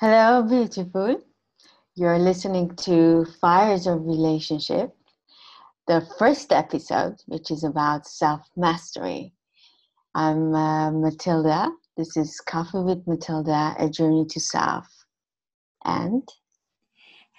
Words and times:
Hello, 0.00 0.44
beautiful. 0.44 1.20
You're 1.96 2.20
listening 2.20 2.76
to 2.86 3.24
Fires 3.40 3.88
of 3.88 4.06
Relationship, 4.06 4.96
the 5.88 6.06
first 6.20 6.52
episode, 6.52 7.16
which 7.26 7.50
is 7.50 7.64
about 7.64 8.06
self 8.06 8.42
mastery. 8.56 9.34
I'm 10.14 10.54
uh, 10.54 10.92
Matilda. 10.92 11.72
This 11.96 12.16
is 12.16 12.40
Coffee 12.40 12.78
with 12.78 13.08
Matilda, 13.08 13.74
a 13.76 13.90
journey 13.90 14.24
to 14.26 14.38
self. 14.38 14.86
And 15.84 16.22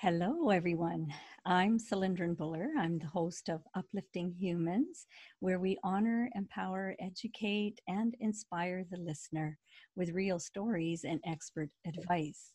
hello, 0.01 0.49
everyone. 0.49 1.13
I'm 1.45 1.79
Cylindrin 1.79 2.35
Buller. 2.35 2.71
I'm 2.77 2.99
the 2.99 3.07
host 3.07 3.47
of 3.47 3.61
Uplifting 3.73 4.33
Humans, 4.33 5.07
where 5.39 5.59
we 5.59 5.77
honor, 5.81 6.29
empower, 6.35 6.93
educate, 6.99 7.79
and 7.87 8.15
inspire 8.19 8.83
the 8.83 8.97
listener 8.97 9.57
with 9.95 10.09
real 10.09 10.39
stories 10.39 11.05
and 11.05 11.21
expert 11.25 11.69
advice. 11.87 12.51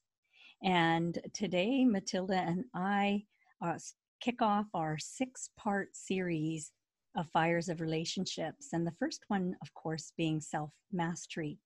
And 0.64 1.18
today, 1.34 1.84
Matilda 1.84 2.36
and 2.38 2.64
I 2.74 3.24
uh, 3.62 3.78
kick 4.20 4.41
off 4.41 4.64
our 4.72 4.96
six 4.98 5.50
part 5.59 5.95
series 5.95 6.72
of 7.14 7.28
Fires 7.28 7.68
of 7.68 7.82
Relationships. 7.82 8.69
And 8.72 8.86
the 8.86 8.95
first 8.98 9.24
one, 9.28 9.55
of 9.60 9.74
course, 9.74 10.12
being 10.16 10.41
self 10.41 10.70
mastery. 10.91 11.58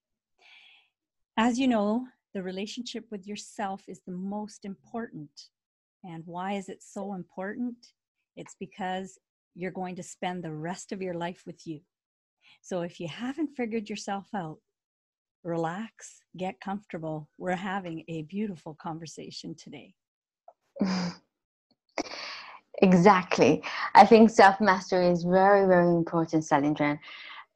As 1.37 1.61
you 1.61 1.69
know, 1.69 2.09
the 2.35 2.43
relationship 2.43 3.05
with 3.13 3.25
yourself 3.25 3.83
is 3.87 4.01
the 4.05 4.13
most 4.13 4.65
important. 4.65 5.31
And 6.03 6.25
why 6.27 6.55
is 6.55 6.69
it 6.69 6.83
so 6.83 7.15
important? 7.15 7.77
It's 8.35 8.57
because 8.59 9.17
you're 9.55 9.71
going 9.71 9.95
to 9.97 10.03
spend 10.03 10.43
the 10.43 10.53
rest 10.53 10.91
of 10.91 11.01
your 11.01 11.15
life 11.15 11.45
with 11.47 11.67
you. 11.69 11.81
So 12.63 12.83
if 12.83 12.99
you 12.99 13.07
haven't 13.07 13.57
figured 13.57 13.89
yourself 13.89 14.27
out, 14.35 14.59
relax, 15.45 16.21
get 16.37 16.61
comfortable. 16.61 17.29
We're 17.39 17.57
having 17.57 18.05
a 18.09 18.23
beautiful 18.23 18.77
conversation 18.81 19.55
today. 19.55 19.95
exactly. 22.83 23.63
I 23.95 24.07
think 24.07 24.31
self 24.31 24.61
mastery 24.61 25.09
is 25.09 25.25
very, 25.25 25.67
very 25.67 25.91
important, 25.91 26.45
Salindran. 26.45 26.99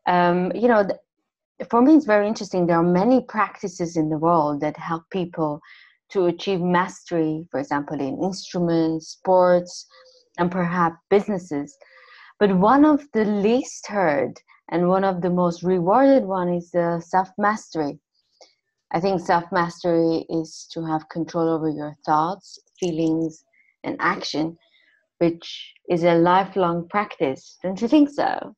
Um, 0.06 0.52
you 0.55 0.69
know, 0.69 0.89
for 1.70 1.83
me, 1.83 1.94
it's 1.94 2.06
very 2.06 2.27
interesting. 2.27 2.66
There 2.66 2.78
are 2.78 2.83
many 2.83 3.20
practices 3.22 3.96
in 3.96 4.08
the 4.08 4.19
world 4.19 4.61
that 4.61 4.77
help 4.77 5.05
people 5.11 5.61
to 6.11 6.27
achieve 6.27 6.61
mastery, 6.61 7.46
for 7.50 7.61
example, 7.61 8.00
in 8.00 8.22
instruments, 8.22 9.08
sports, 9.08 9.86
and 10.39 10.50
perhaps 10.50 10.96
businesses. 11.08 11.77
But 12.39 12.56
one 12.56 12.84
of 12.84 13.06
the 13.12 13.24
least 13.24 13.86
heard 13.86 14.41
and 14.73 14.89
one 14.89 15.05
of 15.05 15.20
the 15.20 15.31
most 15.31 15.62
rewarded 15.62 16.25
one 16.25 16.48
is 16.48 16.70
the 16.73 17.01
self 17.01 17.28
mastery 17.39 18.01
i 18.92 18.98
think 18.98 19.20
self 19.20 19.45
mastery 19.53 20.25
is 20.29 20.67
to 20.73 20.84
have 20.84 21.09
control 21.09 21.48
over 21.48 21.69
your 21.69 21.95
thoughts 22.05 22.59
feelings 22.81 23.45
and 23.84 23.97
action 24.01 24.56
which 25.19 25.75
is 25.89 26.03
a 26.03 26.14
lifelong 26.14 26.89
practice 26.89 27.59
don't 27.62 27.81
you 27.81 27.89
think 27.89 28.11
so 28.11 28.55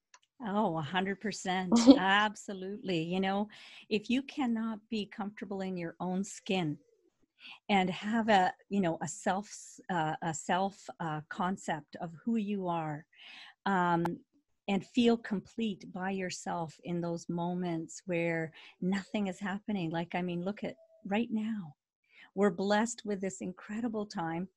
Oh, 0.47 0.83
100%. 0.93 1.97
Absolutely. 1.99 3.03
You 3.03 3.21
know, 3.21 3.49
if 3.89 4.11
you 4.11 4.23
cannot 4.23 4.79
be 4.91 5.07
comfortable 5.07 5.63
in 5.63 5.77
your 5.77 5.95
own 6.01 6.23
skin 6.23 6.77
and 7.71 7.89
have 7.89 8.29
a, 8.29 8.53
you 8.69 8.81
know, 8.81 8.99
a 9.01 9.09
self, 9.09 9.49
uh, 9.91 10.17
a 10.23 10.35
self 10.35 10.77
uh, 11.01 11.21
concept 11.31 11.97
of 12.01 12.13
who 12.23 12.37
you 12.37 12.69
are, 12.69 13.07
um, 13.65 14.19
and 14.69 14.87
feel 14.87 15.17
complete 15.17 15.93
by 15.93 16.11
yourself 16.11 16.79
in 16.85 17.01
those 17.01 17.29
moments 17.29 18.03
where 18.07 18.53
nothing 18.81 19.27
is 19.27 19.39
happening. 19.39 19.91
Like, 19.91 20.15
I 20.15 20.23
mean, 20.23 20.45
look 20.45 20.65
at 20.65 20.77
right 21.07 21.29
now. 21.31 21.75
We're 22.35 22.51
blessed 22.51 23.03
with 23.05 23.21
this 23.21 23.41
incredible 23.41 24.07
time. 24.07 24.49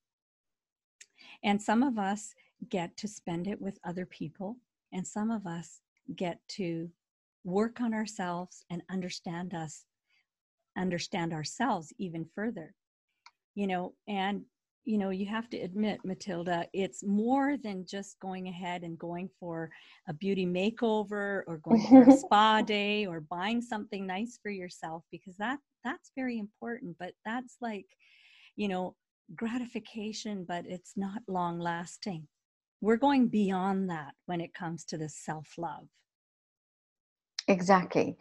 And 1.44 1.61
some 1.61 1.83
of 1.83 1.98
us 1.98 2.33
get 2.70 2.95
to 2.98 3.08
spend 3.08 3.48
it 3.48 3.61
with 3.61 3.80
other 3.83 4.05
people, 4.05 4.58
and 4.93 5.05
some 5.05 5.30
of 5.30 5.45
us 5.45 5.81
get 6.15 6.39
to 6.49 6.89
work 7.43 7.81
on 7.81 7.93
ourselves 7.93 8.64
and 8.70 8.81
understand 8.89 9.54
us, 9.54 9.86
understand 10.77 11.33
ourselves 11.33 11.93
even 11.98 12.26
further. 12.33 12.73
You 13.55 13.67
know, 13.67 13.93
and 14.08 14.43
you 14.87 14.98
know, 14.98 15.09
you 15.09 15.25
have 15.25 15.49
to 15.49 15.58
admit, 15.58 15.99
Matilda, 16.05 16.65
it's 16.71 17.03
more 17.03 17.58
than 17.58 17.86
just 17.86 18.17
going 18.21 18.48
ahead 18.48 18.83
and 18.83 18.98
going 18.98 19.30
for 19.37 19.70
a 20.08 20.14
beauty 20.14 20.45
makeover 20.45 21.42
or 21.45 21.59
going 21.61 21.86
for 21.89 22.03
a 22.03 22.11
spa 22.17 22.61
day 22.61 23.05
or 23.05 23.20
buying 23.20 23.61
something 23.61 24.08
nice 24.08 24.39
for 24.42 24.49
yourself 24.49 25.03
because 25.11 25.36
that 25.36 25.59
that's 25.83 26.11
very 26.15 26.39
important. 26.39 26.95
But 26.98 27.11
that's 27.25 27.58
like, 27.59 27.86
you 28.55 28.70
know, 28.70 28.95
gratification, 29.36 30.45
but 30.48 30.65
it's 30.65 30.93
not 30.95 31.21
long 31.27 31.59
lasting. 31.59 32.25
We're 32.80 32.95
going 32.95 33.27
beyond 33.27 33.89
that 33.89 34.14
when 34.25 34.39
it 34.39 34.54
comes 34.54 34.86
to 34.86 34.98
the 34.98 35.09
self 35.09 35.49
love. 35.58 35.89
Exactly. 37.49 38.17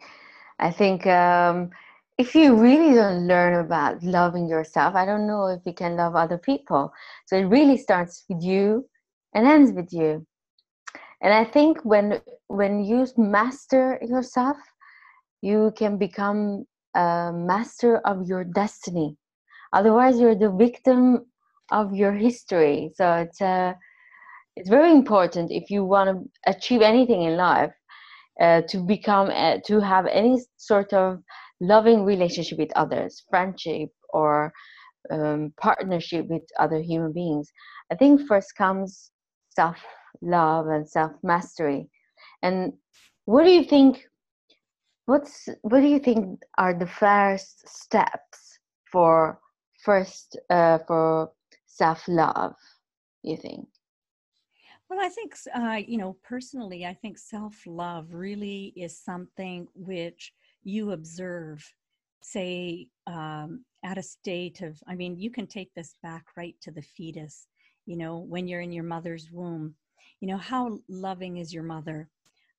I 0.59 0.71
think 0.71 1.07
um, 1.07 1.69
if 2.17 2.33
you 2.33 2.55
really 2.55 2.95
don't 2.95 3.27
learn 3.27 3.63
about 3.63 4.01
loving 4.03 4.49
yourself, 4.49 4.95
I 4.95 5.05
don't 5.05 5.27
know 5.27 5.47
if 5.47 5.61
you 5.65 5.73
can 5.73 5.95
love 5.97 6.15
other 6.15 6.37
people. 6.37 6.91
So 7.27 7.37
it 7.37 7.43
really 7.43 7.77
starts 7.77 8.25
with 8.27 8.41
you 8.41 8.89
and 9.35 9.45
ends 9.45 9.71
with 9.71 9.93
you. 9.93 10.25
And 11.21 11.33
I 11.33 11.43
think 11.45 11.79
when 11.83 12.21
when 12.47 12.83
you 12.83 13.05
master 13.17 13.99
yourself, 14.01 14.57
you 15.41 15.71
can 15.75 15.97
become 15.97 16.65
a 16.95 17.31
master 17.33 17.97
of 17.99 18.27
your 18.27 18.43
destiny. 18.43 19.17
Otherwise, 19.73 20.19
you're 20.19 20.35
the 20.35 20.51
victim 20.51 21.25
of 21.71 21.93
your 21.93 22.13
history. 22.13 22.91
So 22.95 23.13
it's 23.13 23.41
uh, 23.41 23.73
it's 24.55 24.69
very 24.69 24.91
important 24.91 25.51
if 25.51 25.69
you 25.69 25.85
want 25.85 26.09
to 26.09 26.51
achieve 26.51 26.81
anything 26.81 27.23
in 27.23 27.37
life 27.37 27.73
uh, 28.41 28.61
to 28.69 28.79
become 28.79 29.29
uh, 29.29 29.57
to 29.65 29.79
have 29.79 30.07
any 30.07 30.41
sort 30.57 30.93
of 30.93 31.21
loving 31.59 32.03
relationship 32.03 32.57
with 32.57 32.71
others, 32.75 33.23
friendship 33.29 33.89
or 34.09 34.51
um, 35.11 35.53
partnership 35.59 36.27
with 36.27 36.43
other 36.59 36.79
human 36.81 37.13
beings, 37.13 37.51
I 37.91 37.95
think 37.95 38.21
first 38.27 38.55
comes 38.55 39.11
self 39.55 39.77
love 40.21 40.67
and 40.67 40.87
self 40.87 41.11
mastery. 41.23 41.89
And 42.41 42.73
what 43.25 43.43
do 43.43 43.51
you 43.51 43.63
think? 43.63 44.03
What's 45.05 45.47
what 45.61 45.81
do 45.81 45.87
you 45.87 45.99
think 45.99 46.41
are 46.57 46.73
the 46.73 46.87
first 46.87 47.67
steps 47.67 48.59
for 48.91 49.39
first 49.83 50.37
uh, 50.49 50.79
for 50.87 51.31
self 51.65 52.07
love? 52.07 52.55
You 53.23 53.37
think? 53.37 53.67
Well, 54.89 54.99
I 55.01 55.09
think, 55.09 55.35
uh, 55.53 55.81
you 55.85 55.97
know, 55.97 56.13
personally, 56.23 56.85
I 56.85 56.93
think 56.93 57.17
self 57.17 57.65
love 57.65 58.13
really 58.13 58.73
is 58.75 58.97
something 58.97 59.67
which 59.75 60.33
you 60.67 60.91
observe, 60.91 61.63
say, 62.21 62.87
um, 63.07 63.63
at 63.85 63.97
a 63.97 64.03
state 64.03 64.61
of, 64.61 64.77
I 64.87 64.95
mean, 64.95 65.17
you 65.17 65.31
can 65.31 65.47
take 65.47 65.73
this 65.73 65.95
back 66.03 66.25
right 66.35 66.55
to 66.61 66.71
the 66.71 66.81
fetus, 66.81 67.47
you 67.85 67.95
know, 67.95 68.17
when 68.17 68.47
you're 68.47 68.61
in 68.61 68.73
your 68.73 68.83
mother's 68.83 69.31
womb. 69.31 69.75
You 70.19 70.27
know, 70.27 70.37
how 70.37 70.79
loving 70.89 71.37
is 71.37 71.53
your 71.53 71.63
mother? 71.63 72.09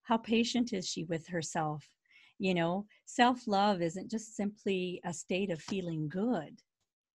How 0.04 0.16
patient 0.16 0.72
is 0.72 0.88
she 0.88 1.04
with 1.04 1.26
herself? 1.26 1.86
You 2.38 2.54
know, 2.54 2.86
self 3.04 3.46
love 3.46 3.82
isn't 3.82 4.10
just 4.10 4.36
simply 4.36 5.02
a 5.04 5.12
state 5.12 5.50
of 5.50 5.60
feeling 5.60 6.08
good, 6.08 6.62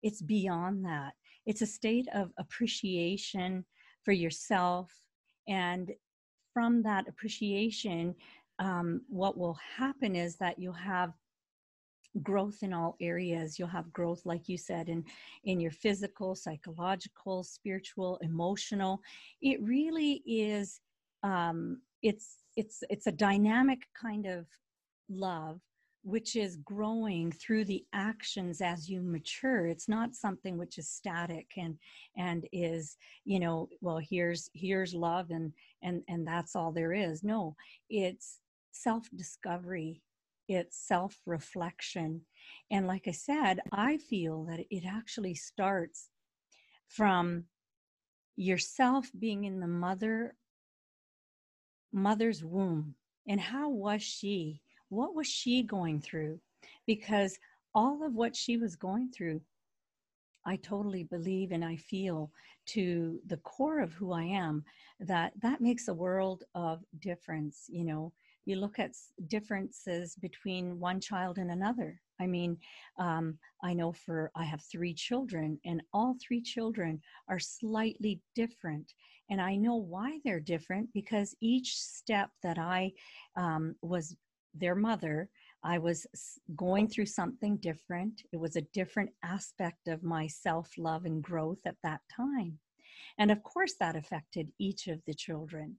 it's 0.04 0.22
beyond 0.22 0.86
that. 0.86 1.14
It's 1.48 1.62
a 1.62 1.66
state 1.68 2.08
of 2.14 2.31
appreciation 2.38 3.66
for 4.04 4.12
yourself. 4.12 4.92
And 5.48 5.92
from 6.54 6.84
that 6.84 7.08
appreciation, 7.08 8.14
um, 8.59 9.02
what 9.08 9.38
will 9.38 9.58
happen 9.78 10.16
is 10.16 10.36
that 10.38 10.59
you'll 10.59 10.74
have 10.74 11.14
growth 12.22 12.62
in 12.62 12.74
all 12.74 12.95
areas. 13.01 13.57
You'll 13.57 13.68
have 13.69 13.92
growth 13.92 14.25
like 14.25 14.48
you 14.48 14.57
said 14.57 14.89
in 14.89 15.04
in 15.45 15.60
your 15.60 15.72
physical 15.72 16.36
psychological 16.36 17.44
spiritual 17.44 18.19
emotional. 18.22 19.01
It 19.42 19.62
really 19.62 20.22
is 20.25 20.80
um 21.24 21.81
it's 22.04 22.38
it's 22.56 22.83
it's 22.89 23.07
a 23.07 23.12
dynamic 23.12 23.80
kind 24.00 24.25
of 24.25 24.45
love 25.10 25.60
which 26.06 26.36
is 26.36 26.57
growing 26.57 27.31
through 27.31 27.63
the 27.63 27.86
actions 27.94 28.60
as 28.60 28.89
you 28.89 29.01
mature. 29.01 29.68
It's 29.68 29.88
not 29.88 30.13
something 30.13 30.57
which 30.57 30.78
is 30.78 30.89
static 30.89 31.48
and 31.57 31.78
and 32.18 32.45
is 32.51 32.98
you 33.25 33.39
know 33.39 33.69
well 33.81 34.00
here's 34.10 34.50
here's 34.54 34.94
love 34.94 35.31
and 35.31 35.51
and 35.81 36.04
and 36.10 36.28
that's 36.28 36.56
all 36.56 36.72
there 36.72 36.94
is. 36.94 37.24
No 37.24 37.56
it's 37.89 38.39
self 38.74 39.10
discovery, 39.16 40.02
it's 40.48 40.78
self 40.78 41.20
reflection. 41.25 42.22
And 42.72 42.88
like 42.88 43.08
I 43.08 43.12
said, 43.12 43.60
I 43.72 43.98
feel 43.98 44.46
that 44.46 44.60
it 44.70 44.84
actually 44.86 45.36
starts 45.36 46.10
from 46.88 47.46
yourself 48.36 49.10
being 49.18 49.46
in 49.46 49.60
the 49.60 49.68
mother 49.68 50.36
mother's 51.92 52.44
womb 52.44 52.96
and 53.28 53.40
how 53.40 53.70
was 53.70 54.02
she 54.02 54.60
what 54.90 55.14
was 55.14 55.28
she 55.28 55.62
going 55.62 56.02
through 56.02 56.40
because 56.88 57.38
all 57.76 58.04
of 58.04 58.16
what 58.16 58.36
she 58.36 58.58
was 58.58 58.76
going 58.76 59.12
through 59.12 59.40
I 60.46 60.58
totally 60.58 61.04
believe 61.04 61.52
and 61.52 61.64
I 61.64 61.78
feel 61.78 62.31
to 62.68 63.19
the 63.28 63.38
core 63.38 63.80
of 63.80 63.94
who 63.94 64.12
I 64.12 64.24
am 64.24 64.64
that 65.00 65.34
that 65.42 65.62
makes 65.62 65.88
a 65.88 65.94
world 65.94 66.44
of 66.56 66.84
difference. 67.00 67.66
You 67.69 67.86
know, 67.86 68.14
you 68.45 68.57
look 68.57 68.80
at 68.80 68.92
differences 69.28 70.16
between 70.16 70.80
one 70.80 71.00
child 71.00 71.38
and 71.38 71.51
another. 71.51 72.00
I 72.19 72.28
mean, 72.28 72.57
um, 73.00 73.38
I 73.63 73.74
know 73.74 73.92
for 73.92 74.31
I 74.36 74.44
have 74.44 74.62
three 74.62 74.94
children, 74.94 75.60
and 75.66 75.81
all 75.94 76.16
three 76.22 76.42
children 76.42 77.01
are 77.28 77.40
slightly 77.40 78.22
different. 78.36 78.94
And 79.30 79.42
I 79.42 79.56
know 79.56 79.75
why 79.75 80.19
they're 80.24 80.40
different 80.40 80.90
because 80.94 81.36
each 81.42 81.78
step 81.78 82.30
that 82.44 82.57
I 82.57 82.92
um, 83.36 83.75
was 83.81 84.16
their 84.54 84.75
mother, 84.75 85.30
I 85.63 85.80
was 85.80 86.06
going 86.56 86.88
through 86.88 87.06
something 87.07 87.57
different. 87.57 88.22
It 88.31 88.38
was 88.38 88.56
a 88.56 88.68
different 88.74 89.12
aspect 89.24 89.88
of 89.88 90.04
my 90.04 90.28
self 90.28 90.69
love 90.78 91.06
and 91.06 91.24
growth 91.24 91.62
at 91.66 91.78
that 91.84 92.01
time. 92.16 92.60
And 93.18 93.31
of 93.31 93.42
course, 93.44 93.75
that 93.80 93.95
affected 93.95 94.51
each 94.60 94.88
of 94.88 95.01
the 95.06 95.13
children. 95.13 95.78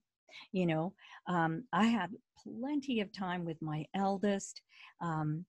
You 0.52 0.66
know, 0.66 0.92
um, 1.28 1.64
I 1.72 1.86
had 1.86 2.10
plenty 2.42 3.00
of 3.00 3.12
time 3.12 3.44
with 3.44 3.60
my 3.62 3.86
eldest. 3.94 4.62
Um, 5.00 5.44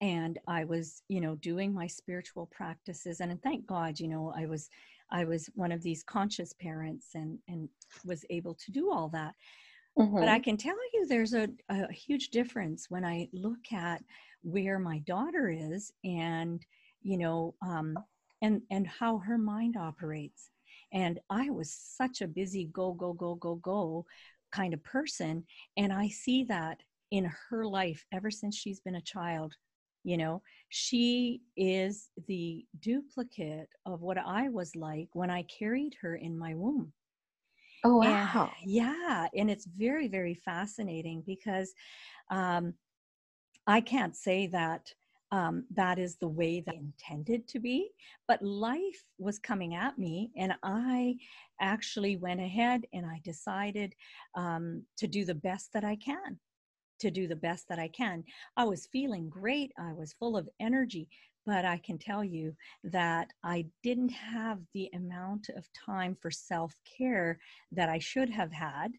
and 0.00 0.38
I 0.46 0.64
was, 0.64 1.02
you 1.08 1.20
know, 1.20 1.36
doing 1.36 1.72
my 1.72 1.86
spiritual 1.86 2.46
practices. 2.52 3.20
And 3.20 3.42
thank 3.42 3.66
God, 3.66 3.98
you 3.98 4.08
know, 4.08 4.32
I 4.36 4.46
was 4.46 4.68
I 5.10 5.24
was 5.24 5.48
one 5.54 5.72
of 5.72 5.82
these 5.82 6.02
conscious 6.02 6.52
parents 6.52 7.08
and 7.14 7.38
and 7.48 7.68
was 8.04 8.24
able 8.30 8.54
to 8.54 8.70
do 8.70 8.90
all 8.92 9.08
that. 9.10 9.34
Mm-hmm. 9.98 10.18
But 10.18 10.28
I 10.28 10.36
mm-hmm. 10.36 10.42
can 10.42 10.56
tell 10.58 10.76
you 10.92 11.06
there's 11.06 11.34
a, 11.34 11.48
a 11.70 11.90
huge 11.92 12.28
difference 12.28 12.86
when 12.90 13.04
I 13.04 13.28
look 13.32 13.72
at 13.72 14.02
where 14.42 14.78
my 14.78 14.98
daughter 15.00 15.48
is 15.48 15.92
and 16.04 16.64
you 17.02 17.18
know 17.18 17.54
um, 17.62 17.98
and 18.42 18.60
and 18.70 18.86
how 18.86 19.18
her 19.18 19.38
mind 19.38 19.76
operates. 19.76 20.50
And 20.92 21.20
I 21.30 21.50
was 21.50 21.72
such 21.72 22.20
a 22.20 22.28
busy 22.28 22.70
go 22.72 22.92
go 22.92 23.12
go 23.12 23.34
go 23.34 23.56
go 23.56 24.06
kind 24.52 24.72
of 24.72 24.82
person, 24.84 25.44
and 25.76 25.92
I 25.92 26.08
see 26.08 26.44
that 26.44 26.80
in 27.10 27.30
her 27.50 27.64
life 27.66 28.04
ever 28.12 28.30
since 28.30 28.56
she's 28.56 28.80
been 28.80 28.96
a 28.96 29.00
child 29.02 29.54
you 30.06 30.16
know? 30.16 30.40
She 30.68 31.42
is 31.56 32.10
the 32.28 32.64
duplicate 32.80 33.68
of 33.84 34.02
what 34.02 34.16
i 34.18 34.48
was 34.48 34.76
like 34.76 35.08
when 35.12 35.30
i 35.30 35.42
carried 35.42 35.94
her 36.00 36.14
in 36.14 36.38
my 36.38 36.54
womb. 36.54 36.92
Oh 37.84 37.96
wow. 37.96 38.52
and, 38.62 38.70
yeah 38.70 39.26
and 39.34 39.50
it's 39.50 39.66
very 39.66 40.06
very 40.08 40.34
fascinating 40.34 41.24
because 41.26 41.74
um, 42.30 42.74
i 43.66 43.80
can't 43.80 44.14
say 44.16 44.46
that 44.46 44.92
um, 45.36 45.64
that 45.74 45.98
is 45.98 46.16
the 46.16 46.28
way 46.28 46.62
that 46.64 46.74
I 46.74 46.78
intended 46.78 47.46
to 47.48 47.60
be. 47.60 47.90
But 48.26 48.42
life 48.42 49.04
was 49.18 49.38
coming 49.38 49.74
at 49.74 49.98
me, 49.98 50.30
and 50.36 50.54
I 50.62 51.16
actually 51.60 52.16
went 52.16 52.40
ahead 52.40 52.86
and 52.94 53.04
I 53.04 53.20
decided 53.22 53.94
um, 54.34 54.82
to 54.96 55.06
do 55.06 55.24
the 55.24 55.34
best 55.34 55.72
that 55.74 55.84
I 55.84 55.96
can 55.96 56.38
to 56.98 57.10
do 57.10 57.28
the 57.28 57.36
best 57.36 57.68
that 57.68 57.78
I 57.78 57.88
can. 57.88 58.24
I 58.56 58.64
was 58.64 58.88
feeling 58.90 59.28
great, 59.28 59.70
I 59.78 59.92
was 59.92 60.14
full 60.14 60.34
of 60.34 60.48
energy, 60.60 61.08
but 61.44 61.66
I 61.66 61.76
can 61.84 61.98
tell 61.98 62.24
you 62.24 62.54
that 62.84 63.28
I 63.44 63.66
didn't 63.82 64.08
have 64.08 64.60
the 64.72 64.88
amount 64.94 65.50
of 65.54 65.68
time 65.74 66.16
for 66.18 66.30
self 66.30 66.74
care 66.96 67.38
that 67.72 67.90
I 67.90 67.98
should 67.98 68.30
have 68.30 68.50
had, 68.50 68.92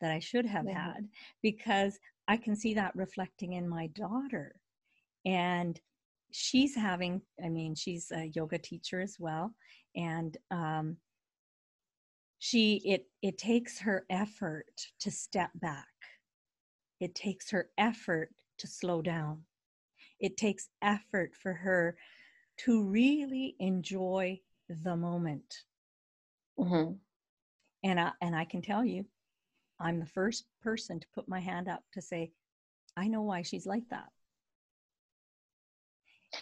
that 0.00 0.10
I 0.10 0.20
should 0.20 0.46
have 0.46 0.66
had, 0.66 1.06
because 1.42 1.98
I 2.28 2.38
can 2.38 2.56
see 2.56 2.72
that 2.74 2.96
reflecting 2.96 3.52
in 3.52 3.68
my 3.68 3.88
daughter. 3.88 4.54
And 5.28 5.78
she's 6.32 6.74
having, 6.74 7.20
I 7.44 7.48
mean, 7.50 7.74
she's 7.74 8.10
a 8.10 8.30
yoga 8.34 8.58
teacher 8.58 9.00
as 9.00 9.16
well. 9.18 9.54
And, 9.94 10.36
um, 10.50 10.96
she 12.40 12.80
it 12.84 13.08
it 13.20 13.36
takes 13.36 13.80
her 13.80 14.06
effort 14.08 14.70
to 15.00 15.10
step 15.10 15.50
back 15.56 15.88
it 17.00 17.14
takes 17.14 17.50
her 17.50 17.70
effort 17.78 18.30
to 18.58 18.66
slow 18.66 19.02
down. 19.02 19.42
It 20.20 20.36
takes 20.36 20.68
effort 20.82 21.34
for 21.34 21.52
her 21.52 21.96
to 22.58 22.84
really 22.84 23.54
enjoy 23.60 24.40
the 24.68 24.96
moment. 24.96 25.62
Mm-hmm. 26.58 26.94
And 27.84 28.00
I, 28.00 28.12
and 28.20 28.34
I 28.34 28.44
can 28.44 28.62
tell 28.62 28.84
you, 28.84 29.04
I'm 29.78 30.00
the 30.00 30.06
first 30.06 30.46
person 30.60 30.98
to 30.98 31.06
put 31.14 31.28
my 31.28 31.38
hand 31.38 31.68
up 31.68 31.84
to 31.92 32.02
say, 32.02 32.32
I 32.96 33.06
know 33.06 33.22
why 33.22 33.42
she's 33.42 33.66
like 33.66 33.88
that. 33.90 34.08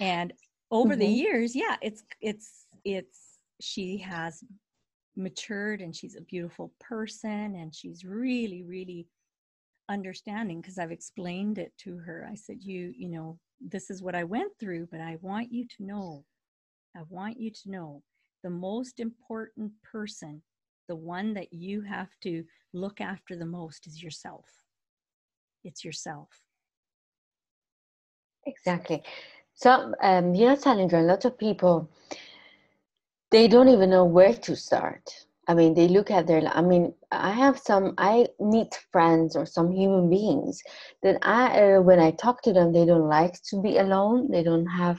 And 0.01 0.33
over 0.71 0.91
mm-hmm. 0.91 1.01
the 1.01 1.07
years, 1.07 1.55
yeah, 1.55 1.77
it's 1.83 2.03
it's 2.21 2.67
it's 2.85 3.39
she 3.61 3.99
has 3.99 4.43
matured 5.17 5.81
and 5.81 5.97
she's 5.97 6.17
a 6.17 6.21
beautiful 6.23 6.73
person 6.79 7.55
and 7.57 7.75
she's 7.75 8.05
really 8.05 8.63
really 8.63 9.07
understanding 9.89 10.61
because 10.61 10.79
I've 10.79 10.93
explained 10.93 11.59
it 11.59 11.73
to 11.81 11.97
her. 11.99 12.29
I 12.31 12.35
said, 12.35 12.59
You, 12.61 12.93
you 12.97 13.09
know, 13.09 13.39
this 13.61 13.91
is 13.91 14.03
what 14.03 14.15
I 14.15 14.25
went 14.25 14.53
through, 14.59 14.89
but 14.91 15.01
I 15.01 15.17
want 15.21 15.53
you 15.53 15.67
to 15.77 15.85
know, 15.85 16.25
I 16.97 17.01
want 17.09 17.39
you 17.39 17.51
to 17.51 17.71
know 17.71 18.03
the 18.43 18.51
most 18.51 19.01
important 19.01 19.73
person, 19.83 20.43
the 20.89 20.97
one 20.97 21.35
that 21.35 21.53
you 21.53 21.83
have 21.83 22.11
to 22.23 22.45
look 22.73 23.01
after 23.01 23.37
the 23.37 23.47
most 23.47 23.87
is 23.87 24.03
yourself. 24.03 24.47
It's 25.65 25.85
yourself. 25.85 26.29
Exactly. 28.47 29.03
So, 29.57 29.93
um, 30.03 30.35
you 30.35 30.47
know, 30.47 30.55
Salinger, 30.55 30.99
a 30.99 31.03
lot 31.03 31.25
of 31.25 31.37
people, 31.39 31.91
they 33.31 33.49
don't 33.49 33.69
even 33.69 33.91
know 33.91 34.05
where 34.05 34.35
to 34.35 34.57
start 34.57 35.27
I 35.49 35.55
mean, 35.55 35.75
they 35.75 35.87
look 35.87 36.11
at 36.11 36.27
their. 36.27 36.43
I 36.49 36.61
mean, 36.61 36.93
I 37.13 37.31
have 37.31 37.59
some. 37.59 37.95
I 37.99 38.27
meet 38.41 38.75
friends 38.91 39.37
or 39.37 39.47
some 39.47 39.71
human 39.71 40.11
beings 40.11 40.61
that 41.05 41.19
I, 41.23 41.75
uh, 41.75 41.83
when 41.83 42.01
I 42.01 42.11
talk 42.11 42.43
to 42.43 42.53
them, 42.53 42.73
they 42.73 42.85
don't 42.85 43.09
like 43.09 43.35
to 43.51 43.63
be 43.63 43.79
alone. 43.79 44.31
They 44.31 44.43
don't 44.43 44.67
have. 44.67 44.99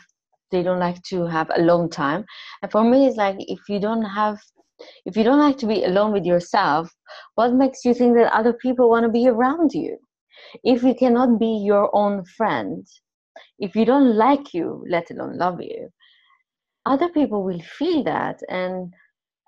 They 0.52 0.64
don't 0.64 0.80
like 0.80 1.02
to 1.10 1.26
have 1.26 1.52
alone 1.58 1.90
time. 1.90 2.24
And 2.62 2.72
for 2.72 2.84
me, 2.86 3.08
it's 3.08 3.18
like 3.18 3.36
if 3.40 3.60
you 3.68 3.80
don't 3.82 4.06
have, 4.06 4.40
if 5.06 5.18
you 5.18 5.24
don't 5.26 5.40
like 5.40 5.58
to 5.58 5.68
be 5.68 5.84
alone 5.84 6.14
with 6.14 6.26
yourself, 6.26 6.90
what 7.36 7.54
makes 7.54 7.84
you 7.84 7.94
think 7.94 8.16
that 8.16 8.34
other 8.34 8.54
people 8.54 8.90
want 8.90 9.04
to 9.04 9.12
be 9.12 9.28
around 9.28 9.74
you? 9.74 9.98
If 10.64 10.84
you 10.84 10.96
cannot 10.96 11.40
be 11.40 11.62
your 11.66 11.94
own 11.94 12.24
friend, 12.24 12.88
if 13.60 13.76
you 13.76 13.86
don't 13.86 14.16
like 14.16 14.54
you, 14.54 14.84
let 14.90 15.12
alone 15.12 15.38
love 15.38 15.62
you, 15.62 15.90
other 16.86 17.10
people 17.10 17.44
will 17.44 17.62
feel 17.62 18.04
that. 18.04 18.40
And 18.50 18.94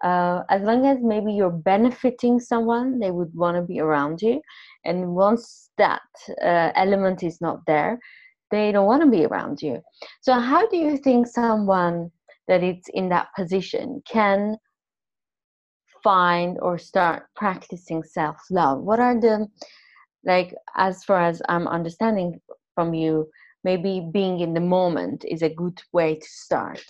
uh, 0.03 0.43
as 0.49 0.61
long 0.61 0.85
as 0.85 0.97
maybe 1.01 1.33
you're 1.33 1.49
benefiting 1.49 2.39
someone 2.39 2.99
they 2.99 3.11
would 3.11 3.33
want 3.33 3.57
to 3.57 3.61
be 3.61 3.79
around 3.79 4.21
you. 4.21 4.41
And 4.85 5.13
once 5.15 5.69
that 5.77 6.01
uh, 6.41 6.71
element 6.75 7.23
is 7.23 7.41
not 7.41 7.65
there 7.67 7.99
they 8.51 8.71
don't 8.71 8.87
want 8.87 9.03
to 9.03 9.09
be 9.09 9.25
around 9.25 9.61
you. 9.61 9.79
So 10.21 10.33
how 10.33 10.67
do 10.69 10.77
you 10.77 10.97
think 10.97 11.27
someone 11.27 12.09
that 12.47 12.63
is 12.63 12.77
in 12.95 13.09
that 13.09 13.27
position 13.35 14.01
can 14.09 14.57
find 16.03 16.57
or 16.61 16.79
start 16.79 17.27
practicing 17.35 18.01
self-love? 18.01 18.79
What 18.79 18.99
are 18.99 19.19
the 19.19 19.47
like 20.25 20.53
as 20.75 21.03
far 21.03 21.21
as 21.21 21.41
i'm 21.47 21.67
understanding 21.67 22.39
from 22.75 22.93
you 22.93 23.29
maybe 23.69 23.93
being 24.11 24.39
in 24.39 24.53
the 24.53 24.67
moment 24.77 25.25
is 25.35 25.41
a 25.41 25.55
good 25.61 25.79
way 25.93 26.15
to 26.15 26.27
start 26.27 26.89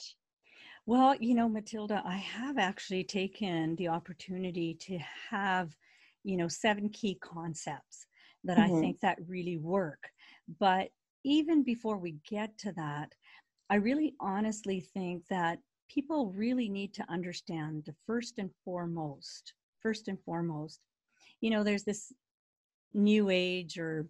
well, 0.90 1.14
you 1.20 1.36
know, 1.36 1.48
Matilda, 1.48 2.02
I 2.04 2.16
have 2.16 2.58
actually 2.58 3.04
taken 3.04 3.76
the 3.76 3.90
opportunity 3.90 4.74
to 4.88 4.98
have, 5.30 5.78
you 6.24 6.36
know, 6.36 6.48
seven 6.48 6.90
key 6.90 7.14
concepts 7.22 8.08
that 8.44 8.58
mm-hmm. 8.58 8.76
I 8.76 8.80
think 8.80 9.00
that 9.02 9.20
really 9.28 9.58
work. 9.58 10.10
But 10.60 10.90
even 11.24 11.62
before 11.62 11.98
we 12.00 12.16
get 12.28 12.58
to 12.60 12.72
that, 12.72 13.14
I 13.70 13.76
really 13.76 14.16
honestly 14.20 14.80
think 14.80 15.28
that 15.28 15.60
people 15.92 16.34
really 16.36 16.70
need 16.70 16.96
to 16.96 17.06
understand 17.08 17.84
the 17.86 17.94
first 18.08 18.40
and 18.40 18.50
foremost, 18.66 19.54
first 19.84 20.08
and 20.08 20.20
foremost, 20.20 20.80
you 21.40 21.52
know, 21.52 21.64
there's 21.64 21.84
this 21.84 22.12
new 22.96 23.30
age 23.30 23.78
or 23.78 24.08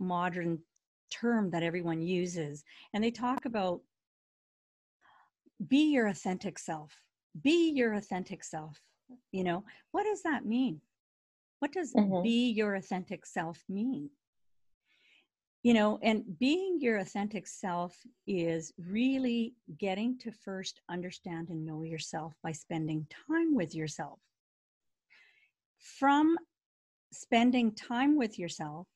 modern 0.00 0.58
term 1.20 1.50
that 1.50 1.62
everyone 1.62 2.02
uses, 2.02 2.64
and 2.92 3.02
they 3.02 3.10
talk 3.10 3.44
about 3.44 3.80
be 5.68 5.92
your 5.92 6.08
authentic 6.08 6.58
self. 6.58 6.92
Be 7.42 7.70
your 7.70 7.94
authentic 7.94 8.44
self 8.44 8.80
you 9.32 9.44
know? 9.44 9.64
What 9.92 10.04
does 10.04 10.22
that 10.22 10.44
mean? 10.44 10.80
What 11.58 11.72
does 11.72 11.92
mm-hmm. 11.92 12.22
be 12.22 12.50
your 12.50 12.74
authentic 12.74 13.26
self 13.26 13.62
mean? 13.68 14.10
You 15.62 15.72
know 15.72 15.98
and 16.02 16.24
being 16.38 16.78
your 16.80 16.98
authentic 16.98 17.46
self 17.46 17.96
is 18.26 18.72
really 18.76 19.54
getting 19.78 20.18
to 20.18 20.30
first 20.30 20.82
understand 20.90 21.48
and 21.48 21.64
know 21.64 21.84
yourself 21.84 22.34
by 22.42 22.52
spending 22.52 23.06
time 23.26 23.54
with 23.54 23.74
yourself. 23.74 24.18
From 25.78 26.36
spending 27.12 27.72
time 27.72 28.18
with 28.18 28.38
yourself 28.38 28.86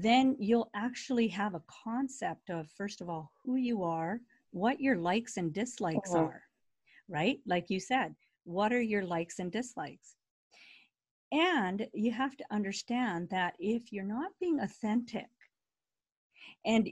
then 0.00 0.36
you'll 0.38 0.70
actually 0.74 1.26
have 1.26 1.54
a 1.54 1.62
concept 1.66 2.50
of 2.50 2.70
first 2.70 3.00
of 3.00 3.08
all 3.08 3.32
who 3.44 3.56
you 3.56 3.82
are 3.82 4.20
what 4.52 4.80
your 4.80 4.96
likes 4.96 5.36
and 5.36 5.52
dislikes 5.52 6.10
Mhm. 6.10 6.20
are, 6.20 6.42
right? 7.08 7.40
Like 7.44 7.68
you 7.68 7.80
said, 7.80 8.14
what 8.44 8.72
are 8.72 8.80
your 8.80 9.04
likes 9.04 9.40
and 9.40 9.52
dislikes? 9.52 10.16
And 11.32 11.86
you 11.92 12.12
have 12.12 12.36
to 12.36 12.44
understand 12.50 13.28
that 13.30 13.56
if 13.58 13.92
you're 13.92 14.04
not 14.04 14.38
being 14.40 14.60
authentic 14.60 15.28
and 16.64 16.88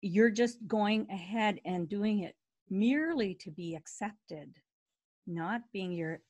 you're 0.00 0.30
just 0.30 0.64
going 0.68 1.10
ahead 1.10 1.60
and 1.64 1.88
doing 1.88 2.20
it 2.20 2.36
merely 2.70 3.34
to 3.36 3.50
be 3.50 3.74
accepted, 3.74 4.60
not 5.26 5.62
being 5.72 5.92
your, 5.92 6.20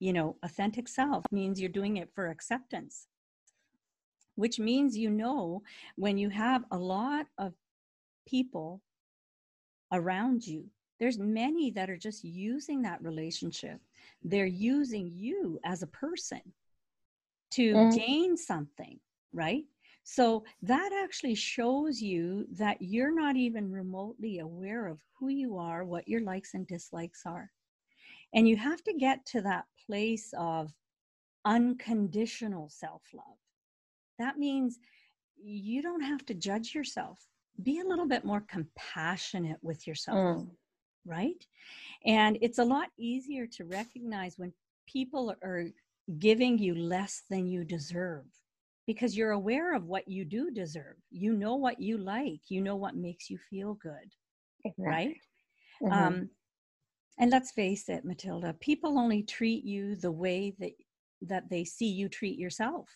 you 0.00 0.12
know, 0.12 0.36
authentic 0.42 0.88
self 0.88 1.24
means 1.30 1.60
you're 1.60 1.68
doing 1.68 1.98
it 1.98 2.10
for 2.14 2.28
acceptance, 2.28 3.06
which 4.36 4.58
means 4.58 4.96
you 4.96 5.10
know 5.10 5.62
when 5.96 6.18
you 6.18 6.28
have 6.30 6.64
a 6.70 6.78
lot 6.78 7.26
of 7.38 7.54
people 8.26 8.82
around 9.92 10.46
you, 10.46 10.66
there's 10.98 11.18
many 11.18 11.70
that 11.70 11.90
are 11.90 11.96
just 11.96 12.24
using 12.24 12.82
that 12.82 13.02
relationship. 13.02 13.80
They're 14.22 14.46
using 14.46 15.10
you 15.14 15.58
as 15.64 15.82
a 15.82 15.86
person 15.88 16.40
to 17.52 17.76
Mm. 17.76 17.92
gain 17.92 18.36
something, 18.36 18.98
right? 19.32 19.64
So 20.04 20.44
that 20.62 20.90
actually 21.04 21.34
shows 21.34 22.00
you 22.00 22.46
that 22.52 22.78
you're 22.80 23.14
not 23.14 23.36
even 23.36 23.70
remotely 23.70 24.38
aware 24.38 24.86
of 24.86 25.00
who 25.18 25.28
you 25.28 25.58
are, 25.58 25.84
what 25.84 26.08
your 26.08 26.22
likes 26.22 26.54
and 26.54 26.66
dislikes 26.66 27.22
are. 27.26 27.50
And 28.34 28.48
you 28.48 28.56
have 28.56 28.82
to 28.84 28.94
get 28.94 29.26
to 29.26 29.42
that 29.42 29.66
place 29.86 30.32
of 30.38 30.72
unconditional 31.44 32.68
self 32.70 33.02
love. 33.14 33.38
That 34.18 34.38
means 34.38 34.78
you 35.42 35.82
don't 35.82 36.02
have 36.02 36.24
to 36.26 36.34
judge 36.34 36.74
yourself. 36.74 37.18
Be 37.62 37.80
a 37.80 37.84
little 37.86 38.06
bit 38.06 38.24
more 38.24 38.40
compassionate 38.42 39.58
with 39.62 39.86
yourself 39.86 40.18
Mm. 40.18 40.50
right? 41.04 41.46
And 42.04 42.38
it's 42.42 42.58
a 42.58 42.64
lot 42.64 42.88
easier 42.98 43.46
to 43.46 43.64
recognize 43.64 44.38
when 44.38 44.52
people 44.86 45.34
are 45.42 45.64
giving 46.18 46.58
you 46.58 46.74
less 46.74 47.22
than 47.28 47.46
you 47.46 47.64
deserve 47.64 48.24
because 48.86 49.16
you're 49.16 49.32
aware 49.32 49.74
of 49.74 49.86
what 49.86 50.08
you 50.08 50.24
do 50.24 50.50
deserve. 50.50 50.96
You 51.10 51.32
know 51.34 51.56
what 51.56 51.80
you 51.80 51.98
like, 51.98 52.40
you 52.50 52.60
know 52.60 52.76
what 52.76 52.96
makes 52.96 53.30
you 53.30 53.38
feel 53.38 53.74
good, 53.74 54.14
Exactly. 54.64 54.84
right? 54.84 55.16
Mhm. 55.82 55.92
Um, 55.92 56.30
and 57.18 57.30
let's 57.30 57.52
face 57.52 57.88
it, 57.88 58.04
Matilda, 58.04 58.54
people 58.54 58.98
only 58.98 59.22
treat 59.22 59.64
you 59.64 59.96
the 59.96 60.12
way 60.12 60.54
that 60.58 60.72
that 61.22 61.48
they 61.50 61.64
see 61.64 61.86
you 61.88 62.08
treat 62.08 62.38
yourself. 62.38 62.88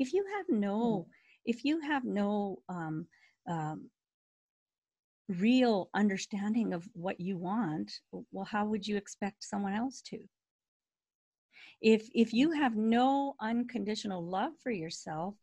If 0.00 0.14
you 0.14 0.24
have 0.36 0.46
no, 0.48 1.06
if 1.44 1.62
you 1.62 1.78
have 1.82 2.04
no 2.04 2.62
um, 2.70 3.06
um, 3.46 3.90
real 5.28 5.90
understanding 5.94 6.72
of 6.72 6.88
what 6.94 7.20
you 7.20 7.36
want, 7.36 7.92
well, 8.32 8.46
how 8.46 8.64
would 8.64 8.88
you 8.88 8.96
expect 8.96 9.44
someone 9.44 9.74
else 9.74 10.00
to? 10.06 10.18
If 11.82 12.08
if 12.14 12.32
you 12.32 12.52
have 12.52 12.76
no 12.76 13.34
unconditional 13.40 14.24
love 14.24 14.52
for 14.62 14.70
yourself, 14.70 15.34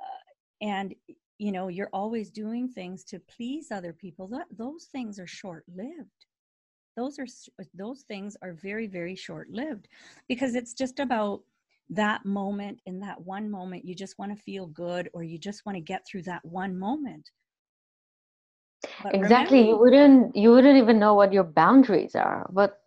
uh, 0.00 0.64
and 0.64 0.94
you 1.36 1.52
know 1.52 1.68
you're 1.68 1.90
always 1.92 2.30
doing 2.30 2.66
things 2.66 3.04
to 3.04 3.20
please 3.20 3.70
other 3.70 3.92
people, 3.92 4.26
that 4.28 4.46
those 4.56 4.86
things 4.86 5.18
are 5.20 5.26
short 5.26 5.64
lived 5.68 6.24
those 6.96 7.16
are 7.20 7.26
those 7.74 8.02
things 8.02 8.36
are 8.42 8.54
very 8.54 8.88
very 8.88 9.14
short 9.14 9.48
lived 9.50 9.86
because 10.28 10.56
it's 10.56 10.74
just 10.74 10.98
about 10.98 11.42
that 11.90 12.24
moment 12.24 12.80
in 12.86 13.00
that 13.00 13.20
one 13.20 13.50
moment 13.50 13.84
you 13.84 13.94
just 13.94 14.18
want 14.18 14.36
to 14.36 14.42
feel 14.42 14.66
good 14.66 15.08
or 15.14 15.22
you 15.22 15.38
just 15.38 15.64
want 15.64 15.76
to 15.76 15.80
get 15.80 16.06
through 16.06 16.22
that 16.22 16.44
one 16.44 16.78
moment. 16.78 17.30
But 19.02 19.14
exactly 19.14 19.66
you 19.68 19.76
wouldn't 19.76 20.36
you 20.36 20.50
wouldn't 20.52 20.78
even 20.78 20.98
know 20.98 21.14
what 21.14 21.32
your 21.32 21.44
boundaries 21.44 22.14
are. 22.14 22.46
What 22.50 22.78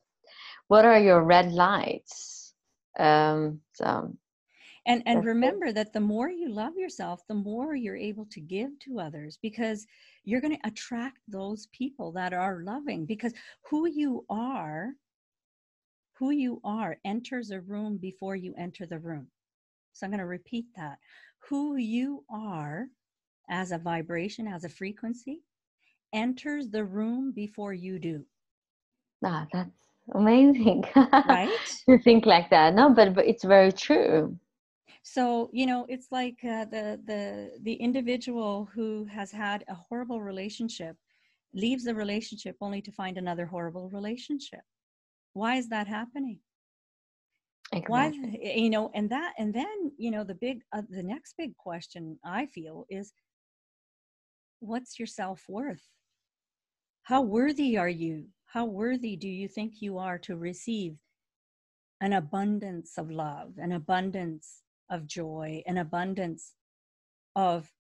what 0.68 0.86
are 0.86 1.00
your 1.00 1.24
red 1.24 1.52
lights? 1.52 2.54
Um 3.00 3.62
so 3.74 4.14
and 4.86 5.04
and 5.06 5.26
remember 5.26 5.72
that 5.72 5.94
the 5.94 6.00
more 6.00 6.30
you 6.30 6.50
love 6.50 6.76
yourself 6.76 7.22
the 7.28 7.34
more 7.36 7.76
you're 7.76 7.96
able 7.96 8.26
to 8.26 8.40
give 8.40 8.78
to 8.80 9.00
others 9.00 9.38
because 9.42 9.86
you're 10.24 10.42
going 10.42 10.56
to 10.56 10.68
attract 10.68 11.20
those 11.28 11.68
people 11.68 12.12
that 12.12 12.34
are 12.34 12.64
loving 12.64 13.06
because 13.06 13.34
who 13.70 13.88
you 13.88 14.26
are 14.30 14.94
who 16.22 16.30
you 16.30 16.62
are 16.64 16.98
enters 17.04 17.50
a 17.50 17.60
room 17.60 17.98
before 17.98 18.36
you 18.36 18.54
enter 18.56 18.86
the 18.86 19.00
room. 19.00 19.28
So 19.92 20.06
i'm 20.06 20.12
going 20.12 20.20
to 20.20 20.28
repeat 20.28 20.68
that. 20.76 21.00
Who 21.50 21.78
you 21.78 22.24
are 22.30 22.86
as 23.50 23.72
a 23.72 23.80
vibration 23.80 24.48
as 24.48 24.64
a 24.64 24.70
frequency 24.70 25.42
enters 26.14 26.70
the 26.70 26.86
room 26.86 27.32
before 27.32 27.74
you 27.74 27.98
do. 27.98 28.24
Ah, 29.26 29.48
that's 29.52 29.88
amazing. 30.14 30.86
Right? 31.26 31.50
To 31.90 31.98
think 31.98 32.28
like 32.28 32.52
that. 32.52 32.76
No 32.76 32.94
but, 32.94 33.16
but 33.16 33.26
it's 33.26 33.44
very 33.44 33.72
true. 33.72 34.38
So 35.02 35.50
you 35.52 35.66
know 35.66 35.88
it's 35.90 36.12
like 36.12 36.38
uh, 36.44 36.66
the 36.66 37.02
the 37.04 37.60
the 37.64 37.74
individual 37.74 38.70
who 38.76 39.06
has 39.06 39.32
had 39.32 39.66
a 39.68 39.74
horrible 39.74 40.22
relationship 40.22 40.96
leaves 41.56 41.84
the 41.84 41.96
relationship 41.96 42.58
only 42.62 42.82
to 42.84 42.92
find 42.92 43.18
another 43.18 43.48
horrible 43.48 43.90
relationship 43.90 44.62
why 45.34 45.56
is 45.56 45.70
that 45.70 45.88
happening? 45.88 46.40
Why 47.88 48.12
you 48.42 48.70
know 48.70 48.92
and 48.94 49.10
that 49.10 49.34
and 49.38 49.54
then 49.54 49.92
you 49.98 50.12
know 50.12 50.24
the 50.26 50.36
big 50.36 50.62
uh, 50.74 50.82
the 50.90 51.04
next 51.04 51.36
big 51.38 51.56
question 51.56 52.20
i 52.26 52.46
feel 52.48 52.86
is 52.90 53.14
what's 54.60 55.00
your 55.00 55.08
self-worth? 55.08 55.82
How 57.04 57.22
worthy 57.22 57.78
are 57.78 57.90
you? 57.90 58.28
How 58.46 58.66
worthy 58.66 59.16
do 59.16 59.28
you 59.28 59.48
think 59.48 59.76
you 59.80 59.98
are 59.98 60.20
to 60.20 60.36
receive 60.36 60.98
an 62.02 62.14
abundance 62.14 62.98
of 62.98 63.12
love 63.12 63.54
an 63.58 63.72
abundance 63.72 64.64
of 64.90 65.06
joy 65.06 65.64
an 65.68 65.78
abundance 65.78 66.54
of 67.36 67.72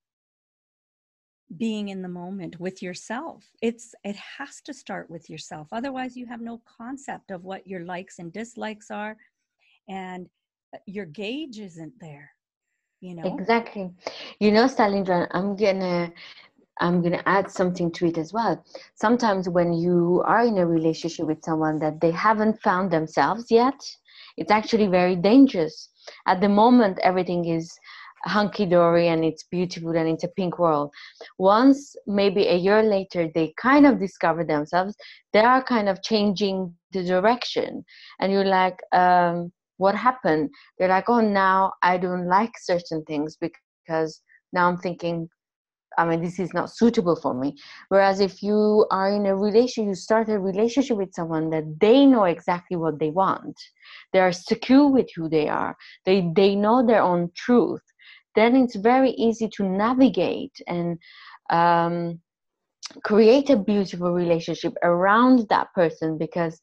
being 1.58 1.89
in 1.89 2.01
the 2.01 2.10
moment 2.10 2.60
with 2.60 2.81
yourself. 2.81 3.51
It's 3.62 3.96
it 4.03 4.15
has 4.38 4.62
to 4.62 4.74
start 4.74 5.10
with 5.10 5.29
yourself. 5.29 5.67
Otherwise 5.72 6.15
you 6.17 6.27
have 6.27 6.41
no 6.41 6.62
concept 6.65 7.31
of 7.31 7.43
what 7.43 7.67
your 7.67 7.86
likes 7.86 8.20
and 8.20 8.31
dislikes 8.34 8.89
are 8.91 9.17
and 9.89 10.27
uh, 10.74 10.79
your 10.86 11.05
gauge 11.05 11.60
isn't 11.60 11.93
there 12.00 12.31
you 13.01 13.15
know? 13.15 13.41
Exactly. 13.41 13.91
You 14.39 14.51
know 14.51 14.65
stalindra 14.65 15.27
i'm 15.31 15.55
gonna 15.55 16.12
i'm 16.79 17.01
gonna 17.01 17.24
add 17.25 17.50
something 17.51 17.91
to 17.93 18.08
it 18.08 18.17
as 18.17 18.34
well. 18.34 18.63
Sometimes 18.96 19.50
when 19.50 19.74
you 19.74 20.24
are 20.25 20.46
in 20.46 20.58
a 20.58 20.65
relationship 20.65 21.25
with 21.27 21.43
someone 21.43 21.79
that 21.79 22.01
they 22.01 22.12
haven't 22.12 22.62
found 22.62 22.91
themselves 22.91 23.51
yet 23.51 23.79
it's 24.38 24.51
actually 24.51 24.88
very 24.88 25.15
dangerous. 25.15 25.89
At 26.27 26.41
the 26.41 26.50
moment 26.50 27.00
everything 27.03 27.46
is 27.46 27.77
hunky-dory 28.25 29.08
and 29.08 29.24
it's 29.25 29.44
beautiful 29.44 29.96
and 29.96 30.08
it's 30.08 30.24
a 30.24 30.28
pink 30.30 30.60
world. 30.60 30.92
Once 31.38 31.96
maybe 32.08 32.48
a 32.48 32.56
year 32.56 32.84
later 32.84 33.30
they 33.34 33.54
kind 33.62 33.86
of 33.86 34.00
discover 34.00 34.44
themselves 34.44 34.96
they 35.34 35.40
are 35.40 35.63
kind 35.63 35.88
of 35.90 36.01
changing 36.04 36.74
the 36.92 37.04
direction. 37.04 37.84
And 38.20 38.32
you're 38.32 38.46
like 38.46 38.80
um, 38.94 39.51
what 39.78 39.96
happened? 39.96 40.50
They're 40.78 40.90
like 40.90 41.10
oh 41.10 41.22
now 41.22 41.74
i 41.82 41.98
don't 41.98 42.28
like 42.28 42.51
certain 42.62 43.04
things 43.06 43.38
because 43.38 44.22
now 44.54 44.68
i'm 44.68 44.78
thinking 44.78 45.28
i 45.98 46.06
mean 46.06 46.22
this 46.22 46.40
is 46.40 46.54
not 46.54 46.70
suitable 46.70 47.16
for 47.16 47.34
me. 47.34 47.56
Whereas 47.90 48.20
if 48.20 48.44
you 48.44 48.86
are 48.92 49.10
in 49.12 49.25
a 49.25 49.36
relationship, 49.36 49.90
you 49.90 49.96
start 49.96 50.30
a 50.30 50.40
relationship 50.40 50.98
with 50.98 51.13
someone 51.13 51.50
that 51.50 51.66
they 51.80 52.06
know 52.06 52.25
exactly 52.25 52.78
what 52.78 53.00
they 53.00 53.10
want. 53.10 53.58
They 54.13 54.20
are 54.20 54.32
secure 54.32 54.88
with 54.88 55.10
who 55.16 55.28
they 55.30 55.48
are. 55.50 55.75
They 56.06 56.32
they 56.36 56.56
know 56.56 56.86
their 56.86 57.01
own 57.01 57.32
truth 57.36 57.82
then 58.35 58.55
it's 58.55 58.75
very 58.75 59.11
easy 59.11 59.50
to 59.50 59.63
navigate 59.63 60.55
and 60.67 60.97
um, 61.50 62.19
create 63.03 63.50
a 63.50 63.57
beautiful 63.57 64.11
relationship 64.11 64.73
around 64.83 65.47
that 65.50 65.67
person 65.73 66.17
because 66.17 66.59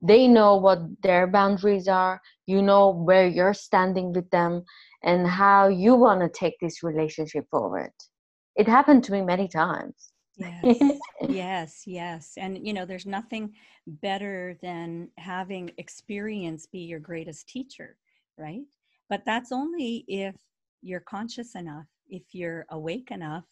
they 0.00 0.26
know 0.26 0.56
what 0.56 0.80
their 1.02 1.26
boundaries 1.26 1.86
are 1.86 2.20
you 2.46 2.60
know 2.60 2.90
where 2.90 3.26
you're 3.26 3.54
standing 3.54 4.12
with 4.12 4.28
them 4.30 4.62
and 5.04 5.26
how 5.26 5.68
you 5.68 5.94
want 5.94 6.20
to 6.20 6.28
take 6.28 6.54
this 6.60 6.82
relationship 6.82 7.44
forward. 7.50 7.92
It 8.56 8.68
happened 8.68 9.04
to 9.04 9.12
me 9.12 9.22
many 9.22 9.48
times. 9.48 10.12
Yes. 10.36 10.64
Yes 11.28 11.84
yes. 11.86 12.32
And 12.36 12.66
you 12.66 12.72
know 12.72 12.84
there's 12.84 13.06
nothing 13.06 13.52
better 13.86 14.58
than 14.60 15.08
having 15.18 15.70
experience 15.78 16.66
be 16.66 16.80
your 16.80 16.98
greatest 16.98 17.48
teacher 17.48 17.96
right? 18.38 18.62
But 19.08 19.22
that's 19.26 19.52
only 19.52 20.04
if 20.08 20.34
you're 20.82 21.00
conscious 21.00 21.54
enough 21.54 21.86
if 22.08 22.34
you're 22.34 22.66
awake 22.70 23.10
enough 23.10 23.46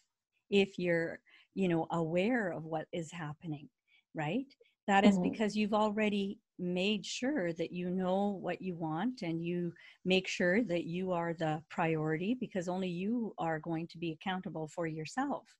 if 0.49 0.77
you're 0.77 1.19
you 1.53 1.67
know 1.67 1.87
aware 1.91 2.51
of 2.51 2.63
what 2.65 2.87
is 2.91 3.11
happening 3.11 3.69
right? 4.13 4.53
That 4.87 5.05
is 5.05 5.17
Mhm. 5.17 5.19
because 5.19 5.55
you've 5.55 5.73
already 5.73 6.39
made 6.59 7.05
sure 7.05 7.53
that 7.53 7.71
you 7.71 7.89
know 7.89 8.31
what 8.31 8.61
you 8.61 8.75
want 8.75 9.21
and 9.21 9.41
you 9.41 9.73
make 10.03 10.27
sure 10.27 10.63
that 10.65 10.83
you 10.83 11.13
are 11.13 11.33
the 11.33 11.63
priority 11.69 12.33
because 12.35 12.67
only 12.67 12.89
you 12.89 13.33
are 13.37 13.57
going 13.59 13.87
to 13.87 13.97
be 13.97 14.11
accountable 14.11 14.67
for 14.67 14.85
yourself 14.87 15.55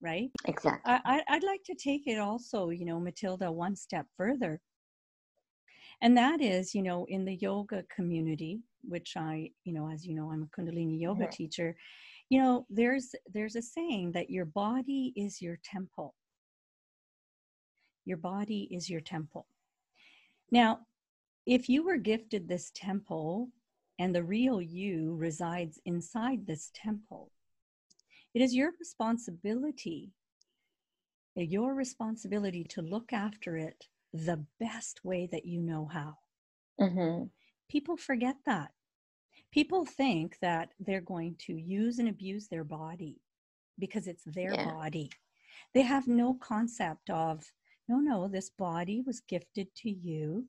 right? 0.00 0.30
Exactly. 0.46 0.96
I, 1.04 1.22
i'd 1.28 1.42
like 1.42 1.64
to 1.64 1.74
take 1.74 2.06
it 2.06 2.18
also 2.18 2.70
you 2.70 2.84
know 2.84 3.00
matilda 3.00 3.50
one 3.50 3.74
step 3.74 4.06
further 4.16 4.60
and 6.02 6.16
that 6.16 6.40
is 6.40 6.74
you 6.74 6.82
know 6.82 7.06
in 7.08 7.24
the 7.24 7.36
yoga 7.36 7.82
community 7.94 8.60
which 8.82 9.14
i 9.16 9.50
you 9.64 9.72
know 9.72 9.90
as 9.90 10.06
you 10.06 10.14
know 10.14 10.30
i'm 10.30 10.42
a 10.42 10.60
kundalini 10.60 11.00
yoga 11.00 11.24
mm-hmm. 11.24 11.30
teacher 11.30 11.76
you 12.28 12.40
know 12.40 12.66
there's 12.70 13.14
there's 13.32 13.56
a 13.56 13.62
saying 13.62 14.12
that 14.12 14.30
your 14.30 14.44
body 14.44 15.12
is 15.16 15.40
your 15.40 15.58
temple 15.64 16.14
your 18.04 18.18
body 18.18 18.68
is 18.70 18.88
your 18.90 19.00
temple 19.00 19.46
now 20.50 20.80
if 21.46 21.68
you 21.68 21.84
were 21.84 21.96
gifted 21.96 22.48
this 22.48 22.70
temple 22.74 23.48
and 23.98 24.14
the 24.14 24.22
real 24.22 24.60
you 24.60 25.14
resides 25.16 25.80
inside 25.84 26.46
this 26.46 26.70
temple 26.74 27.30
it 28.34 28.42
is 28.42 28.54
your 28.54 28.72
responsibility 28.78 30.10
your 31.36 31.74
responsibility 31.74 32.64
to 32.64 32.80
look 32.80 33.12
after 33.12 33.56
it 33.56 33.86
the 34.24 34.44
best 34.58 35.04
way 35.04 35.28
that 35.32 35.44
you 35.46 35.60
know 35.60 35.86
how. 35.92 36.16
Mm-hmm. 36.80 37.24
People 37.68 37.96
forget 37.96 38.36
that. 38.46 38.70
People 39.52 39.84
think 39.84 40.36
that 40.40 40.70
they're 40.80 41.00
going 41.00 41.36
to 41.46 41.54
use 41.54 41.98
and 41.98 42.08
abuse 42.08 42.48
their 42.48 42.64
body 42.64 43.20
because 43.78 44.06
it's 44.06 44.24
their 44.24 44.54
yeah. 44.54 44.72
body. 44.72 45.10
They 45.74 45.82
have 45.82 46.08
no 46.08 46.34
concept 46.34 47.10
of, 47.10 47.44
no, 47.88 47.98
no, 47.98 48.28
this 48.28 48.50
body 48.50 49.02
was 49.06 49.20
gifted 49.20 49.74
to 49.76 49.90
you. 49.90 50.46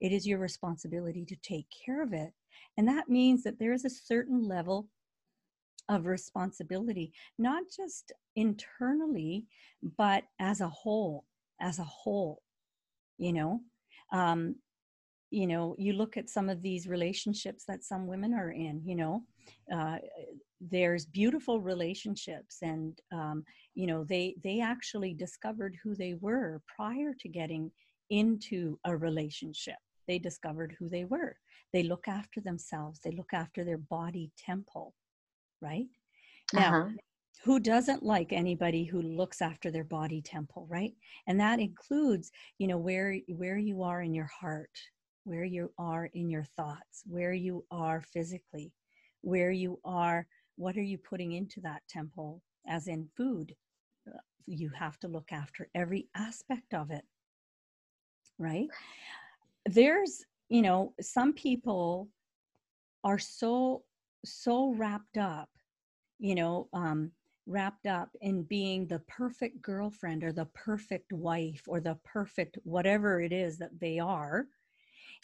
It 0.00 0.12
is 0.12 0.26
your 0.26 0.38
responsibility 0.38 1.24
to 1.26 1.36
take 1.36 1.66
care 1.84 2.02
of 2.02 2.12
it. 2.12 2.32
And 2.76 2.88
that 2.88 3.08
means 3.08 3.42
that 3.42 3.58
there 3.58 3.72
is 3.72 3.84
a 3.84 3.90
certain 3.90 4.46
level 4.46 4.88
of 5.88 6.06
responsibility, 6.06 7.12
not 7.38 7.64
just 7.74 8.12
internally, 8.36 9.46
but 9.98 10.24
as 10.38 10.60
a 10.60 10.68
whole, 10.68 11.24
as 11.60 11.78
a 11.78 11.84
whole 11.84 12.42
you 13.20 13.32
know? 13.32 13.60
Um, 14.12 14.56
you 15.30 15.46
know 15.46 15.76
you 15.78 15.92
look 15.92 16.16
at 16.16 16.28
some 16.28 16.48
of 16.48 16.60
these 16.60 16.88
relationships 16.88 17.64
that 17.66 17.84
some 17.84 18.06
women 18.06 18.34
are 18.34 18.50
in 18.50 18.82
you 18.84 18.96
know 18.96 19.22
uh, 19.74 19.98
there's 20.60 21.06
beautiful 21.06 21.60
relationships 21.60 22.58
and 22.62 23.00
um, 23.12 23.44
you 23.74 23.86
know 23.86 24.04
they 24.04 24.34
they 24.42 24.60
actually 24.60 25.14
discovered 25.14 25.76
who 25.82 25.94
they 25.94 26.14
were 26.20 26.60
prior 26.76 27.14
to 27.18 27.28
getting 27.28 27.70
into 28.10 28.76
a 28.86 28.96
relationship. 28.96 29.76
They 30.08 30.18
discovered 30.18 30.74
who 30.78 30.88
they 30.88 31.04
were. 31.04 31.36
They 31.72 31.84
look 31.84 32.08
after 32.08 32.40
themselves. 32.40 32.98
They 32.98 33.12
look 33.12 33.32
after 33.32 33.62
their 33.62 33.78
body 33.78 34.32
temple 34.36 34.94
right? 35.62 35.86
Now 36.52 36.80
uh-huh 36.80 36.88
who 37.42 37.58
doesn't 37.58 38.02
like 38.02 38.32
anybody 38.32 38.84
who 38.84 39.00
looks 39.00 39.40
after 39.40 39.70
their 39.70 39.84
body 39.84 40.20
temple 40.22 40.66
right? 40.68 40.92
And 41.26 41.40
that 41.40 41.60
includes 41.60 42.30
you 42.58 42.66
know 42.66 42.78
where 42.78 43.16
where 43.28 43.58
you 43.58 43.82
are 43.82 44.02
in 44.02 44.14
your 44.14 44.30
heart 44.40 44.70
where 45.24 45.44
you 45.44 45.72
are 45.78 46.06
in 46.14 46.30
your 46.30 46.44
thoughts 46.56 47.02
where 47.06 47.32
you 47.32 47.64
are 47.70 48.00
physically 48.00 48.72
where 49.22 49.50
you 49.50 49.78
are 49.84 50.26
what 50.56 50.76
are 50.76 50.82
you 50.82 50.98
putting 50.98 51.32
into 51.32 51.60
that 51.62 51.82
temple 51.88 52.42
as 52.66 52.86
in 52.88 53.08
food? 53.16 53.54
Uh, 54.06 54.18
you 54.46 54.70
have 54.70 54.98
to 55.00 55.08
look 55.08 55.32
after 55.32 55.68
every 55.74 56.08
aspect 56.14 56.74
of 56.74 56.90
it 56.90 57.04
right? 58.38 58.68
There's 59.66 60.24
you 60.48 60.62
know 60.62 60.94
some 61.00 61.32
people 61.32 62.08
are 63.04 63.18
so 63.18 63.84
so 64.24 64.74
wrapped 64.74 65.16
up 65.16 65.48
you 66.18 66.34
know 66.34 66.68
um 66.74 67.10
wrapped 67.50 67.86
up 67.86 68.10
in 68.20 68.42
being 68.44 68.86
the 68.86 69.00
perfect 69.00 69.60
girlfriend 69.60 70.22
or 70.22 70.32
the 70.32 70.46
perfect 70.54 71.12
wife 71.12 71.62
or 71.66 71.80
the 71.80 71.98
perfect 72.04 72.58
whatever 72.62 73.20
it 73.20 73.32
is 73.32 73.58
that 73.58 73.78
they 73.80 73.98
are. 73.98 74.46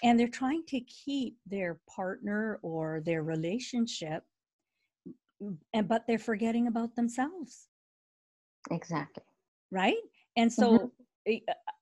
And 0.03 0.19
they're 0.19 0.29
trying 0.29 0.65
to 0.69 0.81
keep 0.81 1.37
their 1.47 1.81
partner 1.89 2.59
or 2.63 3.01
their 3.01 3.23
relationship, 3.23 4.25
and 5.73 5.89
but 5.89 6.07
they're 6.07 6.19
forgetting 6.19 6.67
about 6.67 6.95
themselves. 6.97 7.69
Exactly. 8.71 9.23
Right? 9.71 9.97
And 10.37 10.53
so 10.53 10.73
mm-hmm. 10.73 10.87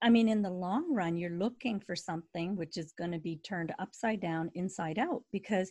I 0.00 0.09
mean, 0.09 0.28
in 0.28 0.40
the 0.42 0.50
long 0.50 0.94
run, 0.94 1.16
you're 1.16 1.38
looking 1.38 1.78
for 1.78 1.94
something 1.94 2.57
which 2.57 2.78
is 2.78 2.92
going 2.92 3.12
to 3.12 3.18
be 3.18 3.37
turned 3.37 3.74
upside 3.78 4.20
down, 4.20 4.50
inside 4.54 4.98
out, 4.98 5.22
because 5.33 5.70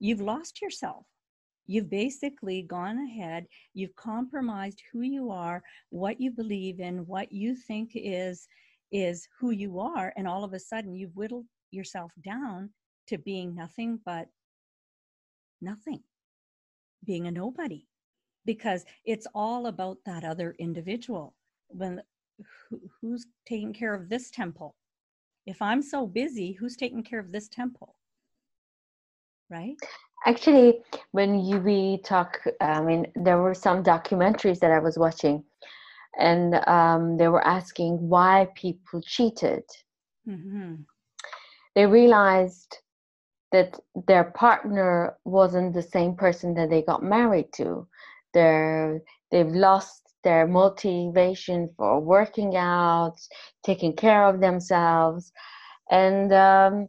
you've 0.00 0.20
lost 0.20 0.60
yourself 0.60 1.06
You've 1.66 1.90
basically 1.90 2.62
gone 2.62 2.98
ahead, 2.98 3.46
you've 3.74 3.94
compromised 3.96 4.82
who 4.92 5.02
you 5.02 5.30
are, 5.30 5.62
what 5.90 6.20
you 6.20 6.30
believe 6.30 6.80
in, 6.80 7.06
what 7.06 7.32
you 7.32 7.54
think 7.54 7.92
is 7.94 8.48
is 8.90 9.26
who 9.40 9.52
you 9.52 9.80
are 9.80 10.12
and 10.16 10.28
all 10.28 10.44
of 10.44 10.52
a 10.52 10.58
sudden 10.58 10.94
you've 10.94 11.16
whittled 11.16 11.46
yourself 11.70 12.12
down 12.22 12.68
to 13.06 13.16
being 13.16 13.54
nothing 13.54 13.98
but 14.04 14.28
nothing. 15.62 16.02
Being 17.04 17.26
a 17.26 17.30
nobody 17.30 17.86
because 18.44 18.84
it's 19.04 19.26
all 19.34 19.66
about 19.66 19.98
that 20.04 20.24
other 20.24 20.54
individual. 20.58 21.34
When 21.68 22.02
who, 22.68 22.80
who's 23.00 23.26
taking 23.46 23.72
care 23.72 23.94
of 23.94 24.08
this 24.08 24.30
temple? 24.30 24.74
If 25.46 25.60
I'm 25.60 25.82
so 25.82 26.06
busy, 26.06 26.52
who's 26.52 26.76
taking 26.76 27.02
care 27.02 27.18
of 27.18 27.32
this 27.32 27.48
temple? 27.48 27.96
Right? 29.50 29.76
Actually, 30.24 30.80
when 31.10 31.40
you, 31.40 31.58
we 31.58 31.98
talk, 32.04 32.40
I 32.60 32.80
mean, 32.80 33.06
there 33.16 33.38
were 33.38 33.54
some 33.54 33.82
documentaries 33.82 34.60
that 34.60 34.70
I 34.70 34.78
was 34.78 34.96
watching, 34.96 35.44
and 36.18 36.54
um, 36.68 37.16
they 37.16 37.28
were 37.28 37.46
asking 37.46 38.08
why 38.08 38.48
people 38.54 39.00
cheated. 39.02 39.64
Mm-hmm. 40.28 40.74
They 41.74 41.86
realized 41.86 42.78
that 43.50 43.78
their 44.06 44.24
partner 44.24 45.16
wasn't 45.24 45.74
the 45.74 45.82
same 45.82 46.14
person 46.14 46.54
that 46.54 46.70
they 46.70 46.82
got 46.82 47.02
married 47.02 47.52
to. 47.54 47.86
They're, 48.32 49.02
they've 49.30 49.48
lost 49.48 50.02
their 50.22 50.46
motivation 50.46 51.68
for 51.76 52.00
working 52.00 52.56
out, 52.56 53.16
taking 53.64 53.94
care 53.94 54.24
of 54.26 54.40
themselves, 54.40 55.32
and 55.90 56.32
um, 56.32 56.88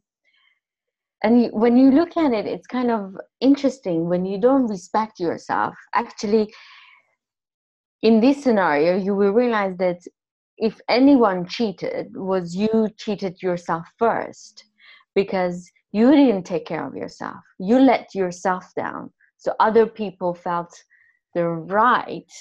and 1.24 1.50
when 1.54 1.78
you 1.78 1.90
look 1.92 2.16
at 2.18 2.34
it 2.34 2.46
it's 2.46 2.68
kind 2.68 2.92
of 2.92 3.16
interesting 3.40 4.10
when 4.10 4.26
you 4.26 4.40
don't 4.40 4.68
respect 4.68 5.20
yourself. 5.20 5.74
Actually 5.94 6.54
in 8.02 8.20
this 8.20 8.44
scenario 8.44 8.98
you 8.98 9.16
will 9.16 9.32
realize 9.32 9.76
that 9.78 10.00
if 10.58 10.80
anyone 10.90 11.46
cheated 11.48 12.16
was 12.16 12.56
you 12.56 12.90
cheated 12.98 13.42
yourself 13.42 13.88
first 13.98 14.66
because 15.16 15.70
you 15.92 16.12
didn't 16.12 16.44
take 16.44 16.66
care 16.66 16.86
of 16.86 16.96
yourself. 16.96 17.38
You 17.60 17.80
let 17.80 18.14
yourself 18.16 18.66
down. 18.76 19.12
So 19.38 19.54
other 19.60 19.86
people 19.86 20.34
felt 20.34 20.74
the 21.36 21.48
right 21.48 22.32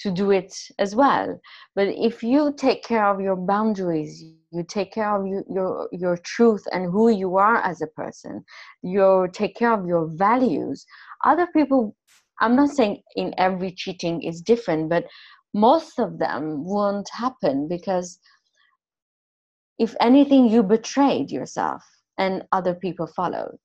to 0.00 0.10
do 0.10 0.30
it 0.30 0.54
as 0.78 0.94
well. 0.94 1.40
But 1.74 1.88
if 1.88 2.22
you 2.22 2.52
take 2.56 2.84
care 2.84 3.06
of 3.06 3.20
your 3.20 3.36
boundaries 3.36 4.22
you 4.52 4.64
take 4.64 4.92
care 4.92 5.16
of 5.18 5.26
you, 5.26 5.44
your 5.48 5.88
your 5.92 6.16
truth 6.18 6.64
and 6.72 6.90
who 6.92 7.08
you 7.10 7.36
are 7.36 7.56
as 7.58 7.82
a 7.82 7.86
person. 7.88 8.44
You 8.82 9.28
take 9.32 9.56
care 9.56 9.72
of 9.72 9.86
your 9.86 10.06
values. 10.12 10.86
Other 11.24 11.46
people 11.46 11.96
i'm 12.40 12.56
not 12.56 12.70
saying 12.70 13.02
in 13.16 13.34
every 13.38 13.72
cheating 13.72 14.22
is 14.22 14.40
different 14.42 14.88
but 14.90 15.04
most 15.54 15.98
of 15.98 16.18
them 16.18 16.64
won't 16.64 17.08
happen 17.18 17.68
because 17.68 18.18
if 19.78 19.94
anything 20.00 20.48
you 20.48 20.62
betrayed 20.62 21.30
yourself 21.30 21.82
and 22.18 22.44
other 22.52 22.74
people 22.74 23.06
followed. 23.06 23.58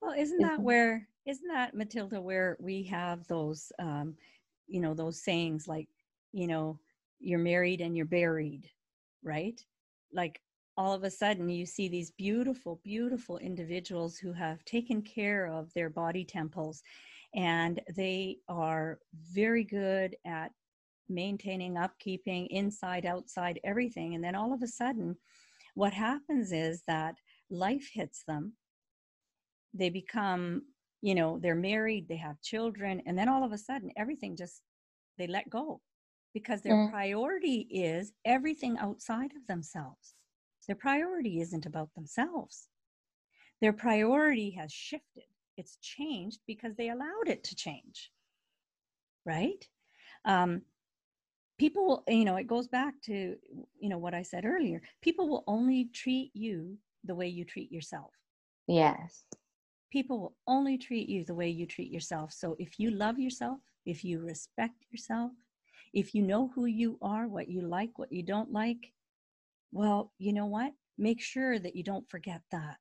Well 0.00 0.12
isn't 0.16 0.40
that 0.40 0.62
where 0.62 1.08
isn't 1.26 1.48
that 1.48 1.74
matilda 1.74 2.20
where 2.20 2.56
we 2.60 2.84
have 2.84 3.26
those 3.28 3.72
um 3.78 4.16
you 4.66 4.80
know 4.80 4.94
those 4.94 5.22
sayings 5.22 5.68
like 5.68 5.88
you 6.32 6.46
know 6.46 6.78
you're 7.20 7.38
married 7.38 7.80
and 7.80 7.96
you're 7.96 8.06
buried 8.06 8.70
right 9.22 9.60
like 10.12 10.40
all 10.76 10.92
of 10.92 11.04
a 11.04 11.10
sudden 11.10 11.48
you 11.48 11.66
see 11.66 11.88
these 11.88 12.10
beautiful 12.12 12.80
beautiful 12.84 13.38
individuals 13.38 14.16
who 14.16 14.32
have 14.32 14.64
taken 14.64 15.02
care 15.02 15.46
of 15.46 15.72
their 15.74 15.90
body 15.90 16.24
temples 16.24 16.82
and 17.34 17.80
they 17.96 18.36
are 18.48 18.98
very 19.32 19.64
good 19.64 20.16
at 20.24 20.50
maintaining 21.08 21.74
upkeeping 21.74 22.46
inside 22.50 23.06
outside 23.06 23.58
everything 23.64 24.14
and 24.14 24.22
then 24.22 24.34
all 24.34 24.52
of 24.52 24.62
a 24.62 24.66
sudden 24.66 25.16
what 25.74 25.92
happens 25.92 26.50
is 26.52 26.82
that 26.88 27.14
life 27.50 27.88
hits 27.92 28.24
them. 28.26 28.52
They 29.74 29.90
become 29.90 30.62
you 31.02 31.14
know 31.14 31.38
they're 31.40 31.54
married 31.54 32.08
they 32.08 32.16
have 32.16 32.40
children 32.42 33.00
and 33.06 33.16
then 33.16 33.28
all 33.28 33.44
of 33.44 33.52
a 33.52 33.58
sudden 33.58 33.92
everything 33.96 34.36
just 34.36 34.62
they 35.16 35.28
let 35.28 35.48
go 35.48 35.80
because 36.38 36.62
their 36.62 36.74
mm. 36.74 36.90
priority 36.90 37.66
is 37.70 38.12
everything 38.24 38.78
outside 38.78 39.32
of 39.36 39.46
themselves. 39.46 40.14
Their 40.66 40.76
priority 40.76 41.40
isn't 41.40 41.66
about 41.66 41.94
themselves. 41.94 42.68
Their 43.60 43.72
priority 43.72 44.50
has 44.50 44.72
shifted. 44.72 45.24
It's 45.56 45.78
changed 45.82 46.40
because 46.46 46.76
they 46.76 46.90
allowed 46.90 47.26
it 47.28 47.42
to 47.44 47.54
change 47.54 48.10
right? 49.28 49.68
Um, 50.24 50.62
people 51.58 51.86
will 51.86 52.04
you 52.08 52.24
know 52.24 52.36
it 52.36 52.46
goes 52.46 52.68
back 52.68 52.94
to 53.02 53.36
you 53.80 53.88
know 53.88 53.98
what 53.98 54.14
i 54.14 54.22
said 54.22 54.44
earlier 54.44 54.80
people 55.02 55.28
will 55.28 55.42
only 55.48 55.86
treat 55.92 56.30
you 56.32 56.78
the 57.04 57.14
way 57.14 57.28
you 57.28 57.44
treat 57.44 57.70
yourself. 57.72 58.12
Yes. 58.66 59.24
People 59.90 60.18
will 60.20 60.36
only 60.46 60.76
treat 60.76 61.08
you 61.08 61.24
the 61.24 61.34
way 61.34 61.48
you 61.48 61.64
treat 61.64 61.90
yourself. 61.90 62.32
So 62.32 62.54
if 62.58 62.78
you 62.78 62.90
love 62.90 63.18
yourself 63.18 63.58
if 63.86 64.04
you 64.04 64.20
respect 64.20 64.84
yourself 64.90 65.32
if 65.92 66.14
you 66.14 66.22
know 66.22 66.50
who 66.54 66.66
you 66.66 66.98
are 67.02 67.26
what 67.26 67.48
you 67.48 67.62
like 67.62 67.98
what 67.98 68.12
you 68.12 68.22
don't 68.22 68.52
like 68.52 68.92
well 69.72 70.12
you 70.18 70.32
know 70.32 70.46
what? 70.46 70.72
Make 70.96 71.20
sure 71.20 71.58
that 71.58 71.76
you 71.76 71.84
don't 71.84 72.08
forget 72.08 72.42
that. 72.50 72.78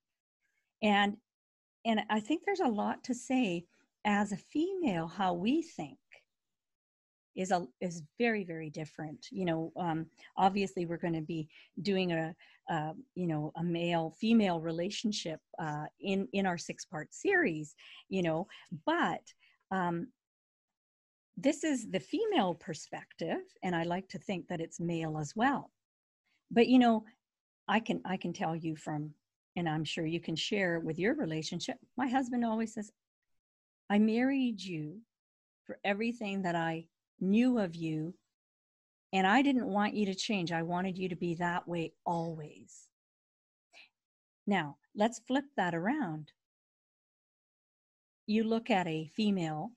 And 0.81 1.17
and 1.85 2.01
i 2.09 2.19
think 2.19 2.43
there's 2.45 2.59
a 2.59 2.67
lot 2.67 3.03
to 3.03 3.13
say 3.13 3.65
as 4.05 4.31
a 4.31 4.37
female 4.37 5.07
how 5.07 5.33
we 5.33 5.61
think 5.61 5.97
is 7.35 7.51
a 7.51 7.67
is 7.81 8.03
very 8.17 8.43
very 8.43 8.69
different. 8.69 9.27
You 9.31 9.45
know 9.45 9.71
um, 9.77 10.07
obviously 10.35 10.85
we're 10.85 10.97
going 10.97 11.13
to 11.13 11.21
be 11.21 11.47
doing 11.81 12.11
a 12.11 12.35
uh, 12.69 12.93
you 13.15 13.27
know 13.27 13.51
a 13.55 13.63
male 13.63 14.13
female 14.19 14.59
relationship 14.59 15.39
uh, 15.59 15.85
in 16.01 16.27
in 16.33 16.45
our 16.45 16.57
six 16.57 16.83
part 16.83 17.13
series 17.13 17.75
you 18.09 18.23
know 18.23 18.47
but 18.85 19.21
um, 19.71 20.07
this 21.37 21.63
is 21.63 21.89
the 21.91 21.99
female 21.99 22.55
perspective 22.55 23.41
and 23.63 23.75
i 23.75 23.83
like 23.83 24.07
to 24.09 24.17
think 24.19 24.47
that 24.47 24.61
it's 24.61 24.79
male 24.79 25.17
as 25.17 25.35
well 25.35 25.71
but 26.51 26.67
you 26.67 26.79
know 26.79 27.03
i 27.67 27.79
can 27.79 28.01
i 28.05 28.17
can 28.17 28.33
tell 28.33 28.55
you 28.55 28.75
from 28.75 29.11
and 29.55 29.69
i'm 29.69 29.83
sure 29.83 30.05
you 30.05 30.19
can 30.19 30.35
share 30.35 30.79
with 30.79 30.97
your 30.99 31.15
relationship 31.15 31.77
my 31.97 32.07
husband 32.07 32.43
always 32.43 32.73
says 32.73 32.91
i 33.89 33.97
married 33.97 34.61
you 34.61 34.99
for 35.65 35.77
everything 35.83 36.41
that 36.41 36.55
i 36.55 36.85
knew 37.19 37.59
of 37.59 37.75
you 37.75 38.13
and 39.13 39.25
I 39.25 39.41
didn't 39.41 39.67
want 39.67 39.93
you 39.93 40.05
to 40.07 40.15
change. 40.15 40.51
I 40.51 40.63
wanted 40.63 40.97
you 40.97 41.09
to 41.09 41.15
be 41.15 41.35
that 41.35 41.67
way 41.67 41.93
always. 42.05 42.87
Now, 44.45 44.77
let's 44.95 45.19
flip 45.27 45.45
that 45.55 45.73
around. 45.73 46.31
You 48.25 48.43
look 48.43 48.69
at 48.69 48.87
a 48.87 49.09
female, 49.15 49.71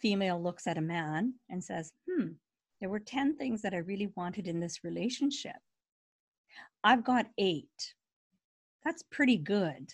female 0.00 0.42
looks 0.42 0.66
at 0.66 0.78
a 0.78 0.82
man 0.82 1.34
and 1.50 1.62
says, 1.62 1.92
hmm, 2.08 2.28
there 2.80 2.90
were 2.90 3.00
10 3.00 3.36
things 3.36 3.62
that 3.62 3.74
I 3.74 3.78
really 3.78 4.12
wanted 4.16 4.46
in 4.46 4.60
this 4.60 4.84
relationship. 4.84 5.56
I've 6.84 7.04
got 7.04 7.26
eight. 7.38 7.94
That's 8.84 9.02
pretty 9.10 9.36
good. 9.36 9.92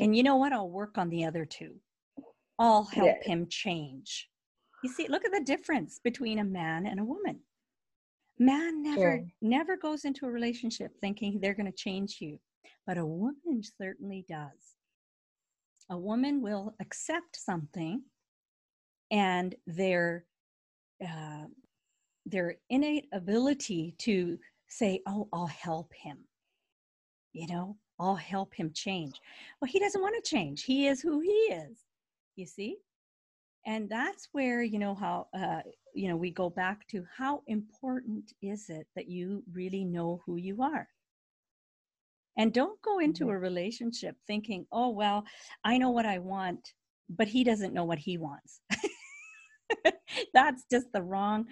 And 0.00 0.16
you 0.16 0.22
know 0.22 0.36
what? 0.36 0.52
I'll 0.52 0.70
work 0.70 0.98
on 0.98 1.08
the 1.08 1.24
other 1.24 1.44
two. 1.44 1.74
I'll 2.58 2.84
help 2.84 3.16
yeah. 3.22 3.32
him 3.32 3.46
change. 3.48 4.28
You 4.82 4.90
see, 4.90 5.06
look 5.08 5.24
at 5.24 5.32
the 5.32 5.44
difference 5.44 6.00
between 6.02 6.38
a 6.38 6.44
man 6.44 6.86
and 6.86 7.00
a 7.00 7.04
woman. 7.04 7.40
Man 8.38 8.82
never 8.82 9.16
sure. 9.18 9.26
never 9.40 9.76
goes 9.76 10.04
into 10.04 10.26
a 10.26 10.30
relationship 10.30 10.92
thinking 11.00 11.40
they're 11.40 11.54
going 11.54 11.70
to 11.70 11.72
change 11.72 12.18
you, 12.20 12.38
but 12.86 12.96
a 12.96 13.04
woman 13.04 13.62
certainly 13.80 14.24
does. 14.28 14.76
A 15.90 15.98
woman 15.98 16.40
will 16.40 16.74
accept 16.80 17.36
something, 17.36 18.02
and 19.10 19.54
their 19.66 20.24
uh, 21.04 21.46
their 22.26 22.56
innate 22.70 23.06
ability 23.12 23.94
to 23.98 24.38
say, 24.68 25.02
"Oh, 25.06 25.28
I'll 25.32 25.46
help 25.46 25.92
him," 25.94 26.18
you 27.32 27.46
know, 27.46 27.76
I'll 27.98 28.16
help 28.16 28.54
him 28.54 28.72
change. 28.74 29.20
Well, 29.60 29.70
he 29.70 29.78
doesn't 29.78 30.02
want 30.02 30.22
to 30.22 30.30
change. 30.30 30.64
He 30.64 30.86
is 30.86 31.00
who 31.00 31.20
he 31.20 31.30
is. 31.30 31.78
You 32.36 32.46
see, 32.46 32.78
and 33.66 33.88
that's 33.88 34.28
where 34.32 34.62
you 34.62 34.78
know 34.78 34.94
how 34.94 35.28
uh, 35.34 35.60
you 35.94 36.08
know 36.08 36.16
we 36.16 36.30
go 36.30 36.50
back 36.50 36.86
to 36.88 37.04
how 37.16 37.42
important 37.46 38.32
is 38.42 38.70
it 38.70 38.86
that 38.96 39.08
you 39.08 39.42
really 39.52 39.84
know 39.84 40.20
who 40.24 40.36
you 40.36 40.62
are 40.62 40.88
and 42.36 42.52
don't 42.52 42.80
go 42.82 43.00
into 43.00 43.24
mm-hmm. 43.24 43.34
a 43.34 43.38
relationship 43.38 44.16
thinking 44.26 44.66
oh 44.72 44.88
well 44.88 45.24
i 45.64 45.76
know 45.76 45.90
what 45.90 46.06
i 46.06 46.18
want 46.18 46.72
but 47.10 47.28
he 47.28 47.44
doesn't 47.44 47.74
know 47.74 47.84
what 47.84 47.98
he 47.98 48.16
wants 48.16 48.60
that's 50.34 50.64
just 50.70 50.86
the 50.92 51.02
wrong 51.02 51.46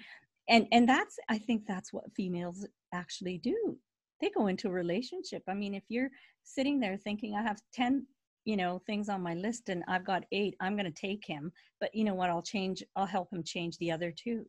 and 0.48 0.66
and 0.72 0.88
that's 0.88 1.16
i 1.28 1.38
think 1.38 1.62
that's 1.66 1.92
what 1.92 2.04
females 2.14 2.66
actually 2.92 3.38
do. 3.38 3.76
They 4.20 4.30
go 4.30 4.46
into 4.46 4.68
a 4.68 4.72
relationship. 4.72 5.42
I 5.48 5.54
mean 5.54 5.74
if 5.74 5.84
you're 5.88 6.10
sitting 6.44 6.80
there 6.80 6.96
thinking 6.96 7.34
i 7.34 7.42
have 7.42 7.60
10 7.74 8.06
you 8.44 8.56
know 8.56 8.80
things 8.86 9.08
on 9.08 9.20
my 9.20 9.34
list 9.34 9.68
and 9.68 9.82
i've 9.88 10.06
got 10.06 10.24
eight 10.30 10.54
i'm 10.60 10.76
going 10.76 10.90
to 10.92 11.00
take 11.08 11.24
him 11.26 11.52
but 11.80 11.94
you 11.94 12.04
know 12.04 12.14
what? 12.14 12.30
I'll 12.30 12.42
change 12.42 12.82
i'll 12.94 13.06
help 13.06 13.32
him 13.32 13.42
change 13.44 13.76
the 13.78 13.92
other 13.92 14.12
two. 14.16 14.44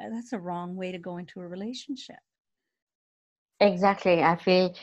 Uh, 0.00 0.08
that's 0.10 0.32
a 0.32 0.38
wrong 0.38 0.74
way 0.74 0.90
to 0.90 0.98
go 0.98 1.18
into 1.18 1.40
a 1.40 1.46
relationship. 1.46 2.18
Exactly. 3.60 4.22
I 4.22 4.36
feel 4.36 4.74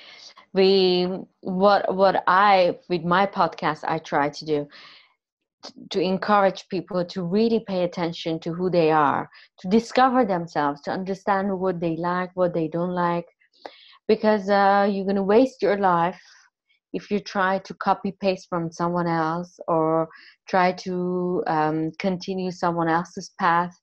we 0.53 1.07
what 1.41 1.93
what 1.93 2.23
i 2.27 2.77
with 2.89 3.03
my 3.03 3.25
podcast 3.25 3.83
i 3.85 3.97
try 3.97 4.29
to 4.29 4.45
do 4.45 4.67
to 5.89 5.99
encourage 5.99 6.67
people 6.69 7.03
to 7.05 7.23
really 7.23 7.63
pay 7.67 7.83
attention 7.83 8.39
to 8.39 8.53
who 8.53 8.69
they 8.69 8.91
are 8.91 9.29
to 9.59 9.67
discover 9.67 10.25
themselves 10.25 10.81
to 10.81 10.91
understand 10.91 11.59
what 11.59 11.79
they 11.79 11.95
like 11.95 12.31
what 12.33 12.53
they 12.53 12.67
don't 12.67 12.93
like. 12.93 13.25
Because 14.07 14.49
uh, 14.49 14.89
you're 14.91 15.05
going 15.05 15.15
to 15.15 15.23
waste 15.23 15.61
your 15.61 15.77
life 15.77 16.21
if 16.93 17.09
you 17.09 17.19
try 17.19 17.59
to 17.59 17.73
copy 17.75 18.13
paste 18.19 18.47
from 18.49 18.71
someone 18.71 19.07
else 19.07 19.57
or 19.67 20.09
try 20.49 20.73
to 20.73 21.43
um, 21.47 21.91
continue 21.99 22.51
someone 22.51 22.89
else's 22.89 23.31
path. 23.39 23.73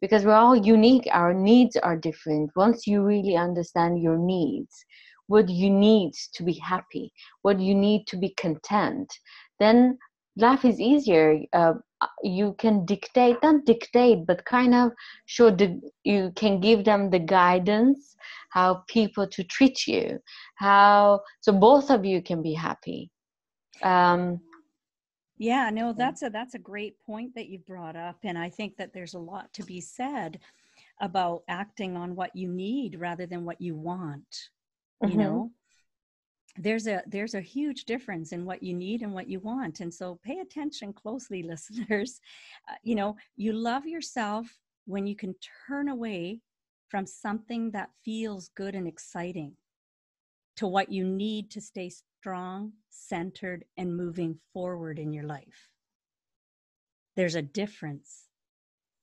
Because 0.00 0.24
we're 0.24 0.32
all 0.32 0.56
unique 0.56 1.06
our 1.12 1.34
needs 1.34 1.76
are 1.76 1.96
different. 1.96 2.50
Once 2.56 2.86
you 2.86 3.02
really 3.02 3.36
understand 3.36 4.02
your 4.02 4.18
needs 4.18 4.84
what 5.30 5.48
you 5.48 5.70
need 5.70 6.12
to 6.34 6.42
be 6.42 6.54
happy 6.54 7.12
what 7.42 7.60
you 7.60 7.72
need 7.72 8.04
to 8.04 8.16
be 8.16 8.30
content 8.30 9.08
then 9.60 9.96
life 10.36 10.64
is 10.64 10.80
easier 10.80 11.40
uh, 11.52 11.74
you 12.22 12.54
can 12.58 12.84
dictate 12.84 13.36
not 13.42 13.64
dictate 13.64 14.26
but 14.26 14.44
kind 14.44 14.74
of 14.74 14.92
show 15.26 15.50
the 15.50 15.80
you 16.04 16.32
can 16.36 16.60
give 16.60 16.84
them 16.84 17.10
the 17.10 17.18
guidance 17.18 18.16
how 18.50 18.82
people 18.88 19.26
to 19.26 19.44
treat 19.44 19.86
you 19.86 20.18
how 20.56 21.20
so 21.40 21.52
both 21.52 21.90
of 21.90 22.04
you 22.04 22.22
can 22.22 22.42
be 22.42 22.54
happy. 22.54 23.10
Um 23.82 24.40
yeah 25.40 25.70
no 25.70 25.94
that's 25.94 26.22
a 26.22 26.28
that's 26.28 26.54
a 26.54 26.58
great 26.58 27.00
point 27.00 27.34
that 27.34 27.48
you 27.48 27.58
brought 27.60 27.96
up 27.96 28.18
and 28.24 28.38
i 28.38 28.48
think 28.48 28.76
that 28.76 28.92
there's 28.92 29.14
a 29.14 29.18
lot 29.18 29.50
to 29.54 29.64
be 29.64 29.80
said 29.80 30.38
about 31.00 31.42
acting 31.48 31.96
on 31.96 32.14
what 32.14 32.36
you 32.36 32.46
need 32.46 33.00
rather 33.00 33.24
than 33.24 33.44
what 33.44 33.58
you 33.58 33.74
want 33.74 34.50
you 35.02 35.08
mm-hmm. 35.08 35.18
know 35.18 35.50
there's 36.56 36.86
a 36.86 37.02
there's 37.06 37.34
a 37.34 37.40
huge 37.40 37.84
difference 37.84 38.32
in 38.32 38.44
what 38.44 38.62
you 38.62 38.74
need 38.74 39.02
and 39.02 39.12
what 39.12 39.28
you 39.28 39.38
want 39.40 39.80
and 39.80 39.92
so 39.92 40.18
pay 40.24 40.38
attention 40.38 40.92
closely 40.92 41.42
listeners. 41.52 42.20
Uh, 42.68 42.74
you 42.82 42.94
know 42.94 43.16
you 43.36 43.52
love 43.52 43.86
yourself 43.86 44.46
when 44.86 45.06
you 45.06 45.14
can 45.14 45.34
turn 45.66 45.88
away 45.88 46.40
from 46.88 47.06
something 47.06 47.70
that 47.70 47.90
feels 48.04 48.48
good 48.56 48.74
and 48.74 48.88
exciting 48.88 49.52
to 50.56 50.66
what 50.66 50.90
you 50.90 51.04
need 51.04 51.50
to 51.50 51.60
stay 51.60 51.90
strong 52.18 52.72
centered 52.90 53.64
and 53.76 53.96
moving 53.96 54.38
forward 54.52 54.98
in 54.98 55.12
your 55.12 55.24
life. 55.24 55.70
There's 57.16 57.36
a 57.36 57.42
difference. 57.42 58.24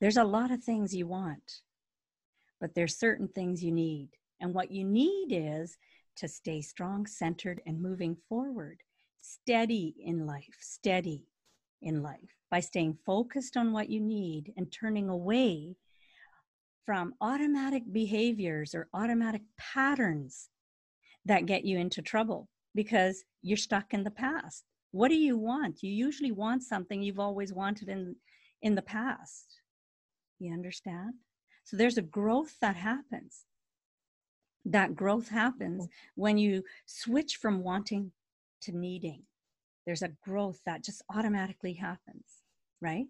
There's 0.01 0.17
a 0.17 0.23
lot 0.23 0.51
of 0.51 0.63
things 0.63 0.93
you 0.93 1.07
want 1.07 1.61
but 2.59 2.73
there's 2.73 2.97
certain 2.97 3.27
things 3.27 3.63
you 3.63 3.71
need 3.71 4.09
and 4.39 4.53
what 4.53 4.71
you 4.71 4.83
need 4.83 5.27
is 5.31 5.77
to 6.17 6.27
stay 6.27 6.61
strong, 6.61 7.05
centered, 7.05 7.61
and 7.65 7.81
moving 7.81 8.17
forward. 8.27 8.81
Steady 9.19 9.95
in 9.99 10.25
life, 10.25 10.57
steady 10.59 11.27
in 11.81 12.01
life 12.01 12.37
by 12.49 12.59
staying 12.59 12.97
focused 13.05 13.57
on 13.57 13.71
what 13.71 13.89
you 13.89 13.99
need 13.99 14.53
and 14.57 14.71
turning 14.71 15.09
away 15.09 15.75
from 16.85 17.13
automatic 17.19 17.83
behaviors 17.91 18.73
or 18.73 18.87
automatic 18.93 19.41
patterns 19.57 20.49
that 21.25 21.45
get 21.45 21.65
you 21.65 21.77
into 21.77 22.01
trouble 22.01 22.47
because 22.73 23.23
you're 23.41 23.57
stuck 23.57 23.93
in 23.93 24.03
the 24.03 24.11
past. 24.11 24.63
What 24.91 25.09
do 25.09 25.15
you 25.15 25.37
want? 25.37 25.83
You 25.83 25.91
usually 25.91 26.31
want 26.31 26.63
something 26.63 27.03
you've 27.03 27.19
always 27.19 27.53
wanted 27.53 27.89
in 27.89 28.15
in 28.61 28.75
the 28.75 28.81
past. 28.81 29.61
You 30.39 30.53
understand? 30.53 31.13
So 31.65 31.75
there's 31.75 31.97
a 31.97 32.01
growth 32.01 32.55
that 32.61 32.77
happens 32.77 33.43
that 34.67 34.95
growth 34.95 35.29
happens 35.29 35.87
when 36.15 36.37
you 36.37 36.63
switch 36.85 37.37
from 37.37 37.63
wanting 37.63 38.11
to 38.61 38.77
needing. 38.77 39.23
There's 39.85 40.01
a 40.01 40.11
growth 40.23 40.59
that 40.65 40.83
just 40.83 41.01
automatically 41.13 41.73
happens, 41.73 42.43
right? 42.81 43.05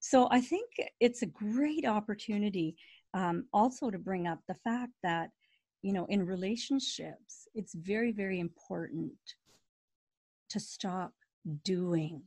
So 0.00 0.28
I 0.30 0.40
think 0.40 0.70
it's 0.98 1.22
a 1.22 1.26
great 1.26 1.86
opportunity 1.86 2.76
um, 3.12 3.44
also 3.52 3.90
to 3.90 3.98
bring 3.98 4.26
up 4.26 4.38
the 4.48 4.54
fact 4.54 4.92
that, 5.02 5.30
you 5.82 5.92
know, 5.92 6.06
in 6.06 6.24
relationships, 6.24 7.46
it's 7.54 7.74
very, 7.74 8.12
very 8.12 8.40
important 8.40 9.12
to 10.48 10.60
stop 10.60 11.12
doing. 11.64 12.22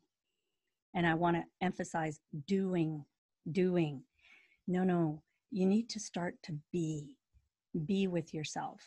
And 0.94 1.08
I 1.08 1.16
want 1.16 1.38
to 1.38 1.44
emphasize 1.62 2.20
doing, 2.48 3.04
doing. 3.52 4.04
No, 4.68 4.84
no, 4.84 5.24
you 5.50 5.66
need 5.66 5.90
to 5.90 6.00
start 6.00 6.36
to 6.44 6.60
be, 6.72 7.16
be 7.86 8.08
with 8.08 8.34
yourself. 8.34 8.82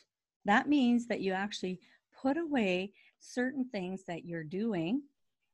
That 0.45 0.69
means 0.69 1.07
that 1.09 1.21
you 1.21 1.33
actually 1.33 1.81
put 2.21 2.37
away 2.37 2.93
certain 3.21 3.65
things 3.71 4.05
that 4.07 4.25
you're 4.25 4.45
doing 4.45 5.03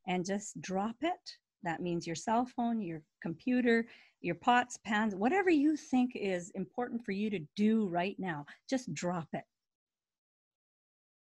and 0.07 0.25
just 0.25 0.61
drop 0.61 0.97
it. 1.03 1.37
That 1.63 1.81
means 1.81 2.07
your 2.07 2.17
cell 2.17 2.45
phone, 2.45 2.83
your 2.83 3.03
computer, 3.23 3.87
your 4.21 4.35
pots, 4.35 4.79
pans, 4.85 5.15
whatever 5.15 5.51
you 5.51 5.77
think 5.77 6.13
is 6.15 6.51
important 6.51 7.05
for 7.05 7.13
you 7.13 7.31
to 7.31 7.41
do 7.57 7.87
right 7.87 8.17
now, 8.19 8.47
just 8.69 8.93
drop 8.95 9.29
it. 9.33 9.45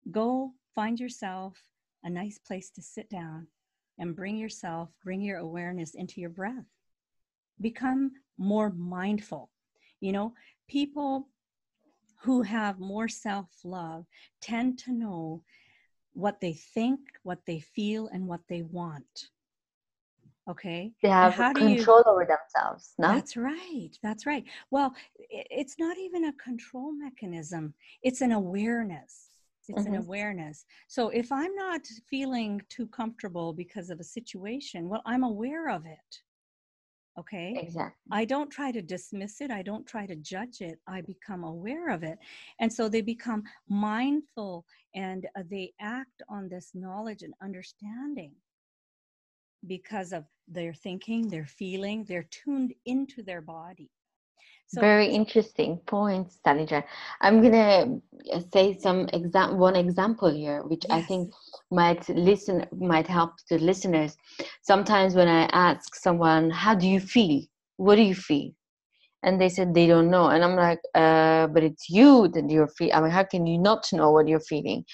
Go 0.10 0.54
find 0.74 1.00
yourself 1.00 1.62
a 2.04 2.10
nice 2.10 2.40
place 2.40 2.70
to 2.72 2.82
sit 2.82 3.10
down 3.10 3.48
and 4.00 4.16
bring 4.16 4.38
yourself, 4.38 4.90
bring 5.04 5.22
your 5.22 5.38
awareness 5.38 5.94
into 5.94 6.20
your 6.22 6.30
breath. 6.30 6.66
Become 7.60 8.12
more 8.38 8.72
mindful. 8.72 9.52
You 10.00 10.14
know, 10.14 10.34
people 10.68 11.28
who 12.22 12.42
have 12.42 12.80
more 12.80 13.08
self 13.08 13.50
love 13.64 14.06
tend 14.42 14.78
to 14.80 14.92
know 14.92 15.44
what 16.14 16.40
they 16.42 16.54
think, 16.54 17.00
what 17.24 17.40
they 17.48 17.60
feel, 17.60 18.08
and 18.08 18.28
what 18.28 18.42
they 18.48 18.62
want. 18.64 19.30
Okay. 20.50 20.92
They 21.02 21.10
have 21.10 21.36
control 21.36 22.04
you, 22.06 22.12
over 22.12 22.26
themselves. 22.26 22.94
No? 22.98 23.10
That's 23.10 23.38
right. 23.38 23.92
That's 24.04 24.26
right. 24.26 24.44
Well, 24.72 24.94
it's 25.30 25.76
not 25.80 25.98
even 25.98 26.26
a 26.26 26.34
control 26.34 26.92
mechanism, 26.92 27.74
it's 28.04 28.22
an 28.22 28.32
awareness. 28.32 29.28
It's 29.70 29.84
mm-hmm. 29.84 29.94
an 29.94 30.02
awareness. 30.02 30.66
So 30.88 31.10
if 31.10 31.32
I'm 31.32 31.56
not 31.56 31.82
feeling 32.10 32.62
too 32.68 32.88
comfortable 32.88 33.54
because 33.54 33.90
of 33.90 34.00
a 34.00 34.04
situation, 34.04 34.90
well, 34.90 35.04
I'm 35.06 35.24
aware 35.24 35.70
of 35.70 35.86
it. 35.86 36.22
Okay. 37.20 37.54
Exactly. 37.58 38.10
I 38.12 38.26
don't 38.26 38.50
try 38.50 38.72
to 38.72 38.82
dismiss 38.82 39.42
it. 39.42 39.52
I 39.52 39.62
don't 39.62 39.86
try 39.86 40.06
to 40.06 40.16
judge 40.16 40.62
it. 40.62 40.80
I 40.88 41.02
become 41.02 41.44
aware 41.44 41.90
of 41.90 42.04
it. 42.04 42.18
And 42.60 42.72
so 42.72 42.88
they 42.88 43.02
become 43.02 43.44
mindful 43.68 44.66
and 44.96 45.28
uh, 45.38 45.44
they 45.50 45.74
act 45.80 46.22
on 46.30 46.48
this 46.48 46.72
knowledge 46.74 47.22
and 47.24 47.34
understanding 47.42 48.34
because 49.68 50.14
of 50.14 50.26
their 50.48 50.74
thinking, 50.74 51.28
their 51.28 51.46
feeling, 51.46 52.04
they're 52.06 52.28
tuned 52.32 52.74
into 52.86 53.22
their 53.24 53.42
body. 53.42 53.90
So, 54.74 54.82
Very 54.82 55.08
interesting 55.08 55.78
points, 55.86 56.40
Tanisha. 56.46 56.84
I'm 57.22 57.42
gonna 57.42 58.00
say 58.54 58.78
some 58.78 59.10
exam 59.14 59.58
one 59.58 59.76
example 59.76 60.32
here, 60.34 60.64
which 60.64 60.86
yes. 60.88 60.92
I 60.92 61.02
think 61.02 61.34
might 61.72 62.08
listen 62.10 62.66
might 62.80 63.08
help 63.08 63.34
the 63.50 63.60
listeners. 63.60 64.16
Sometimes 64.62 65.16
when 65.16 65.28
I 65.28 65.44
ask 65.52 65.96
someone, 65.96 66.52
"How 66.52 66.76
do 66.76 66.88
you 66.88 67.02
feel? 67.02 67.42
What 67.78 67.96
do 67.98 68.04
you 68.04 68.16
feel?" 68.16 68.52
and 69.24 69.42
they 69.42 69.50
said 69.50 69.74
they 69.74 69.88
don't 69.88 70.10
know, 70.10 70.28
and 70.30 70.44
I'm 70.44 70.56
like, 70.56 70.80
uh, 70.96 71.48
"But 71.48 71.64
it's 71.64 71.90
you 71.90 72.28
that 72.30 72.50
you're 72.50 72.70
feeling. 72.78 72.94
I 72.96 73.02
mean, 73.02 73.12
how 73.12 73.24
can 73.24 73.46
you 73.48 73.58
not 73.60 73.92
know 73.94 74.12
what 74.12 74.28
you're 74.30 74.48
feeling?" 74.54 74.86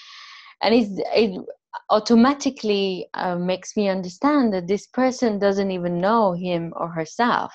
And 0.62 0.74
it's 0.74 0.92
it 1.14 1.40
automatically 1.90 3.08
uh, 3.14 3.36
makes 3.36 3.76
me 3.76 3.88
understand 3.88 4.52
that 4.52 4.66
this 4.66 4.86
person 4.86 5.38
doesn't 5.38 5.70
even 5.70 6.00
know 6.00 6.32
him 6.32 6.72
or 6.76 6.88
herself 6.88 7.52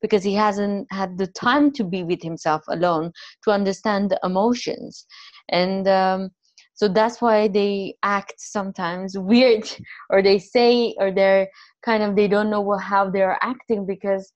because 0.00 0.22
he 0.22 0.34
hasn't 0.34 0.86
had 0.92 1.18
the 1.18 1.26
time 1.28 1.70
to 1.72 1.84
be 1.84 2.02
with 2.02 2.22
himself 2.22 2.62
alone 2.68 3.12
to 3.44 3.50
understand 3.50 4.10
the 4.10 4.20
emotions. 4.24 5.06
And 5.48 5.86
um, 5.88 6.30
so 6.74 6.88
that's 6.88 7.20
why 7.20 7.48
they 7.48 7.94
act 8.02 8.34
sometimes 8.38 9.18
weird 9.18 9.70
or 10.10 10.22
they 10.22 10.38
say 10.38 10.94
or 10.98 11.12
they're 11.12 11.48
kind 11.84 12.02
of 12.02 12.16
they 12.16 12.28
don't 12.28 12.50
know 12.50 12.76
how 12.78 13.10
they're 13.10 13.38
acting 13.42 13.86
because 13.86 14.32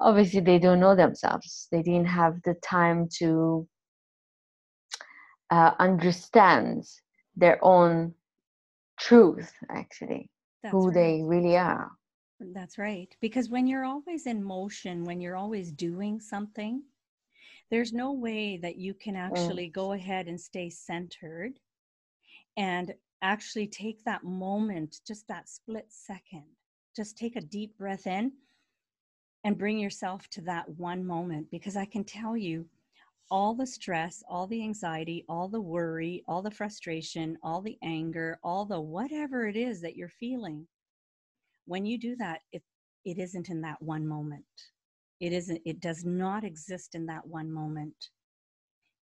obviously 0.00 0.40
they 0.40 0.58
don't 0.58 0.80
know 0.80 0.96
themselves. 0.96 1.68
They 1.70 1.82
didn't 1.82 2.06
have 2.06 2.34
the 2.44 2.54
time 2.54 3.08
to 3.18 3.66
uh, 5.50 5.72
understand 5.78 6.84
their 7.36 7.62
own 7.64 8.14
truth 8.98 9.52
actually 9.70 10.30
That's 10.62 10.72
who 10.72 10.86
right. 10.88 10.94
they 10.94 11.22
really 11.24 11.56
are 11.56 11.90
that's 12.52 12.78
right 12.78 13.14
because 13.20 13.48
when 13.48 13.66
you're 13.66 13.84
always 13.84 14.26
in 14.26 14.42
motion 14.42 15.04
when 15.04 15.20
you're 15.20 15.36
always 15.36 15.72
doing 15.72 16.20
something 16.20 16.82
there's 17.70 17.92
no 17.92 18.12
way 18.12 18.56
that 18.58 18.76
you 18.76 18.94
can 18.94 19.14
mm. 19.14 19.20
actually 19.20 19.68
mm. 19.68 19.72
go 19.72 19.92
ahead 19.92 20.26
and 20.26 20.40
stay 20.40 20.68
centered 20.68 21.58
and 22.56 22.94
actually 23.22 23.66
take 23.66 24.04
that 24.04 24.24
moment 24.24 25.00
just 25.06 25.26
that 25.28 25.48
split 25.48 25.86
second 25.88 26.44
just 26.94 27.16
take 27.16 27.36
a 27.36 27.40
deep 27.40 27.76
breath 27.78 28.06
in 28.06 28.32
and 29.44 29.58
bring 29.58 29.78
yourself 29.78 30.28
to 30.28 30.40
that 30.42 30.68
one 30.68 31.04
moment 31.04 31.46
because 31.50 31.76
i 31.76 31.84
can 31.84 32.04
tell 32.04 32.36
you 32.36 32.66
all 33.30 33.54
the 33.54 33.66
stress, 33.66 34.22
all 34.28 34.46
the 34.46 34.62
anxiety, 34.62 35.24
all 35.28 35.48
the 35.48 35.60
worry, 35.60 36.22
all 36.28 36.42
the 36.42 36.50
frustration, 36.50 37.36
all 37.42 37.60
the 37.60 37.78
anger, 37.82 38.38
all 38.42 38.64
the 38.64 38.80
whatever 38.80 39.46
it 39.46 39.56
is 39.56 39.80
that 39.80 39.96
you're 39.96 40.08
feeling. 40.08 40.66
When 41.66 41.86
you 41.86 41.98
do 41.98 42.16
that, 42.16 42.40
it 42.52 42.62
it 43.04 43.18
isn't 43.18 43.48
in 43.48 43.60
that 43.62 43.80
one 43.82 44.06
moment. 44.06 44.44
It 45.20 45.32
isn't 45.32 45.60
it 45.64 45.80
does 45.80 46.04
not 46.04 46.44
exist 46.44 46.94
in 46.94 47.06
that 47.06 47.26
one 47.26 47.50
moment. 47.50 48.10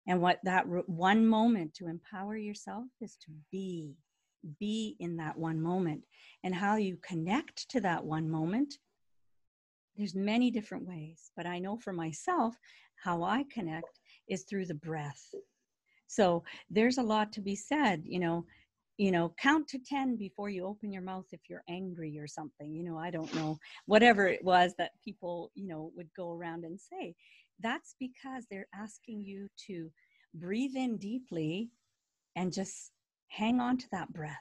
And 0.07 0.20
what 0.20 0.40
that 0.44 0.66
one 0.88 1.26
moment 1.26 1.74
to 1.74 1.88
empower 1.88 2.37
yourself 2.37 2.87
is 3.00 3.16
to 3.26 3.31
be 3.52 3.94
be 4.61 4.96
in 5.00 5.16
that 5.16 5.37
one 5.37 5.61
moment 5.61 6.02
and 6.44 6.54
how 6.54 6.76
you 6.76 6.96
connect 7.02 7.68
to 7.68 7.81
that 7.81 8.04
one 8.04 8.28
moment 8.28 8.74
there's 9.96 10.14
many 10.14 10.50
different 10.50 10.87
ways 10.87 11.31
but 11.37 11.44
i 11.44 11.59
know 11.59 11.76
for 11.76 11.92
myself 11.92 12.54
how 13.02 13.22
i 13.22 13.44
connect 13.52 13.98
is 14.29 14.45
through 14.45 14.67
the 14.67 14.75
breath. 14.75 15.35
So 16.07 16.43
there's 16.71 16.99
a 16.99 17.03
lot 17.03 17.33
to 17.35 17.41
be 17.41 17.55
said, 17.55 18.03
you 18.05 18.19
know, 18.19 18.45
you 18.97 19.12
know, 19.12 19.33
count 19.41 19.69
to 19.69 19.79
10 19.79 20.17
before 20.17 20.49
you 20.49 20.67
open 20.67 20.93
your 20.93 21.03
mouth 21.03 21.27
if 21.31 21.41
you're 21.49 21.62
angry 21.69 22.19
or 22.19 22.27
something. 22.27 22.75
You 22.75 22.83
know, 22.83 22.99
I 22.99 23.11
don't 23.11 23.33
know, 23.35 23.59
whatever 23.87 24.27
it 24.27 24.43
was 24.43 24.75
that 24.79 24.91
people, 25.05 25.53
you 25.55 25.69
know, 25.69 25.93
would 25.95 26.09
go 26.17 26.33
around 26.33 26.64
and 26.64 26.81
say. 26.81 27.14
That's 27.61 27.95
because 28.01 28.45
they're 28.51 28.69
asking 28.75 29.23
you 29.23 29.49
to 29.69 29.91
breathe 30.35 30.75
in 30.75 30.97
deeply 30.97 31.71
and 32.35 32.53
just 32.53 32.91
hang 33.29 33.61
on 33.61 33.79
to 33.79 33.87
that 33.93 34.12
breath. 34.12 34.37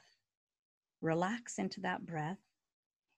Relax 1.02 1.58
into 1.58 1.80
that 1.82 2.04
breath 2.04 2.38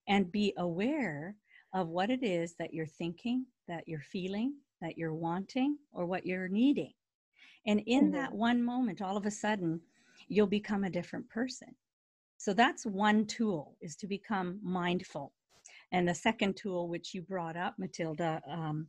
and 0.09 0.31
be 0.31 0.53
aware 0.59 1.37
of 1.75 1.89
what 1.89 2.11
it 2.11 2.23
is 2.23 2.55
that 2.59 2.75
you're 2.75 2.87
thinking, 2.87 3.47
that 3.69 3.85
you're 3.87 4.01
feeling, 4.01 4.55
that 4.81 4.97
you're 4.99 5.15
wanting 5.15 5.77
or 5.93 6.07
what 6.07 6.27
you're 6.27 6.49
needing. 6.49 6.93
And 7.67 7.83
in 7.87 8.05
mm-hmm. 8.05 8.13
that 8.13 8.33
one 8.33 8.63
moment, 8.63 9.03
all 9.03 9.17
of 9.17 9.27
a 9.27 9.31
sudden, 9.31 9.81
you'll 10.29 10.47
become 10.47 10.85
a 10.85 10.91
different 10.91 11.29
person. 11.29 11.75
So 12.39 12.55
that's 12.55 12.87
one 12.87 13.27
tool 13.27 13.77
is 13.81 13.97
to 13.97 14.07
become 14.07 14.59
mindful. 14.63 15.33
And 15.93 16.09
the 16.09 16.15
second 16.15 16.57
tool, 16.57 16.89
which 16.89 17.15
you 17.15 17.23
brought 17.23 17.57
up, 17.57 17.75
Matilda, 17.79 18.41
um, 18.49 18.87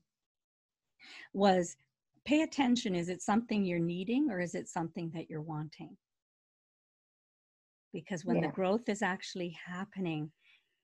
was 1.34 1.76
pay 2.26 2.44
attention. 2.44 2.96
Is 2.96 3.10
it 3.10 3.22
something 3.22 3.66
you're 3.66 3.80
needing 3.80 4.30
or 4.30 4.40
is 4.40 4.56
it 4.56 4.70
something 4.70 5.12
that 5.14 5.30
you're 5.30 5.42
wanting? 5.42 5.98
Because 7.92 8.24
when 8.24 8.38
yeah. 8.38 8.48
the 8.48 8.54
growth 8.54 8.88
is 8.88 9.02
actually 9.02 9.58
happening, 9.66 10.32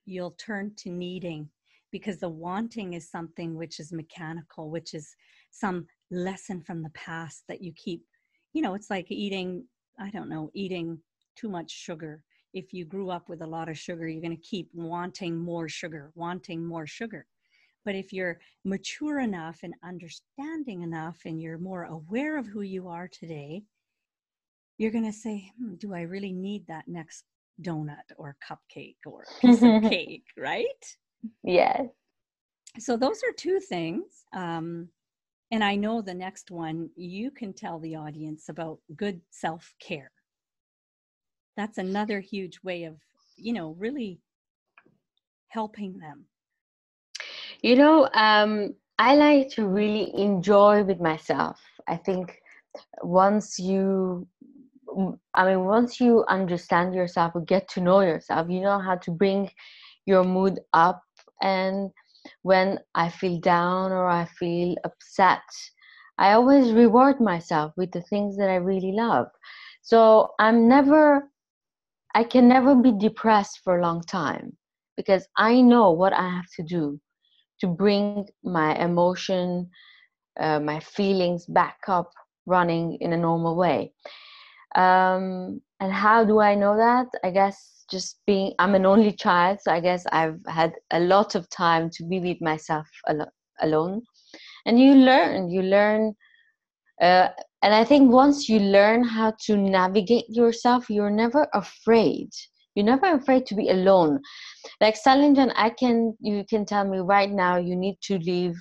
you'll 0.05 0.31
turn 0.31 0.73
to 0.77 0.89
needing 0.89 1.49
because 1.97 2.19
the 2.19 2.29
wanting 2.29 2.93
is 2.93 3.09
something 3.09 3.55
which 3.55 3.79
is 3.79 3.91
mechanical, 3.91 4.69
which 4.69 4.93
is 4.93 5.15
some 5.49 5.87
lesson 6.11 6.61
from 6.61 6.83
the 6.83 6.91
past 6.91 7.43
that 7.47 7.61
you 7.61 7.73
keep, 7.75 8.03
you 8.53 8.61
know, 8.61 8.75
it's 8.75 8.89
like 8.89 9.07
eating, 9.09 9.65
I 9.99 10.11
don't 10.11 10.29
know, 10.29 10.51
eating 10.53 10.99
too 11.35 11.49
much 11.49 11.71
sugar. 11.71 12.21
If 12.53 12.71
you 12.71 12.85
grew 12.85 13.09
up 13.09 13.29
with 13.29 13.41
a 13.41 13.47
lot 13.47 13.67
of 13.67 13.79
sugar, 13.79 14.07
you're 14.07 14.21
going 14.21 14.35
to 14.35 14.41
keep 14.43 14.69
wanting 14.73 15.37
more 15.37 15.67
sugar, 15.67 16.11
wanting 16.13 16.63
more 16.63 16.85
sugar. 16.85 17.25
But 17.83 17.95
if 17.95 18.13
you're 18.13 18.39
mature 18.63 19.19
enough 19.19 19.59
and 19.63 19.73
understanding 19.83 20.83
enough 20.83 21.17
and 21.25 21.41
you're 21.41 21.57
more 21.57 21.85
aware 21.85 22.37
of 22.37 22.45
who 22.45 22.61
you 22.61 22.87
are 22.89 23.07
today, 23.07 23.63
you're 24.77 24.91
going 24.91 25.11
to 25.11 25.17
say, 25.17 25.51
hmm, 25.57 25.75
Do 25.75 25.95
I 25.95 26.01
really 26.01 26.33
need 26.33 26.67
that 26.67 26.87
next 26.87 27.23
donut 27.59 28.11
or 28.17 28.35
cupcake 28.47 28.97
or 29.05 29.23
piece 29.41 29.63
of 29.63 29.81
cake, 29.89 30.25
right? 30.37 30.97
Yes. 31.43 31.87
So 32.79 32.97
those 32.97 33.17
are 33.23 33.33
two 33.35 33.59
things. 33.59 34.25
Um, 34.33 34.89
and 35.51 35.63
I 35.63 35.75
know 35.75 36.01
the 36.01 36.13
next 36.13 36.51
one, 36.51 36.89
you 36.95 37.31
can 37.31 37.53
tell 37.53 37.79
the 37.79 37.95
audience 37.95 38.49
about 38.49 38.79
good 38.95 39.21
self 39.29 39.73
care. 39.79 40.11
That's 41.55 41.77
another 41.77 42.19
huge 42.19 42.59
way 42.63 42.83
of, 42.83 42.97
you 43.37 43.53
know, 43.53 43.75
really 43.79 44.19
helping 45.49 45.97
them. 45.99 46.25
You 47.61 47.75
know, 47.75 48.09
um, 48.13 48.75
I 48.99 49.15
like 49.15 49.49
to 49.51 49.67
really 49.67 50.13
enjoy 50.19 50.83
with 50.83 50.99
myself. 50.99 51.59
I 51.87 51.95
think 51.97 52.39
once 53.01 53.59
you 53.59 54.27
I 55.35 55.45
mean, 55.45 55.65
once 55.65 55.99
you 55.99 56.25
understand 56.27 56.95
yourself 56.95 57.35
or 57.35 57.41
get 57.41 57.67
to 57.69 57.81
know 57.81 58.01
yourself, 58.01 58.49
you 58.49 58.61
know 58.61 58.79
how 58.79 58.95
to 58.95 59.11
bring 59.11 59.51
your 60.05 60.23
mood 60.23 60.59
up 60.73 61.03
and 61.41 61.91
when 62.43 62.79
I 62.95 63.09
feel 63.09 63.39
down 63.39 63.91
or 63.91 64.07
I 64.07 64.25
feel 64.25 64.75
upset, 64.83 65.41
I 66.17 66.33
always 66.33 66.71
reward 66.71 67.19
myself 67.19 67.73
with 67.77 67.91
the 67.91 68.01
things 68.01 68.37
that 68.37 68.49
I 68.49 68.55
really 68.55 68.91
love. 68.91 69.27
So 69.81 70.29
I'm 70.39 70.67
never, 70.67 71.29
I 72.15 72.23
can 72.23 72.47
never 72.47 72.75
be 72.75 72.91
depressed 72.91 73.61
for 73.63 73.77
a 73.77 73.81
long 73.81 74.01
time 74.01 74.57
because 74.95 75.27
I 75.37 75.61
know 75.61 75.91
what 75.91 76.13
I 76.13 76.27
have 76.27 76.49
to 76.57 76.63
do 76.63 76.99
to 77.59 77.67
bring 77.67 78.27
my 78.43 78.75
emotion, 78.75 79.69
uh, 80.39 80.59
my 80.59 80.79
feelings 80.79 81.45
back 81.45 81.77
up 81.87 82.11
running 82.45 82.97
in 83.01 83.13
a 83.13 83.17
normal 83.17 83.55
way. 83.55 83.93
Um, 84.75 85.61
and 85.79 85.91
how 85.91 86.25
do 86.25 86.39
I 86.39 86.55
know 86.55 86.77
that? 86.77 87.07
I 87.23 87.31
guess 87.31 87.76
just 87.89 88.19
being, 88.25 88.53
I'm 88.59 88.75
an 88.75 88.85
only 88.85 89.11
child, 89.11 89.59
so 89.61 89.71
I 89.71 89.79
guess 89.79 90.05
I've 90.11 90.39
had 90.47 90.73
a 90.91 90.99
lot 90.99 91.35
of 91.35 91.49
time 91.49 91.89
to 91.91 92.03
be 92.05 92.19
with 92.19 92.41
myself 92.41 92.87
al- 93.07 93.31
alone. 93.61 94.01
And 94.65 94.79
you 94.79 94.95
learn, 94.95 95.49
you 95.49 95.61
learn. 95.61 96.13
Uh, 97.01 97.29
and 97.61 97.73
I 97.73 97.83
think 97.83 98.11
once 98.11 98.49
you 98.49 98.59
learn 98.59 99.03
how 99.03 99.33
to 99.45 99.55
navigate 99.55 100.25
yourself, 100.29 100.89
you're 100.89 101.11
never 101.11 101.47
afraid. 101.53 102.29
You're 102.75 102.85
never 102.85 103.13
afraid 103.13 103.45
to 103.47 103.55
be 103.55 103.69
alone. 103.69 104.21
Like 104.81 104.95
Salinjan, 104.95 105.53
I 105.55 105.69
can, 105.71 106.15
you 106.19 106.43
can 106.47 106.65
tell 106.65 106.85
me 106.85 106.99
right 106.99 107.31
now 107.31 107.57
you 107.57 107.75
need 107.75 107.97
to 108.03 108.19
leave 108.19 108.55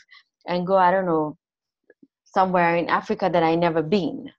and 0.47 0.67
go, 0.67 0.77
I 0.77 0.91
don't 0.91 1.07
know, 1.07 1.37
somewhere 2.25 2.77
in 2.77 2.89
Africa 2.89 3.29
that 3.33 3.43
I 3.43 3.55
never 3.55 3.83
been 3.83 4.31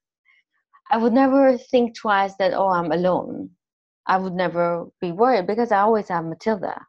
I 0.89 0.97
would 0.97 1.13
never 1.13 1.57
think 1.57 1.95
twice 1.97 2.35
that, 2.35 2.53
oh, 2.53 2.69
I'm 2.69 2.91
alone. 2.91 3.49
I 4.07 4.17
would 4.17 4.33
never 4.33 4.87
be 5.01 5.11
worried 5.11 5.47
because 5.47 5.71
I 5.71 5.79
always 5.79 6.07
have 6.09 6.25
Matilda. 6.25 6.85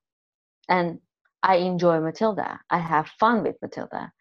And 0.68 1.00
I 1.42 1.57
enjoy 1.57 2.00
Matilda. 2.00 2.61
I 2.70 2.78
have 2.78 3.09
fun 3.20 3.42
with 3.42 3.57
Matilda. 3.61 4.12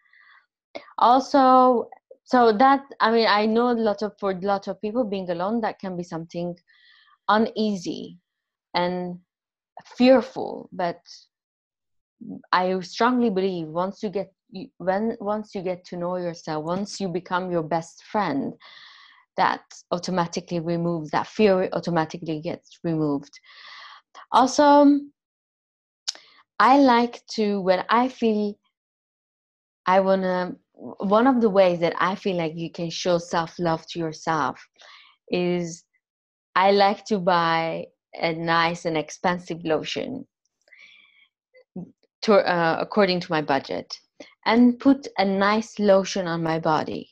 Also, 0.98 1.88
so 2.24 2.52
that 2.52 2.84
I 3.00 3.10
mean, 3.10 3.26
I 3.26 3.46
know 3.46 3.70
a 3.70 3.72
lot 3.72 4.02
of 4.02 4.12
for 4.18 4.32
a 4.32 4.40
lot 4.40 4.68
of 4.68 4.80
people 4.80 5.04
being 5.04 5.30
alone 5.30 5.60
that 5.62 5.78
can 5.78 5.96
be 5.96 6.02
something 6.02 6.56
uneasy 7.28 8.18
and 8.74 9.18
fearful. 9.96 10.68
But 10.72 11.00
I 12.52 12.78
strongly 12.80 13.30
believe 13.30 13.68
once 13.68 14.02
you 14.02 14.10
get 14.10 14.32
when 14.78 15.16
once 15.20 15.54
you 15.54 15.62
get 15.62 15.84
to 15.86 15.96
know 15.96 16.16
yourself, 16.16 16.64
once 16.64 17.00
you 17.00 17.08
become 17.08 17.50
your 17.50 17.62
best 17.62 18.02
friend, 18.04 18.54
that 19.38 19.62
automatically 19.90 20.60
removes 20.60 21.10
that 21.10 21.26
fear 21.26 21.70
automatically 21.72 22.40
gets 22.40 22.78
removed. 22.84 23.32
Also 24.32 25.00
i 26.58 26.78
like 26.78 27.24
to 27.26 27.60
when 27.60 27.84
i 27.88 28.08
feel 28.08 28.54
i 29.86 30.00
want 30.00 30.22
to 30.22 30.56
one 30.74 31.26
of 31.26 31.40
the 31.40 31.50
ways 31.50 31.80
that 31.80 31.94
i 31.98 32.14
feel 32.14 32.36
like 32.36 32.52
you 32.54 32.70
can 32.70 32.90
show 32.90 33.18
self-love 33.18 33.84
to 33.86 33.98
yourself 33.98 34.60
is 35.30 35.84
i 36.56 36.70
like 36.70 37.04
to 37.04 37.18
buy 37.18 37.84
a 38.14 38.32
nice 38.32 38.84
and 38.84 38.96
expensive 38.96 39.58
lotion 39.64 40.26
to, 42.22 42.34
uh, 42.34 42.76
according 42.80 43.20
to 43.20 43.30
my 43.30 43.42
budget 43.42 43.94
and 44.46 44.78
put 44.80 45.06
a 45.18 45.24
nice 45.24 45.78
lotion 45.78 46.26
on 46.26 46.42
my 46.42 46.58
body 46.58 47.10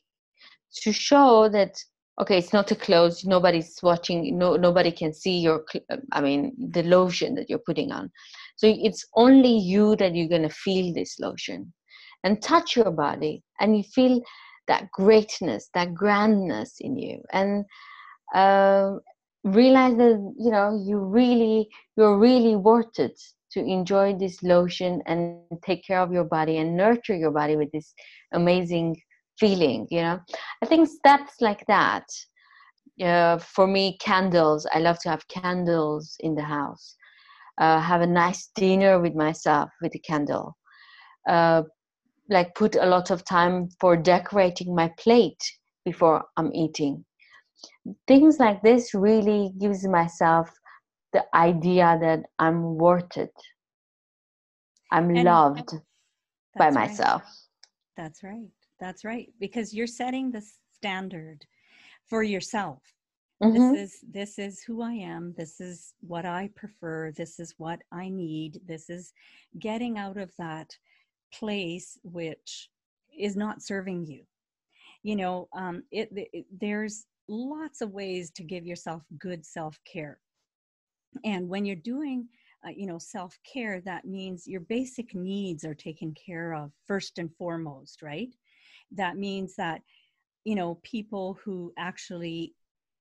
to 0.82 0.92
show 0.92 1.48
that 1.48 1.76
okay 2.20 2.38
it's 2.38 2.52
not 2.52 2.70
a 2.70 2.76
close 2.76 3.24
nobody's 3.24 3.78
watching 3.82 4.38
no 4.38 4.56
nobody 4.56 4.90
can 4.90 5.12
see 5.12 5.38
your 5.38 5.64
i 6.12 6.20
mean 6.20 6.52
the 6.70 6.82
lotion 6.82 7.34
that 7.34 7.48
you're 7.48 7.66
putting 7.66 7.92
on. 7.92 8.10
So 8.56 8.66
it's 8.74 9.06
only 9.14 9.58
you 9.58 9.96
that 9.96 10.14
you're 10.14 10.28
going 10.28 10.48
to 10.48 10.54
feel 10.64 10.92
this 10.92 11.18
lotion. 11.20 11.72
And 12.24 12.42
touch 12.42 12.76
your 12.76 12.90
body 12.90 13.44
and 13.60 13.76
you 13.76 13.84
feel 13.84 14.20
that 14.66 14.90
greatness 14.90 15.68
that 15.74 15.94
grandness 15.94 16.76
in 16.80 16.96
you. 16.96 17.22
And 17.32 17.64
uh, 18.34 18.94
realize 19.44 19.96
that 19.96 20.34
you 20.38 20.50
know 20.50 20.82
you 20.84 20.98
really 20.98 21.68
you're 21.96 22.18
really 22.18 22.56
worth 22.56 22.98
it 22.98 23.20
to 23.52 23.60
enjoy 23.60 24.12
this 24.14 24.42
lotion 24.42 25.00
and 25.06 25.38
take 25.64 25.86
care 25.86 26.00
of 26.00 26.12
your 26.12 26.24
body 26.24 26.58
and 26.58 26.76
nurture 26.76 27.14
your 27.14 27.30
body 27.30 27.56
with 27.56 27.70
this 27.70 27.94
amazing 28.32 29.00
feeling 29.38 29.86
you 29.90 30.02
know? 30.02 30.18
I 30.62 30.66
think 30.66 30.88
steps 30.88 31.40
like 31.40 31.64
that 31.66 32.04
uh, 33.02 33.38
for 33.38 33.66
me 33.66 33.96
candles 33.98 34.66
i 34.72 34.78
love 34.78 34.98
to 35.00 35.08
have 35.08 35.26
candles 35.28 36.16
in 36.20 36.34
the 36.34 36.42
house. 36.42 36.96
Uh, 37.58 37.80
have 37.80 38.02
a 38.02 38.06
nice 38.06 38.50
dinner 38.54 39.00
with 39.00 39.14
myself 39.14 39.70
with 39.80 39.94
a 39.94 39.98
candle. 40.00 40.54
Uh, 41.26 41.62
like 42.28 42.54
put 42.54 42.76
a 42.76 42.84
lot 42.84 43.10
of 43.10 43.24
time 43.24 43.66
for 43.80 43.96
decorating 43.96 44.74
my 44.74 44.90
plate 44.98 45.42
before 45.84 46.24
i'm 46.36 46.52
eating. 46.54 47.04
Things 48.06 48.38
like 48.38 48.62
this 48.62 48.94
really 48.94 49.52
gives 49.58 49.86
myself 49.86 50.50
the 51.12 51.24
idea 51.34 51.98
that 52.00 52.20
i'm 52.38 52.76
worth 52.76 53.16
it. 53.16 53.34
I'm 54.92 55.10
and 55.10 55.24
loved 55.24 55.74
by 56.58 56.70
myself. 56.70 57.22
Right. 57.22 57.32
that's 57.96 58.22
right 58.22 58.55
that's 58.80 59.04
right. 59.04 59.28
Because 59.40 59.74
you're 59.74 59.86
setting 59.86 60.30
the 60.30 60.42
standard 60.74 61.44
for 62.08 62.22
yourself. 62.22 62.82
Mm-hmm. 63.42 63.72
This 63.74 63.92
is 63.92 64.04
this 64.10 64.38
is 64.38 64.62
who 64.62 64.80
I 64.80 64.92
am. 64.92 65.34
This 65.36 65.60
is 65.60 65.92
what 66.00 66.24
I 66.24 66.48
prefer. 66.56 67.12
This 67.12 67.38
is 67.38 67.54
what 67.58 67.80
I 67.92 68.08
need. 68.08 68.60
This 68.66 68.88
is 68.88 69.12
getting 69.58 69.98
out 69.98 70.16
of 70.16 70.30
that 70.38 70.70
place 71.34 71.98
which 72.02 72.70
is 73.18 73.36
not 73.36 73.62
serving 73.62 74.06
you. 74.06 74.22
You 75.02 75.16
know, 75.16 75.48
um, 75.54 75.82
it, 75.90 76.08
it 76.12 76.46
there's 76.60 77.06
lots 77.28 77.82
of 77.82 77.92
ways 77.92 78.30
to 78.32 78.42
give 78.42 78.66
yourself 78.66 79.02
good 79.18 79.44
self 79.44 79.78
care, 79.90 80.18
and 81.24 81.48
when 81.48 81.66
you're 81.66 81.76
doing 81.76 82.28
uh, 82.66 82.70
you 82.74 82.86
know 82.86 82.98
self 82.98 83.38
care, 83.50 83.82
that 83.82 84.06
means 84.06 84.46
your 84.46 84.62
basic 84.62 85.14
needs 85.14 85.62
are 85.64 85.74
taken 85.74 86.14
care 86.14 86.54
of 86.54 86.72
first 86.86 87.18
and 87.18 87.30
foremost, 87.36 88.00
right? 88.00 88.34
That 88.92 89.16
means 89.16 89.54
that 89.56 89.80
you 90.44 90.54
know 90.54 90.78
people 90.82 91.38
who 91.44 91.72
actually 91.78 92.54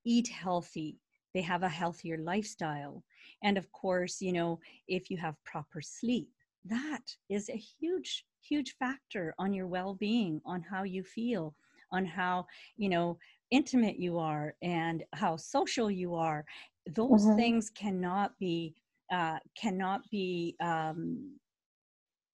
eat 0.06 0.28
healthy 0.28 1.00
they 1.34 1.42
have 1.42 1.64
a 1.64 1.70
healthier 1.70 2.18
lifestyle 2.18 3.04
and 3.44 3.58
of 3.58 3.72
course 3.72 4.22
you 4.22 4.34
know 4.34 4.60
if 4.88 5.10
you 5.10 5.18
have 5.18 5.36
proper 5.44 5.82
sleep 5.82 6.30
that 6.64 7.04
is 7.30 7.50
a 7.50 7.64
huge 7.80 8.26
huge 8.42 8.76
factor 8.78 9.34
on 9.38 9.54
your 9.54 9.68
well-being 9.68 10.42
on 10.46 10.62
how 10.62 10.84
you 10.84 11.04
feel 11.04 11.56
on 11.92 12.06
how 12.06 12.46
you 12.78 12.90
know 12.90 13.18
intimate 13.52 14.00
you 14.00 14.18
are 14.18 14.56
and 14.62 15.04
how 15.14 15.36
social 15.36 15.90
you 15.92 16.16
are 16.16 16.44
those 16.88 17.26
mm-hmm. 17.26 17.38
things 17.38 17.70
cannot 17.70 18.32
be 18.40 18.74
uh, 19.12 19.38
cannot 19.60 20.02
be 20.10 20.56
um, 20.62 21.38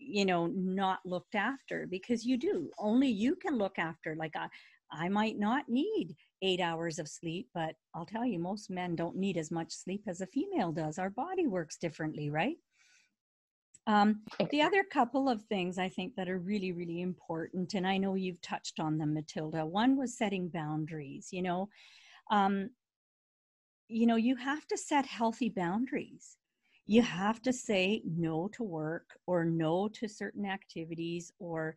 you 0.02 0.26
know 0.26 0.48
not 0.48 1.00
looked 1.06 1.36
after 1.36 1.88
because 1.88 2.26
you 2.26 2.38
do 2.38 2.70
only 2.80 3.08
you 3.08 3.36
can 3.36 3.58
look 3.58 3.78
after 3.78 4.16
like 4.16 4.36
i 4.36 4.48
i 4.92 5.08
might 5.08 5.38
not 5.38 5.70
need 5.70 6.16
eight 6.42 6.60
hours 6.60 7.00
of 7.00 7.08
sleep 7.08 7.48
but 7.54 7.76
i'll 7.96 8.06
tell 8.06 8.26
you 8.26 8.40
most 8.40 8.70
men 8.70 8.96
don't 8.96 9.16
need 9.16 9.38
as 9.38 9.52
much 9.52 9.72
sleep 9.72 10.04
as 10.08 10.22
a 10.22 10.28
female 10.28 10.72
does 10.72 10.98
our 10.98 11.10
body 11.10 11.48
works 11.48 11.78
differently 11.78 12.30
right 12.30 12.58
um, 13.88 14.22
the 14.52 14.62
other 14.62 14.84
couple 14.84 15.28
of 15.28 15.42
things 15.46 15.80
I 15.80 15.90
think 15.90 16.16
that 16.16 16.30
are 16.30 16.38
really, 16.38 16.72
really 16.72 17.02
important, 17.02 17.74
and 17.74 17.88
I 17.88 17.98
know 17.98 18.14
you've 18.14 18.42
touched 18.42 18.80
on 18.80 19.00
them, 19.00 19.16
Matilda. 19.16 19.66
One 19.66 19.98
was 19.98 20.16
setting 20.18 20.50
boundaries. 20.50 21.30
You 21.32 21.42
know, 21.42 21.70
um, 22.30 22.70
you 23.88 24.06
know, 24.06 24.18
you 24.18 24.36
have 24.36 24.68
to 24.68 24.78
set 24.78 25.06
healthy 25.06 25.50
boundaries 25.50 26.38
you 26.88 27.02
have 27.02 27.42
to 27.42 27.54
say 27.54 28.02
no 28.06 28.50
to 28.50 28.64
work 28.64 29.06
or 29.28 29.46
no 29.46 29.88
to 29.88 30.08
certain 30.08 30.46
activities 30.46 31.32
or 31.40 31.76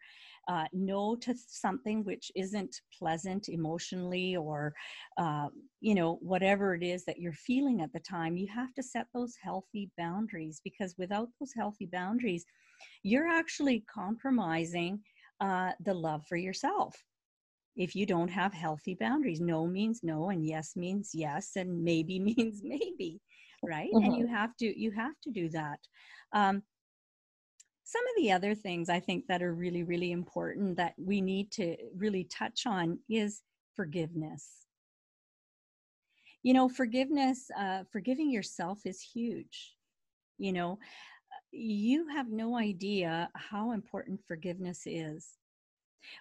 uh, 0.49 0.65
no 0.73 1.15
to 1.17 1.35
something 1.47 2.05
which 2.05 2.33
isn't 2.35 2.81
pleasant 2.99 3.49
emotionally 3.49 4.37
or 4.37 4.75
uh, 5.19 5.49
you 5.81 5.95
know 5.95 6.19
whatever 6.21 6.75
it 6.75 6.83
is 6.83 7.05
that 7.05 7.19
you're 7.19 7.33
feeling 7.33 7.81
at 7.81 7.93
the 7.93 8.01
time 8.01 8.37
you 8.37 8.49
have 8.53 8.73
to 8.75 8.83
set 8.83 9.07
those 9.15 9.35
healthy 9.43 9.91
boundaries 9.97 10.61
because 10.65 10.95
without 10.99 11.29
those 11.39 11.53
healthy 11.57 11.87
boundaries 11.93 12.45
you're 13.03 13.29
actually 13.29 13.85
compromising 13.93 15.01
uh, 15.41 15.73
the 15.85 15.95
love 15.95 16.25
for 16.27 16.37
yourself. 16.37 16.95
If 17.77 17.97
you 17.97 18.07
don't 18.07 18.29
have 18.29 18.55
healthy 18.55 18.95
boundaries 18.95 19.41
no 19.41 19.67
means 19.67 20.01
no 20.03 20.31
and 20.31 20.47
yes 20.47 20.77
means 20.77 21.11
yes 21.13 21.53
and 21.57 21.83
maybe 21.83 22.19
means 22.21 22.61
maybe 22.63 23.21
right 23.67 23.91
mm-hmm. 23.95 24.05
and 24.05 24.17
you 24.17 24.27
have 24.27 24.57
to 24.57 24.79
you 24.79 24.91
have 24.91 25.15
to 25.23 25.31
do 25.31 25.49
that 25.49 25.79
um, 26.33 26.63
some 27.85 28.03
of 28.03 28.23
the 28.23 28.33
other 28.33 28.55
things 28.55 28.89
i 28.89 29.01
think 29.01 29.27
that 29.27 29.43
are 29.43 29.55
really 29.55 29.83
really 29.83 30.13
important 30.13 30.77
that 30.77 30.95
we 30.97 31.21
need 31.21 31.51
to 31.51 31.77
really 31.97 32.25
touch 32.25 32.67
on 32.67 32.99
is 33.09 33.43
forgiveness 33.75 34.67
you 36.43 36.53
know 36.53 36.69
forgiveness 36.69 37.51
uh, 37.59 37.83
forgiving 37.91 38.31
yourself 38.31 38.81
is 38.85 39.01
huge 39.01 39.75
you 40.39 40.53
know 40.53 40.79
you 41.55 42.09
have 42.09 42.31
no 42.31 42.57
idea 42.57 43.29
how 43.35 43.73
important 43.73 44.21
forgiveness 44.27 44.83
is. 44.87 45.39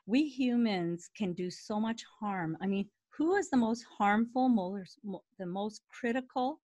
We 0.05 0.23
humans 0.23 1.09
can 1.17 1.33
do 1.33 1.49
so 1.49 1.79
much 1.79 2.03
harm. 2.19 2.57
I 2.61 2.67
mean, 2.67 2.87
who 3.09 3.35
is 3.35 3.49
the 3.49 3.57
most 3.57 3.85
harmful, 3.97 4.47
most, 4.49 4.99
the 5.37 5.45
most 5.45 5.81
critical 5.89 6.61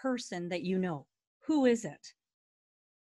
person 0.00 0.48
that 0.48 0.62
you 0.62 0.78
know? 0.78 1.06
Who 1.46 1.66
is 1.66 1.84
it? 1.84 2.14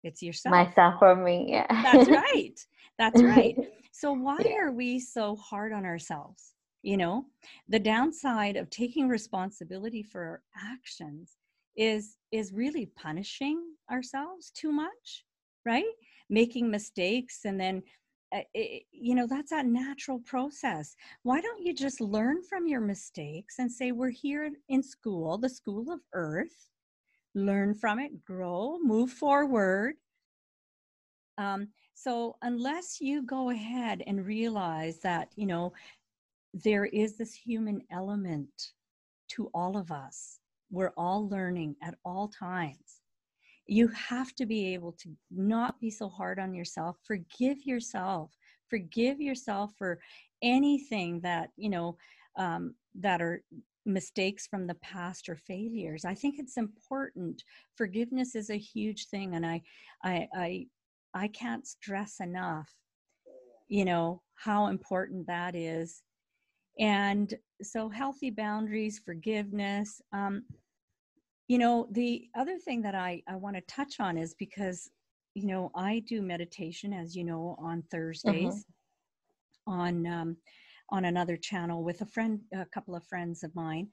It's 0.03 0.21
yourself. 0.21 0.51
Myself 0.51 0.95
or 1.01 1.15
me, 1.15 1.47
yeah. 1.49 1.67
That's 1.83 2.09
right. 2.09 2.59
That's 2.97 3.21
right. 3.21 3.55
So, 3.91 4.13
why 4.27 4.39
are 4.59 4.71
we 4.71 4.99
so 4.99 5.35
hard 5.35 5.73
on 5.73 5.85
ourselves? 5.85 6.53
You 6.81 6.95
know, 6.97 7.25
the 7.67 7.79
downside 7.79 8.55
of 8.55 8.69
taking 8.69 9.09
responsibility 9.09 10.01
for 10.01 10.21
our 10.21 10.41
actions 10.71 11.37
is 11.75 12.17
is 12.31 12.53
really 12.53 12.87
punishing 12.97 13.63
ourselves 13.89 14.51
too 14.51 14.71
much 14.71 15.25
right 15.65 15.85
making 16.29 16.69
mistakes 16.69 17.45
and 17.45 17.59
then 17.59 17.81
uh, 18.35 18.41
it, 18.53 18.83
you 18.91 19.15
know 19.15 19.25
that's 19.25 19.53
a 19.53 19.63
natural 19.63 20.19
process 20.19 20.95
why 21.23 21.39
don't 21.39 21.63
you 21.63 21.73
just 21.73 22.01
learn 22.01 22.43
from 22.43 22.67
your 22.67 22.81
mistakes 22.81 23.55
and 23.59 23.71
say 23.71 23.91
we're 23.91 24.09
here 24.09 24.51
in 24.67 24.83
school 24.83 25.37
the 25.37 25.49
school 25.49 25.91
of 25.91 26.01
earth 26.13 26.69
learn 27.35 27.73
from 27.73 27.99
it 27.99 28.23
grow 28.25 28.77
move 28.81 29.11
forward 29.11 29.95
um, 31.37 31.69
so 31.93 32.35
unless 32.41 32.99
you 32.99 33.23
go 33.23 33.49
ahead 33.49 34.03
and 34.07 34.25
realize 34.25 34.99
that 34.99 35.29
you 35.35 35.45
know 35.45 35.71
there 36.53 36.85
is 36.85 37.17
this 37.17 37.33
human 37.33 37.81
element 37.91 38.73
to 39.29 39.49
all 39.53 39.77
of 39.77 39.91
us 39.91 40.39
we're 40.71 40.93
all 40.97 41.27
learning 41.29 41.75
at 41.81 41.95
all 42.05 42.27
times. 42.27 43.01
You 43.65 43.87
have 43.89 44.33
to 44.35 44.45
be 44.45 44.73
able 44.73 44.93
to 44.93 45.09
not 45.31 45.79
be 45.79 45.89
so 45.89 46.09
hard 46.09 46.39
on 46.39 46.53
yourself. 46.53 46.97
Forgive 47.03 47.65
yourself. 47.65 48.31
Forgive 48.69 49.19
yourself 49.19 49.71
for 49.77 49.99
anything 50.41 51.19
that, 51.21 51.49
you 51.55 51.69
know, 51.69 51.97
um, 52.37 52.75
that 52.95 53.21
are 53.21 53.43
mistakes 53.89 54.47
from 54.47 54.67
the 54.67 54.75
past 54.75 55.27
or 55.27 55.35
failures. 55.35 56.05
I 56.05 56.13
think 56.13 56.35
it's 56.37 56.57
important. 56.57 57.43
Forgiveness 57.75 58.35
is 58.35 58.49
a 58.49 58.57
huge 58.57 59.07
thing. 59.07 59.35
And 59.35 59.45
I, 59.45 59.61
I, 60.03 60.27
I, 60.35 60.67
I 61.13 61.27
can't 61.29 61.65
stress 61.65 62.19
enough, 62.19 62.69
you 63.67 63.85
know, 63.85 64.21
how 64.35 64.67
important 64.67 65.27
that 65.27 65.55
is 65.55 66.01
and 66.79 67.33
so 67.61 67.89
healthy 67.89 68.29
boundaries 68.29 68.99
forgiveness 69.03 70.01
um, 70.13 70.43
you 71.47 71.57
know 71.57 71.87
the 71.91 72.27
other 72.35 72.57
thing 72.57 72.81
that 72.81 72.95
i 72.95 73.21
i 73.27 73.35
want 73.35 73.55
to 73.55 73.61
touch 73.61 73.99
on 73.99 74.17
is 74.17 74.33
because 74.35 74.89
you 75.35 75.45
know 75.45 75.69
i 75.75 75.99
do 76.07 76.21
meditation 76.21 76.93
as 76.93 77.15
you 77.15 77.23
know 77.23 77.55
on 77.59 77.83
thursdays 77.91 78.65
uh-huh. 79.67 79.81
on 79.81 80.07
um, 80.07 80.37
on 80.91 81.05
another 81.05 81.37
channel 81.37 81.83
with 81.83 82.01
a 82.01 82.05
friend 82.05 82.39
a 82.53 82.65
couple 82.65 82.95
of 82.95 83.05
friends 83.05 83.43
of 83.43 83.53
mine. 83.55 83.89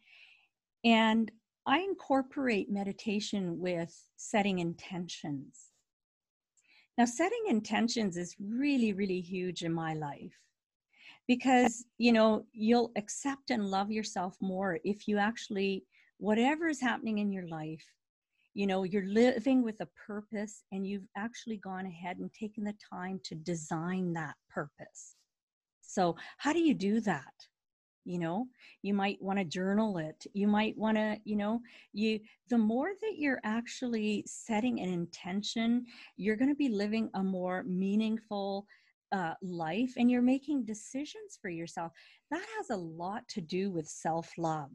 And 0.85 1.31
i 1.67 1.79
incorporate 1.79 2.71
meditation 2.71 3.59
with 3.59 3.95
setting 4.17 4.61
intentions. 4.61 5.73
Now 6.99 7.05
setting 7.05 7.45
intentions 7.49 8.17
is 8.17 8.37
really 8.41 8.93
really 8.93 9.21
huge 9.21 9.63
in 9.63 9.73
my 9.73 9.95
life 9.95 10.39
because 11.29 11.85
you 11.99 12.13
know 12.13 12.45
you'll 12.53 12.93
accept 12.97 13.51
and 13.51 13.71
love 13.71 13.91
yourself 13.91 14.37
more 14.41 14.79
if 14.85 15.09
you 15.09 15.19
actually 15.19 15.85
whatever 16.19 16.69
is 16.69 16.81
happening 16.81 17.19
in 17.19 17.33
your 17.33 17.47
life 17.49 17.85
you 18.55 18.67
know 18.67 18.85
you're 18.85 19.07
living 19.07 19.63
with 19.63 19.81
a 19.81 19.89
purpose 20.07 20.63
and 20.73 20.87
you've 20.87 21.09
actually 21.17 21.57
gone 21.59 21.87
ahead 21.87 22.19
and 22.19 22.33
taken 22.33 22.65
the 22.65 22.75
time 22.93 23.21
to 23.25 23.35
design 23.35 24.13
that 24.13 24.35
purpose 24.49 25.17
so 25.87 26.17
how 26.39 26.53
do 26.53 26.61
you 26.61 26.75
do 26.75 27.01
that 27.01 27.33
you 28.05 28.19
know 28.19 28.47
you 28.83 28.95
might 28.95 29.21
want 29.21 29.39
to 29.39 29.45
journal 29.45 29.99
it 29.99 30.27
you 30.33 30.47
might 30.47 30.77
want 30.77 30.97
to 30.97 31.17
you 31.25 31.37
know 31.37 31.61
you 31.93 32.21
the 32.51 32.59
more 32.59 32.91
that 33.01 33.15
you're 33.17 33.41
actually 33.45 34.23
setting 34.27 34.81
an 34.81 34.89
intention 34.89 35.85
you're 36.17 36.37
going 36.37 36.51
to 36.51 36.55
be 36.55 36.69
living 36.69 37.11
a 37.15 37.23
more 37.23 37.63
meaningful 37.65 38.67
uh, 39.13 39.35
life 39.43 39.95
and 39.97 40.11
you're 40.11 40.23
making 40.23 40.65
decisions 40.65 41.39
for 41.41 41.49
yourself. 41.49 41.93
That 42.31 42.45
has 42.57 42.71
a 42.71 42.77
lot 42.77 43.27
to 43.29 43.41
do 43.41 43.71
with 43.71 43.87
self 43.89 44.31
love. 44.39 44.71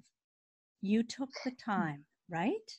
You 0.82 1.03
took 1.03 1.30
the 1.43 1.51
hmm. 1.51 1.72
time, 1.72 2.05
right? 2.30 2.78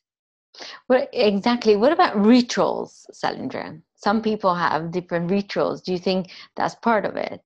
Well, 0.89 1.07
exactly. 1.12 1.76
What 1.76 1.93
about 1.93 2.16
rituals, 2.16 3.07
Salindra? 3.12 3.80
Some 3.95 4.20
people 4.20 4.55
have 4.55 4.91
different 4.91 5.30
rituals. 5.30 5.80
Do 5.80 5.93
you 5.93 5.99
think 5.99 6.30
that's 6.57 6.74
part 6.74 7.07
of 7.07 7.16
it? 7.16 7.41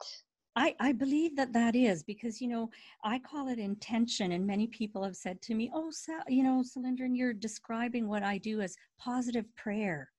I, 0.57 0.75
I 0.81 0.93
believe 0.93 1.37
that 1.37 1.53
that 1.53 1.77
is 1.77 2.03
because 2.03 2.41
you 2.41 2.49
know 2.49 2.71
I 3.05 3.19
call 3.19 3.49
it 3.49 3.59
intention, 3.59 4.33
and 4.33 4.47
many 4.47 4.67
people 4.67 5.05
have 5.05 5.17
said 5.17 5.43
to 5.43 5.55
me, 5.55 5.71
"Oh, 5.75 5.91
Sal, 5.91 6.23
you 6.29 6.43
know, 6.43 6.63
Salindra, 6.63 7.09
you're 7.13 7.33
describing 7.33 8.09
what 8.09 8.23
I 8.23 8.39
do 8.39 8.61
as 8.61 8.77
positive 8.99 9.45
prayer." 9.57 10.11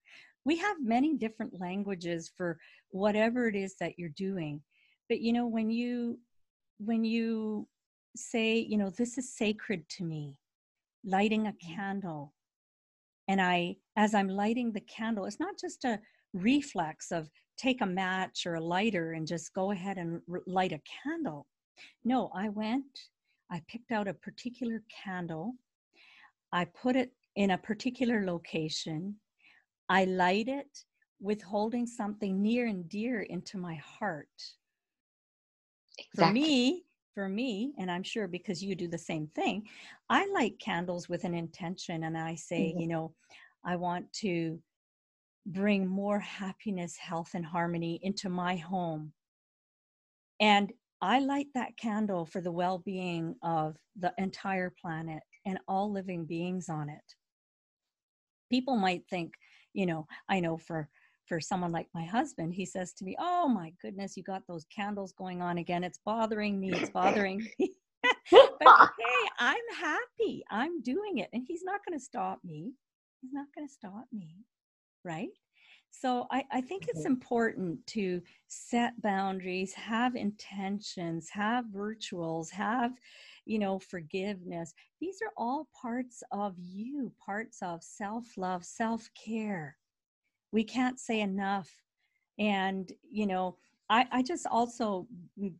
we 0.47 0.55
have 0.55 0.77
many 0.81 1.13
different 1.13 1.59
languages 1.59 2.31
for 2.37 2.57
whatever 2.91 3.49
it 3.49 3.55
is 3.55 3.75
that 3.81 3.99
you're 3.99 4.15
doing 4.15 4.61
but 5.09 5.19
you 5.19 5.33
know 5.33 5.45
when 5.45 5.69
you 5.69 6.17
when 6.79 7.03
you 7.03 7.67
say 8.15 8.57
you 8.57 8.77
know 8.77 8.89
this 8.89 9.17
is 9.17 9.35
sacred 9.35 9.87
to 9.89 10.05
me 10.05 10.37
lighting 11.03 11.47
a 11.47 11.51
mm-hmm. 11.51 11.75
candle 11.75 12.33
and 13.27 13.41
i 13.41 13.75
as 13.97 14.15
i'm 14.15 14.29
lighting 14.29 14.71
the 14.71 14.87
candle 14.97 15.25
it's 15.25 15.39
not 15.39 15.59
just 15.59 15.83
a 15.83 15.99
reflex 16.33 17.11
of 17.11 17.29
take 17.57 17.81
a 17.81 17.85
match 17.85 18.45
or 18.45 18.55
a 18.55 18.61
lighter 18.61 19.13
and 19.13 19.27
just 19.27 19.53
go 19.53 19.71
ahead 19.71 19.97
and 19.97 20.21
light 20.45 20.71
a 20.71 20.81
candle 21.03 21.47
no 22.05 22.29
i 22.35 22.49
went 22.49 22.85
i 23.51 23.61
picked 23.67 23.91
out 23.91 24.07
a 24.07 24.13
particular 24.13 24.83
candle 25.03 25.53
i 26.51 26.65
put 26.65 26.95
it 26.95 27.11
in 27.35 27.51
a 27.51 27.57
particular 27.57 28.25
location 28.25 29.15
I 29.89 30.05
light 30.05 30.47
it 30.47 30.83
with 31.19 31.41
holding 31.41 31.85
something 31.85 32.41
near 32.41 32.67
and 32.67 32.87
dear 32.89 33.21
into 33.21 33.57
my 33.57 33.75
heart. 33.75 34.27
Exactly. 35.97 36.15
For 36.15 36.31
me, 36.31 36.83
for 37.15 37.29
me, 37.29 37.73
and 37.79 37.89
I'm 37.89 38.03
sure 38.03 38.27
because 38.27 38.63
you 38.63 38.75
do 38.75 38.87
the 38.87 38.97
same 38.97 39.27
thing, 39.27 39.67
I 40.09 40.27
light 40.27 40.59
candles 40.59 41.09
with 41.09 41.23
an 41.23 41.33
intention 41.33 42.03
and 42.03 42.17
I 42.17 42.35
say, 42.35 42.69
mm-hmm. 42.69 42.79
you 42.79 42.87
know, 42.87 43.13
I 43.65 43.75
want 43.75 44.11
to 44.13 44.59
bring 45.47 45.87
more 45.87 46.19
happiness, 46.19 46.95
health, 46.97 47.31
and 47.33 47.45
harmony 47.45 47.99
into 48.03 48.29
my 48.29 48.55
home. 48.55 49.11
And 50.39 50.71
I 51.01 51.19
light 51.19 51.47
that 51.55 51.77
candle 51.77 52.25
for 52.25 52.41
the 52.41 52.51
well 52.51 52.79
being 52.79 53.35
of 53.41 53.77
the 53.99 54.13
entire 54.17 54.73
planet 54.81 55.23
and 55.45 55.57
all 55.67 55.91
living 55.91 56.25
beings 56.25 56.69
on 56.69 56.89
it. 56.89 57.15
People 58.49 58.77
might 58.77 59.03
think, 59.09 59.33
you 59.77 59.85
know 59.85 60.07
i 60.27 60.39
know 60.39 60.57
for 60.57 60.89
for 61.27 61.39
someone 61.39 61.71
like 61.71 61.87
my 61.93 62.03
husband 62.03 62.53
he 62.53 62.65
says 62.65 62.93
to 62.93 63.05
me 63.05 63.15
oh 63.19 63.47
my 63.47 63.71
goodness 63.81 64.17
you 64.17 64.23
got 64.23 64.41
those 64.47 64.65
candles 64.75 65.13
going 65.13 65.41
on 65.41 65.59
again. 65.59 65.83
It's 65.83 65.99
bothering 66.03 66.59
me 66.59 66.71
it's 66.73 66.89
bothering 66.89 67.47
me. 67.59 67.73
But 68.29 68.89
hey 68.99 69.29
i'm 69.39 69.67
happy. 69.79 70.43
I'm 70.49 70.81
doing 70.81 71.19
it. 71.19 71.29
And 71.31 71.43
he's 71.47 71.63
not 71.63 71.79
going 71.85 71.97
to 71.97 72.03
stop 72.03 72.39
me. 72.43 72.73
He's 73.21 73.31
not 73.31 73.47
going 73.55 73.67
to 73.67 73.73
stop 73.73 74.05
me 74.11 74.35
right 75.07 75.29
so 75.89 76.27
I, 76.31 76.43
I, 76.51 76.61
think 76.61 76.87
it's 76.87 76.99
mm-hmm. 76.99 77.13
important 77.13 77.85
to 77.87 78.21
set 78.47 79.01
boundaries, 79.01 79.73
have 79.73 80.15
intentions, 80.15 81.29
have 81.29 81.65
rituals, 81.73 82.51
have, 82.51 82.91
you 83.45 83.57
know, 83.57 83.79
forgiveness. 83.79 84.73
These 85.01 85.19
are 85.23 85.31
all 85.37 85.67
parts 85.79 86.21
of 86.31 86.53
you, 86.57 87.11
parts 87.23 87.59
of 87.61 87.83
self 87.83 88.25
love, 88.37 88.63
self 88.63 89.09
care. 89.15 89.75
We 90.51 90.63
can't 90.63 90.99
say 90.99 91.21
enough. 91.21 91.69
And, 92.37 92.91
you 93.09 93.25
know, 93.25 93.57
I, 93.89 94.05
I 94.11 94.21
just 94.21 94.45
also, 94.45 95.07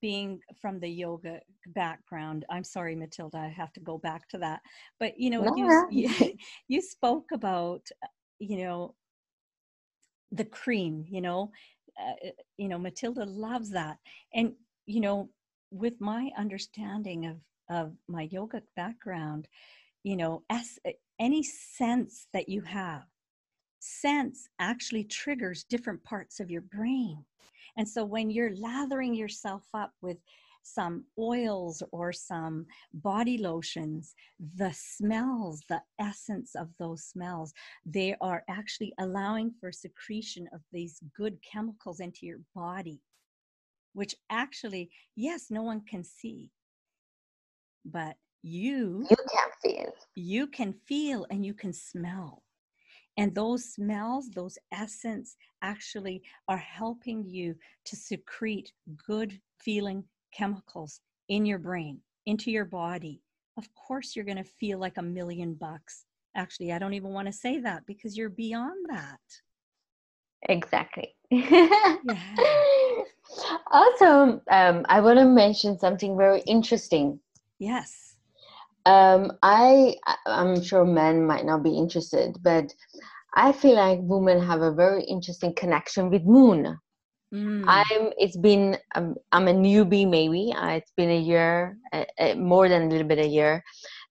being 0.01 0.39
from 0.61 0.79
the 0.79 0.89
yoga 0.89 1.39
background, 1.67 2.45
I'm 2.49 2.63
sorry, 2.63 2.95
Matilda, 2.95 3.37
I 3.37 3.47
have 3.47 3.73
to 3.73 3.79
go 3.79 3.97
back 3.97 4.27
to 4.29 4.37
that. 4.39 4.61
But, 4.99 5.17
you 5.17 5.29
know, 5.29 5.41
no. 5.41 5.55
you, 5.55 6.09
you, 6.19 6.33
you 6.67 6.81
spoke 6.81 7.31
about, 7.31 7.87
you 8.39 8.57
know, 8.63 8.93
the 10.31 10.45
cream, 10.45 11.05
you 11.07 11.21
know, 11.21 11.51
uh, 11.99 12.29
you 12.57 12.67
know, 12.67 12.77
Matilda 12.77 13.25
loves 13.25 13.69
that. 13.71 13.97
And, 14.33 14.53
you 14.85 15.01
know, 15.01 15.29
with 15.71 15.99
my 15.99 16.31
understanding 16.37 17.25
of 17.25 17.37
of 17.69 17.93
my 18.07 18.29
yoga 18.31 18.61
background, 18.77 19.47
you 20.03 20.15
know, 20.15 20.43
as, 20.49 20.79
any 21.19 21.43
sense 21.43 22.27
that 22.31 22.47
you 22.47 22.61
have, 22.61 23.03
sense 23.79 24.47
actually 24.59 25.03
triggers 25.03 25.63
different 25.63 26.03
parts 26.03 26.39
of 26.39 26.49
your 26.49 26.61
brain. 26.61 27.25
And 27.77 27.87
so 27.87 28.05
when 28.05 28.29
you're 28.29 28.55
lathering 28.55 29.13
yourself 29.13 29.63
up 29.73 29.91
with 30.01 30.17
some 30.73 31.05
oils 31.17 31.83
or 31.91 32.11
some 32.13 32.65
body 32.93 33.37
lotions, 33.37 34.15
the 34.55 34.71
smells, 34.73 35.63
the 35.69 35.81
essence 35.99 36.55
of 36.55 36.69
those 36.77 37.03
smells, 37.03 37.53
they 37.85 38.15
are 38.21 38.43
actually 38.49 38.93
allowing 38.99 39.53
for 39.59 39.71
secretion 39.71 40.47
of 40.53 40.61
these 40.71 40.99
good 41.15 41.37
chemicals 41.41 41.99
into 41.99 42.25
your 42.25 42.39
body, 42.55 43.01
which 43.93 44.15
actually, 44.29 44.89
yes, 45.15 45.47
no 45.49 45.63
one 45.63 45.81
can 45.81 46.03
see, 46.03 46.49
but 47.85 48.17
you 48.43 49.05
you 49.09 49.17
can 49.31 49.49
feel 49.61 49.91
you 50.15 50.47
can 50.47 50.73
feel 50.87 51.25
and 51.29 51.45
you 51.45 51.53
can 51.53 51.73
smell. 51.73 52.43
And 53.17 53.33
those 53.33 53.73
smells 53.73 54.29
those 54.29 54.57
essence 54.71 55.35
actually 55.61 56.21
are 56.47 56.57
helping 56.57 57.25
you 57.25 57.55
to 57.85 57.95
secrete 57.95 58.71
good 59.07 59.39
feeling 59.59 60.03
chemicals 60.31 61.01
in 61.29 61.45
your 61.45 61.59
brain 61.59 61.99
into 62.25 62.51
your 62.51 62.65
body 62.65 63.21
of 63.57 63.67
course 63.73 64.15
you're 64.15 64.25
going 64.25 64.37
to 64.37 64.43
feel 64.43 64.77
like 64.77 64.97
a 64.97 65.01
million 65.01 65.53
bucks. 65.55 66.05
Actually 66.35 66.71
i 66.71 66.79
don't 66.79 66.93
even 66.93 67.11
want 67.11 67.27
to 67.27 67.33
say 67.33 67.59
that 67.59 67.85
because 67.85 68.15
you're 68.15 68.29
beyond 68.29 68.85
that. 68.89 69.19
Exactly. 70.43 71.15
Yeah. 71.31 71.95
also 73.71 74.41
um, 74.49 74.85
i 74.87 75.01
want 75.01 75.19
to 75.19 75.25
mention 75.25 75.77
something 75.79 76.15
very 76.15 76.41
interesting. 76.41 77.19
Yes. 77.59 78.15
Um, 78.85 79.33
I 79.43 79.95
I'm 80.25 80.61
sure 80.63 80.85
men 80.85 81.25
might 81.25 81.45
not 81.45 81.63
be 81.63 81.75
interested, 81.75 82.37
but 82.41 82.73
I 83.33 83.51
feel 83.51 83.75
like 83.75 83.99
women 84.01 84.41
have 84.41 84.61
a 84.61 84.71
very 84.71 85.03
interesting 85.03 85.53
connection 85.55 86.09
with 86.09 86.23
moon. 86.23 86.79
Mm. 87.33 87.63
I'm. 87.67 88.11
It's 88.17 88.37
been. 88.37 88.77
Um, 88.95 89.15
I'm 89.31 89.47
a 89.47 89.53
newbie. 89.53 90.09
Maybe 90.09 90.53
uh, 90.55 90.69
it's 90.69 90.93
been 90.95 91.09
a 91.09 91.19
year, 91.19 91.77
uh, 91.91 92.05
uh, 92.19 92.35
more 92.35 92.69
than 92.69 92.83
a 92.83 92.87
little 92.87 93.07
bit 93.07 93.19
a 93.19 93.27
year, 93.27 93.63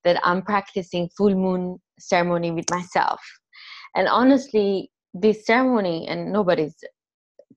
that 0.04 0.20
I'm 0.22 0.42
practicing 0.42 1.08
full 1.16 1.34
moon 1.34 1.78
ceremony 1.98 2.50
with 2.50 2.66
myself. 2.70 3.20
And 3.94 4.08
honestly, 4.08 4.90
this 5.14 5.46
ceremony, 5.46 6.06
and 6.08 6.30
nobody's 6.32 6.76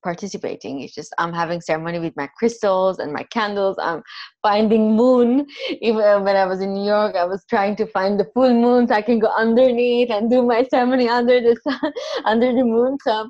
participating. 0.02 0.80
It's 0.80 0.94
just 0.94 1.14
I'm 1.18 1.32
having 1.32 1.60
ceremony 1.60 1.98
with 1.98 2.16
my 2.16 2.28
crystals 2.38 2.98
and 2.98 3.12
my 3.12 3.22
candles. 3.24 3.76
I'm 3.80 4.02
finding 4.42 4.96
moon. 4.96 5.46
Even 5.80 6.24
when 6.24 6.36
I 6.36 6.46
was 6.46 6.60
in 6.60 6.74
New 6.74 6.86
York, 6.86 7.16
I 7.16 7.24
was 7.24 7.44
trying 7.48 7.76
to 7.76 7.86
find 7.86 8.18
the 8.18 8.26
full 8.34 8.52
moon 8.52 8.88
so 8.88 8.94
I 8.94 9.02
can 9.02 9.18
go 9.18 9.28
underneath 9.36 10.10
and 10.10 10.30
do 10.30 10.42
my 10.42 10.64
ceremony 10.70 11.08
under 11.08 11.40
the 11.40 11.56
sun, 11.64 11.92
under 12.24 12.52
the 12.52 12.64
moon. 12.64 12.98
So, 13.04 13.28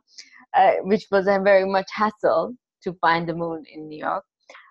uh, 0.56 0.74
which 0.82 1.06
was 1.10 1.26
a 1.26 1.40
very 1.42 1.66
much 1.66 1.88
hassle 1.92 2.54
to 2.82 2.92
find 3.00 3.28
the 3.28 3.34
moon 3.34 3.64
in 3.72 3.88
New 3.88 3.98
York. 3.98 4.24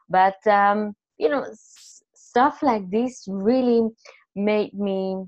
But 0.10 0.46
um, 0.48 0.94
you 1.18 1.30
know, 1.30 1.44
s- 1.44 2.02
stuff 2.16 2.62
like 2.62 2.90
this 2.90 3.26
really 3.28 3.88
made 4.36 4.74
me 4.74 5.26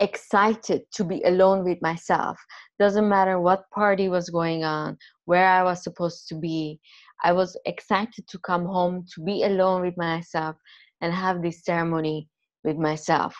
excited 0.00 0.82
to 0.92 1.04
be 1.04 1.22
alone 1.22 1.64
with 1.64 1.80
myself 1.80 2.38
doesn't 2.78 3.08
matter 3.08 3.40
what 3.40 3.70
party 3.70 4.08
was 4.10 4.28
going 4.28 4.62
on 4.62 4.96
where 5.24 5.48
i 5.48 5.62
was 5.62 5.82
supposed 5.82 6.28
to 6.28 6.34
be 6.34 6.78
i 7.24 7.32
was 7.32 7.56
excited 7.64 8.28
to 8.28 8.38
come 8.40 8.66
home 8.66 9.06
to 9.10 9.24
be 9.24 9.44
alone 9.44 9.80
with 9.80 9.96
myself 9.96 10.54
and 11.00 11.14
have 11.14 11.40
this 11.40 11.64
ceremony 11.64 12.28
with 12.62 12.76
myself 12.76 13.34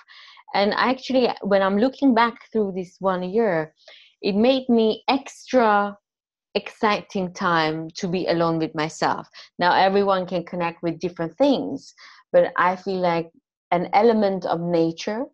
and 0.54 0.72
actually 0.76 1.28
when 1.42 1.60
i'm 1.60 1.78
looking 1.78 2.14
back 2.14 2.34
through 2.50 2.72
this 2.74 2.96
one 3.00 3.22
year 3.22 3.74
it 4.22 4.34
made 4.34 4.68
me 4.68 5.02
extra 5.08 5.96
exciting 6.54 7.32
time 7.34 7.88
to 7.90 8.08
be 8.08 8.26
alone 8.26 8.58
with 8.58 8.74
myself. 8.74 9.28
Now 9.58 9.74
everyone 9.74 10.26
can 10.26 10.44
connect 10.44 10.82
with 10.82 10.98
different 10.98 11.36
things 11.36 11.94
but 12.36 12.52
i 12.56 12.76
feel 12.76 13.00
like 13.00 13.30
an 13.70 13.88
element 13.92 14.44
of 14.46 14.60
nature 14.60 15.24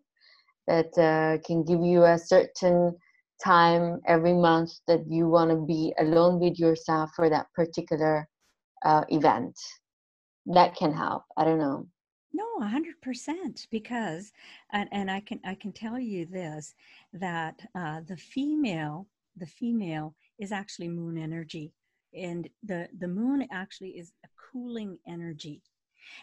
that 0.67 0.97
uh, 0.97 1.37
can 1.45 1.63
give 1.63 1.81
you 1.81 2.03
a 2.03 2.17
certain 2.17 2.95
time 3.43 3.99
every 4.07 4.33
month 4.33 4.71
that 4.87 5.01
you 5.07 5.27
want 5.27 5.49
to 5.51 5.57
be 5.57 5.93
alone 5.99 6.39
with 6.39 6.57
yourself 6.57 7.11
for 7.15 7.29
that 7.29 7.47
particular 7.53 8.27
uh, 8.85 9.03
event. 9.09 9.59
That 10.45 10.75
can 10.75 10.93
help. 10.93 11.23
I 11.35 11.43
don't 11.43 11.59
know 11.59 11.87
no 12.33 12.45
100% 12.61 13.67
because 13.71 14.31
and, 14.71 14.89
and 14.91 15.09
i 15.09 15.19
can 15.19 15.39
i 15.45 15.55
can 15.55 15.71
tell 15.71 15.99
you 15.99 16.25
this 16.25 16.73
that 17.13 17.61
uh, 17.75 18.01
the 18.07 18.17
female 18.17 19.07
the 19.37 19.45
female 19.45 20.15
is 20.39 20.51
actually 20.51 20.87
moon 20.87 21.17
energy 21.17 21.73
and 22.13 22.49
the 22.63 22.87
the 22.99 23.07
moon 23.07 23.47
actually 23.51 23.91
is 23.91 24.11
a 24.25 24.27
cooling 24.51 24.97
energy 25.07 25.61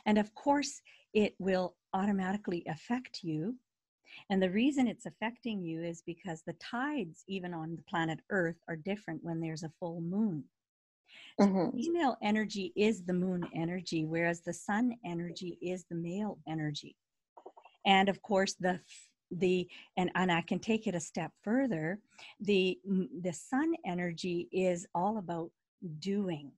and 0.07 0.19
of 0.19 0.35
course 0.35 0.83
it 1.15 1.35
will 1.39 1.75
automatically 1.93 2.63
affect 2.67 3.23
you 3.23 3.57
and 4.29 4.43
the 4.43 4.51
reason 4.51 4.87
it's 4.87 5.07
affecting 5.07 5.63
you 5.63 5.83
is 5.83 6.03
because 6.03 6.43
the 6.43 6.53
tides, 6.55 7.25
even 7.29 7.55
on 7.55 7.77
the 7.77 7.83
planet 7.83 8.21
Earth, 8.31 8.57
are 8.69 8.77
different 8.77 9.23
when 9.23 9.41
there's 9.41 9.63
a 9.63 9.73
full 9.79 10.01
moon. 10.01 10.45
Mm-hmm. 11.41 11.77
female 11.77 12.17
energy 12.23 12.73
is 12.77 13.03
the 13.05 13.13
moon 13.13 13.45
energy, 13.55 14.05
whereas 14.05 14.41
the 14.41 14.53
sun 14.53 14.97
energy 15.05 15.59
is 15.63 15.85
the 15.89 15.97
male 15.97 16.39
energy. 16.49 16.97
And 17.87 18.09
of 18.09 18.21
course, 18.23 18.55
the 18.55 18.81
the 19.31 19.69
and 19.97 20.11
and 20.15 20.31
I 20.31 20.43
can 20.43 20.59
take 20.59 20.87
it 20.87 20.95
a 20.95 21.01
step 21.01 21.33
further. 21.43 21.99
The 22.41 22.79
the 23.23 23.33
sun 23.33 23.75
energy 23.87 24.49
is 24.53 24.87
all 24.95 25.19
about 25.19 25.51
doing. 25.99 26.53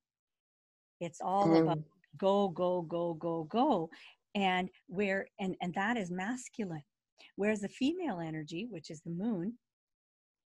It's 1.01 1.21
all 1.21 1.47
mm. 1.49 1.63
about 1.63 1.79
go 2.17 2.49
go 2.49 2.83
go 2.83 3.15
go 3.15 3.45
go, 3.45 3.91
and 4.35 4.69
where 4.89 5.29
and 5.39 5.57
and 5.61 5.75
that 5.75 5.97
is 5.97 6.11
masculine 6.11 6.83
Whereas 7.37 7.61
the 7.61 7.69
female 7.69 8.21
energy, 8.21 8.67
which 8.69 8.91
is 8.91 9.01
the 9.01 9.11
moon, 9.11 9.55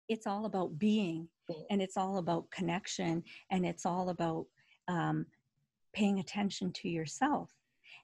it's 0.08 0.26
all 0.26 0.46
about 0.46 0.78
being 0.78 1.28
and 1.70 1.80
it's 1.80 1.96
all 1.96 2.18
about 2.18 2.50
connection 2.50 3.22
and 3.50 3.64
it's 3.64 3.86
all 3.86 4.10
about 4.10 4.46
um, 4.88 5.26
paying 5.94 6.18
attention 6.18 6.72
to 6.72 6.88
yourself. 6.88 7.50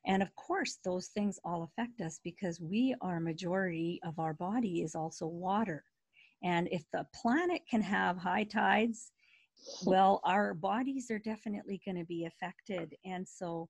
And 0.07 0.23
of 0.23 0.35
course, 0.35 0.79
those 0.85 1.09
things 1.09 1.39
all 1.45 1.63
affect 1.63 2.01
us 2.01 2.19
because 2.25 2.61
we 2.61 2.95
are 3.01 3.21
majority 3.21 4.01
of 4.05 4.19
our 4.19 4.35
body 4.35 4.83
is 4.83 4.95
also 4.95 5.27
water. 5.27 5.85
And 6.43 6.69
if 6.73 6.83
the 6.93 7.07
planet 7.15 7.63
can 7.71 7.83
have 7.83 8.17
high 8.17 8.45
tides, 8.45 9.13
well, 9.85 10.21
our 10.25 10.55
bodies 10.55 11.09
are 11.11 11.21
definitely 11.21 11.81
going 11.85 11.99
to 11.99 12.05
be 12.05 12.25
affected. 12.25 12.97
And 13.05 13.27
so 13.29 13.69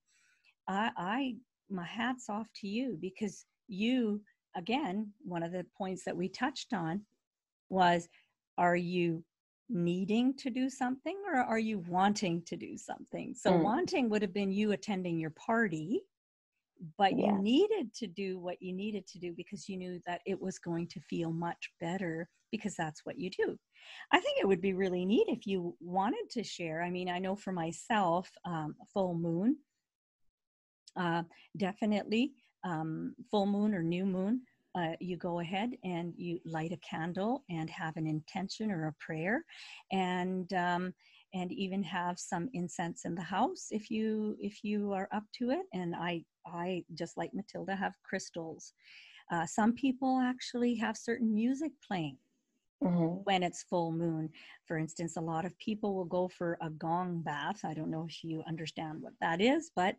I, 0.66 0.90
I, 0.96 1.34
my 1.68 1.84
hat's 1.84 2.30
off 2.30 2.46
to 2.60 2.68
you 2.68 2.96
because 2.98 3.44
you 3.68 4.22
again, 4.54 5.12
one 5.24 5.42
of 5.42 5.52
the 5.52 5.66
points 5.76 6.04
that 6.04 6.16
we 6.16 6.28
touched 6.28 6.72
on 6.72 7.02
was 7.68 8.08
are 8.58 8.76
you 8.76 9.24
needing 9.68 10.34
to 10.36 10.50
do 10.50 10.68
something 10.68 11.16
or 11.26 11.40
are 11.40 11.58
you 11.58 11.82
wanting 11.88 12.42
to 12.46 12.56
do 12.56 12.76
something? 12.76 13.34
So, 13.34 13.52
mm. 13.52 13.62
wanting 13.62 14.08
would 14.10 14.22
have 14.22 14.34
been 14.34 14.52
you 14.52 14.72
attending 14.72 15.18
your 15.18 15.30
party, 15.30 16.02
but 16.98 17.16
yeah. 17.16 17.26
you 17.26 17.42
needed 17.42 17.94
to 17.94 18.06
do 18.06 18.38
what 18.38 18.60
you 18.60 18.72
needed 18.72 19.06
to 19.08 19.18
do 19.18 19.32
because 19.36 19.68
you 19.68 19.76
knew 19.76 20.00
that 20.06 20.20
it 20.26 20.40
was 20.40 20.58
going 20.58 20.88
to 20.88 21.00
feel 21.00 21.32
much 21.32 21.70
better 21.80 22.28
because 22.50 22.74
that's 22.76 23.00
what 23.04 23.18
you 23.18 23.30
do. 23.30 23.56
I 24.12 24.20
think 24.20 24.38
it 24.38 24.46
would 24.46 24.60
be 24.60 24.74
really 24.74 25.04
neat 25.04 25.26
if 25.28 25.46
you 25.46 25.74
wanted 25.80 26.28
to 26.32 26.44
share. 26.44 26.82
I 26.82 26.90
mean, 26.90 27.08
I 27.08 27.18
know 27.18 27.34
for 27.34 27.52
myself, 27.52 28.30
um, 28.44 28.74
full 28.92 29.14
moon, 29.14 29.56
uh, 30.96 31.22
definitely 31.56 32.32
um, 32.64 33.14
full 33.30 33.46
moon 33.46 33.74
or 33.74 33.82
new 33.82 34.04
moon, 34.04 34.42
uh, 34.74 34.92
you 35.00 35.16
go 35.16 35.40
ahead 35.40 35.70
and 35.84 36.14
you 36.16 36.38
light 36.44 36.72
a 36.72 36.78
candle 36.78 37.44
and 37.50 37.68
have 37.68 37.96
an 37.96 38.06
intention 38.06 38.70
or 38.70 38.86
a 38.86 39.04
prayer, 39.04 39.44
and 39.90 40.52
um, 40.54 40.92
and 41.34 41.52
even 41.52 41.82
have 41.82 42.18
some 42.18 42.48
incense 42.52 43.04
in 43.04 43.14
the 43.14 43.22
house 43.22 43.68
if 43.70 43.90
you 43.90 44.36
if 44.40 44.64
you 44.64 44.92
are 44.92 45.08
up 45.12 45.24
to 45.38 45.50
it. 45.50 45.66
And 45.72 45.94
I 45.94 46.24
I 46.46 46.84
just 46.94 47.16
like 47.16 47.34
Matilda 47.34 47.76
have 47.76 47.92
crystals. 48.02 48.72
Uh, 49.30 49.46
some 49.46 49.72
people 49.72 50.20
actually 50.22 50.74
have 50.76 50.96
certain 50.96 51.34
music 51.34 51.72
playing. 51.86 52.18
Mm-hmm. 52.82 53.22
when 53.22 53.44
it's 53.44 53.62
full 53.62 53.92
moon. 53.92 54.28
For 54.66 54.76
instance, 54.76 55.16
a 55.16 55.20
lot 55.20 55.44
of 55.44 55.56
people 55.58 55.94
will 55.94 56.04
go 56.04 56.28
for 56.36 56.58
a 56.60 56.68
gong 56.68 57.22
bath. 57.22 57.60
I 57.64 57.74
don't 57.74 57.92
know 57.92 58.06
if 58.08 58.24
you 58.24 58.42
understand 58.48 59.00
what 59.00 59.12
that 59.20 59.40
is, 59.40 59.70
but 59.76 59.94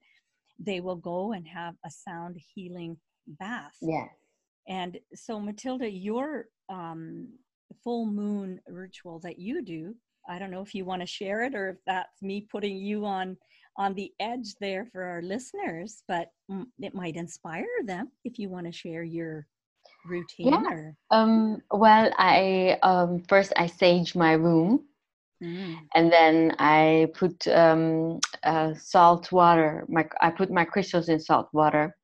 they 0.59 0.81
will 0.81 0.97
go 0.97 1.31
and 1.31 1.47
have 1.47 1.75
a 1.85 1.89
sound 1.89 2.37
healing 2.53 2.97
bath. 3.25 3.77
Yeah. 3.81 4.07
And 4.67 4.97
so, 5.13 5.39
Matilda, 5.39 5.89
your 5.89 6.47
um, 6.69 7.27
full 7.83 8.05
moon 8.05 8.59
ritual 8.67 9.19
that 9.19 9.39
you 9.39 9.61
do, 9.61 9.95
I 10.27 10.39
don't 10.39 10.51
know 10.51 10.61
if 10.61 10.73
you 10.73 10.85
want 10.85 11.01
to 11.01 11.07
share 11.07 11.43
it 11.43 11.53
or 11.53 11.69
if 11.69 11.77
that's 11.85 12.21
me 12.21 12.47
putting 12.49 12.77
you 12.77 13.05
on 13.05 13.37
on 13.77 13.93
the 13.95 14.11
edge 14.19 14.53
there 14.61 14.85
for 14.85 15.03
our 15.03 15.21
listeners, 15.21 16.03
but 16.07 16.29
it 16.79 16.93
might 16.93 17.15
inspire 17.15 17.65
them 17.85 18.11
if 18.23 18.37
you 18.37 18.47
want 18.47 18.67
to 18.67 18.71
share 18.71 19.03
your 19.03 19.47
routine. 20.05 20.47
Yeah. 20.47 20.63
Or... 20.69 20.95
Um, 21.11 21.61
well, 21.71 22.11
I 22.17 22.77
um, 22.83 23.23
first 23.27 23.53
I 23.57 23.67
sage 23.67 24.15
my 24.15 24.33
room 24.33 24.85
mm. 25.41 25.77
and 25.95 26.11
then 26.11 26.55
I 26.59 27.07
put 27.13 27.47
um, 27.47 28.19
uh, 28.43 28.73
salt 28.75 29.31
water. 29.31 29.85
My 29.87 30.07
I 30.21 30.29
put 30.29 30.51
my 30.51 30.65
crystals 30.65 31.09
in 31.09 31.19
salt 31.19 31.49
water. 31.53 31.95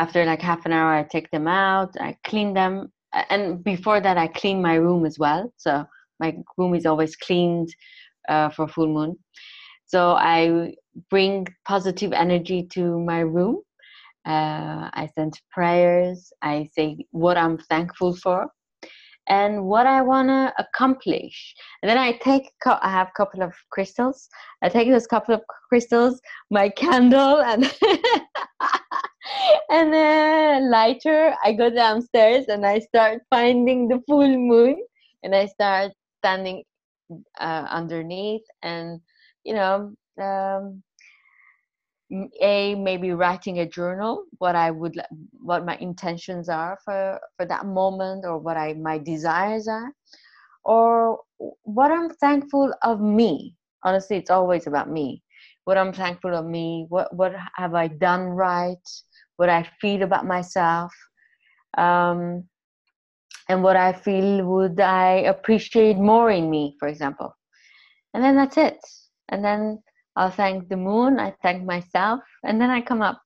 After 0.00 0.24
like 0.24 0.40
half 0.40 0.64
an 0.64 0.72
hour, 0.72 0.94
I 0.94 1.02
take 1.02 1.30
them 1.30 1.46
out. 1.46 1.90
I 2.00 2.16
clean 2.24 2.54
them, 2.54 2.90
and 3.28 3.62
before 3.62 4.00
that, 4.00 4.16
I 4.16 4.28
clean 4.28 4.62
my 4.62 4.76
room 4.76 5.04
as 5.04 5.18
well. 5.18 5.52
So 5.58 5.84
my 6.18 6.36
room 6.56 6.74
is 6.74 6.86
always 6.86 7.16
cleaned 7.16 7.68
uh, 8.28 8.48
for 8.48 8.66
full 8.66 8.88
moon. 8.88 9.16
So 9.84 10.12
I 10.12 10.72
bring 11.10 11.46
positive 11.66 12.12
energy 12.14 12.62
to 12.74 12.98
my 13.00 13.20
room. 13.20 13.56
Uh, 14.26 14.88
I 15.02 15.08
send 15.14 15.34
prayers. 15.50 16.32
I 16.40 16.70
say 16.74 17.04
what 17.10 17.36
I'm 17.36 17.58
thankful 17.58 18.16
for 18.16 18.48
and 19.28 19.64
what 19.64 19.86
I 19.86 20.00
want 20.02 20.28
to 20.28 20.52
accomplish. 20.58 21.54
And 21.82 21.90
then 21.90 21.98
I 21.98 22.12
take, 22.12 22.50
I 22.66 22.90
have 22.90 23.08
a 23.08 23.16
couple 23.16 23.42
of 23.42 23.52
crystals. 23.70 24.28
I 24.62 24.68
take 24.68 24.88
those 24.90 25.06
couple 25.06 25.34
of 25.34 25.42
crystals, 25.68 26.20
my 26.50 26.68
candle, 26.82 27.42
and 27.42 27.72
and 29.70 29.94
a 29.94 30.60
lighter. 30.68 31.34
I 31.44 31.52
go 31.52 31.70
downstairs 31.70 32.46
and 32.48 32.66
I 32.66 32.80
start 32.80 33.22
finding 33.30 33.88
the 33.88 34.00
full 34.08 34.36
moon, 34.36 34.76
and 35.22 35.34
I 35.34 35.46
start 35.46 35.92
standing 36.18 36.64
uh, 37.40 37.66
underneath, 37.70 38.42
and 38.62 39.00
you 39.44 39.54
know. 39.54 39.92
Um, 40.20 40.82
a 42.42 42.74
maybe 42.74 43.12
writing 43.12 43.60
a 43.60 43.66
journal 43.68 44.24
what 44.38 44.56
i 44.56 44.70
would 44.70 44.94
what 45.40 45.64
my 45.64 45.76
intentions 45.76 46.48
are 46.48 46.76
for 46.84 47.20
for 47.36 47.46
that 47.46 47.66
moment 47.66 48.24
or 48.24 48.36
what 48.38 48.56
i 48.56 48.74
my 48.74 48.98
desires 48.98 49.68
are 49.68 49.92
or 50.64 51.20
what 51.62 51.92
i'm 51.92 52.10
thankful 52.10 52.72
of 52.82 53.00
me 53.00 53.54
honestly 53.84 54.16
it's 54.16 54.30
always 54.30 54.66
about 54.66 54.90
me 54.90 55.22
what 55.64 55.78
i'm 55.78 55.92
thankful 55.92 56.34
of 56.34 56.44
me 56.46 56.84
what 56.88 57.14
what 57.14 57.32
have 57.56 57.74
i 57.74 57.86
done 57.86 58.22
right 58.22 58.88
what 59.40 59.48
i 59.48 59.62
feel 59.80 60.02
about 60.02 60.26
myself 60.26 60.92
um 61.78 62.44
and 63.48 63.62
what 63.62 63.76
i 63.76 63.92
feel 63.92 64.44
would 64.44 64.80
i 64.80 65.10
appreciate 65.34 65.96
more 65.96 66.30
in 66.30 66.50
me 66.50 66.76
for 66.78 66.88
example 66.88 67.34
and 68.14 68.22
then 68.24 68.36
that's 68.36 68.56
it 68.56 68.78
and 69.30 69.44
then 69.44 69.82
I'll 70.16 70.30
thank 70.30 70.68
the 70.68 70.76
moon, 70.76 71.18
I 71.18 71.34
thank 71.42 71.64
myself, 71.64 72.20
and 72.44 72.60
then 72.60 72.70
I 72.70 72.80
come 72.80 73.02
up. 73.02 73.22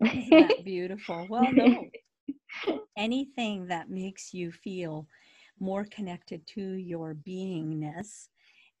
Beautiful? 0.64 1.26
Well, 1.28 1.52
no. 1.52 1.88
Anything 2.96 3.66
that 3.66 3.90
makes 3.90 4.32
you 4.32 4.52
feel 4.52 5.06
more 5.58 5.84
connected 5.84 6.46
to 6.54 6.62
your 6.62 7.14
beingness 7.14 8.28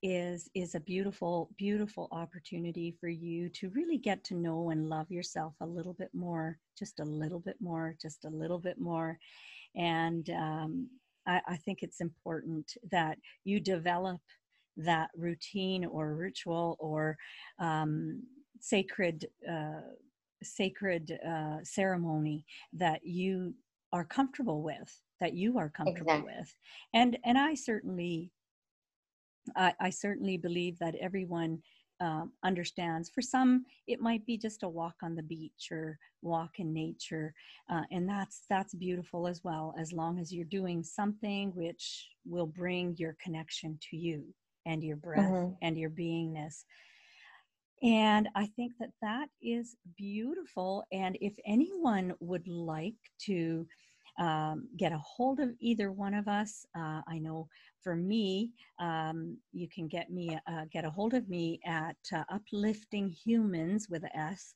is 0.02 0.48
is 0.54 0.74
a 0.74 0.80
beautiful 0.80 1.50
beautiful 1.58 2.08
opportunity 2.10 2.96
for 2.98 3.08
you 3.08 3.48
to 3.50 3.68
really 3.70 3.98
get 3.98 4.24
to 4.24 4.34
know 4.34 4.70
and 4.70 4.88
love 4.88 5.10
yourself 5.10 5.54
a 5.60 5.66
little 5.66 5.92
bit 5.92 6.10
more 6.14 6.58
just 6.78 7.00
a 7.00 7.04
little 7.04 7.40
bit 7.40 7.56
more 7.60 7.94
just 8.00 8.24
a 8.24 8.30
little 8.30 8.58
bit 8.58 8.80
more 8.80 9.18
and 9.76 10.30
um, 10.30 10.88
I, 11.26 11.40
I 11.48 11.56
think 11.56 11.82
it's 11.82 12.00
important 12.00 12.72
that 12.90 13.18
you 13.44 13.60
develop 13.60 14.20
that 14.78 15.10
routine 15.14 15.84
or 15.84 16.14
ritual 16.14 16.76
or 16.80 17.16
um, 17.58 18.22
sacred 18.60 19.26
uh, 19.48 19.82
sacred 20.42 21.18
uh, 21.26 21.58
ceremony 21.62 22.46
that 22.72 23.00
you 23.04 23.54
are 23.92 24.04
comfortable 24.04 24.62
with 24.62 25.00
that 25.20 25.34
you 25.34 25.58
are 25.58 25.68
comfortable 25.68 26.12
exactly. 26.12 26.34
with 26.38 26.54
and 26.94 27.18
and 27.24 27.36
i 27.36 27.54
certainly 27.54 28.30
I, 29.56 29.74
I 29.80 29.90
certainly 29.90 30.36
believe 30.36 30.78
that 30.78 30.94
everyone 30.96 31.62
um, 32.00 32.32
understands. 32.42 33.10
For 33.10 33.20
some, 33.20 33.64
it 33.86 34.00
might 34.00 34.24
be 34.24 34.38
just 34.38 34.62
a 34.62 34.68
walk 34.68 34.94
on 35.02 35.14
the 35.14 35.22
beach 35.22 35.68
or 35.70 35.98
walk 36.22 36.58
in 36.58 36.72
nature, 36.72 37.34
uh, 37.70 37.82
and 37.90 38.08
that's 38.08 38.44
that's 38.48 38.74
beautiful 38.74 39.28
as 39.28 39.42
well. 39.44 39.74
As 39.78 39.92
long 39.92 40.18
as 40.18 40.32
you're 40.32 40.44
doing 40.46 40.82
something 40.82 41.52
which 41.54 42.08
will 42.24 42.46
bring 42.46 42.94
your 42.98 43.16
connection 43.22 43.78
to 43.90 43.96
you 43.96 44.24
and 44.66 44.82
your 44.82 44.96
breath 44.96 45.30
mm-hmm. 45.30 45.52
and 45.62 45.78
your 45.78 45.90
beingness. 45.90 46.64
And 47.82 48.28
I 48.34 48.46
think 48.46 48.72
that 48.78 48.90
that 49.00 49.28
is 49.42 49.76
beautiful. 49.96 50.84
And 50.92 51.16
if 51.20 51.34
anyone 51.46 52.12
would 52.20 52.46
like 52.46 52.94
to 53.26 53.66
um, 54.20 54.68
get 54.76 54.92
a 54.92 54.98
hold 54.98 55.40
of 55.40 55.50
either 55.60 55.92
one 55.92 56.14
of 56.14 56.28
us, 56.28 56.66
uh, 56.78 57.02
I 57.08 57.18
know 57.18 57.48
for 57.82 57.96
me, 57.96 58.52
um, 58.80 59.38
you 59.52 59.68
can 59.68 59.88
get 59.88 60.10
me 60.10 60.38
uh, 60.46 60.66
get 60.72 60.84
a 60.84 60.90
hold 60.90 61.14
of 61.14 61.28
me 61.28 61.60
at 61.66 61.96
uh, 62.14 62.24
uplifting 62.30 63.08
humans 63.10 63.88
with 63.90 64.04
a 64.04 64.16
S, 64.16 64.54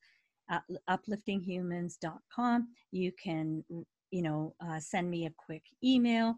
uh, 0.51 0.61
upliftinghumans.com. 0.91 2.69
You 2.93 3.13
can, 3.23 3.65
you 4.13 4.23
know, 4.23 4.55
uh, 4.61 4.81
send 4.81 5.11
me 5.11 5.27
a 5.27 5.35
quick 5.39 5.65
email 5.83 6.37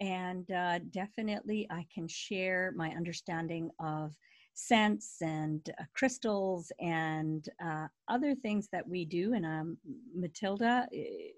and 0.00 0.50
uh, 0.50 0.78
definitely 0.90 1.66
I 1.70 1.86
can 1.94 2.08
share 2.08 2.72
my 2.76 2.90
understanding 2.90 3.70
of 3.80 4.12
scents 4.54 5.18
and 5.22 5.68
uh, 5.80 5.84
crystals 5.94 6.72
and 6.80 7.48
uh, 7.64 7.88
other 8.08 8.34
things 8.34 8.68
that 8.72 8.86
we 8.88 9.04
do. 9.04 9.34
And 9.34 9.46
um, 9.46 9.78
Matilda, 10.14 10.88
eh, 10.94 11.30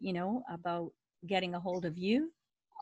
you 0.00 0.12
know, 0.12 0.42
about 0.50 0.92
getting 1.26 1.54
a 1.54 1.60
hold 1.60 1.84
of 1.84 1.96
you. 1.96 2.30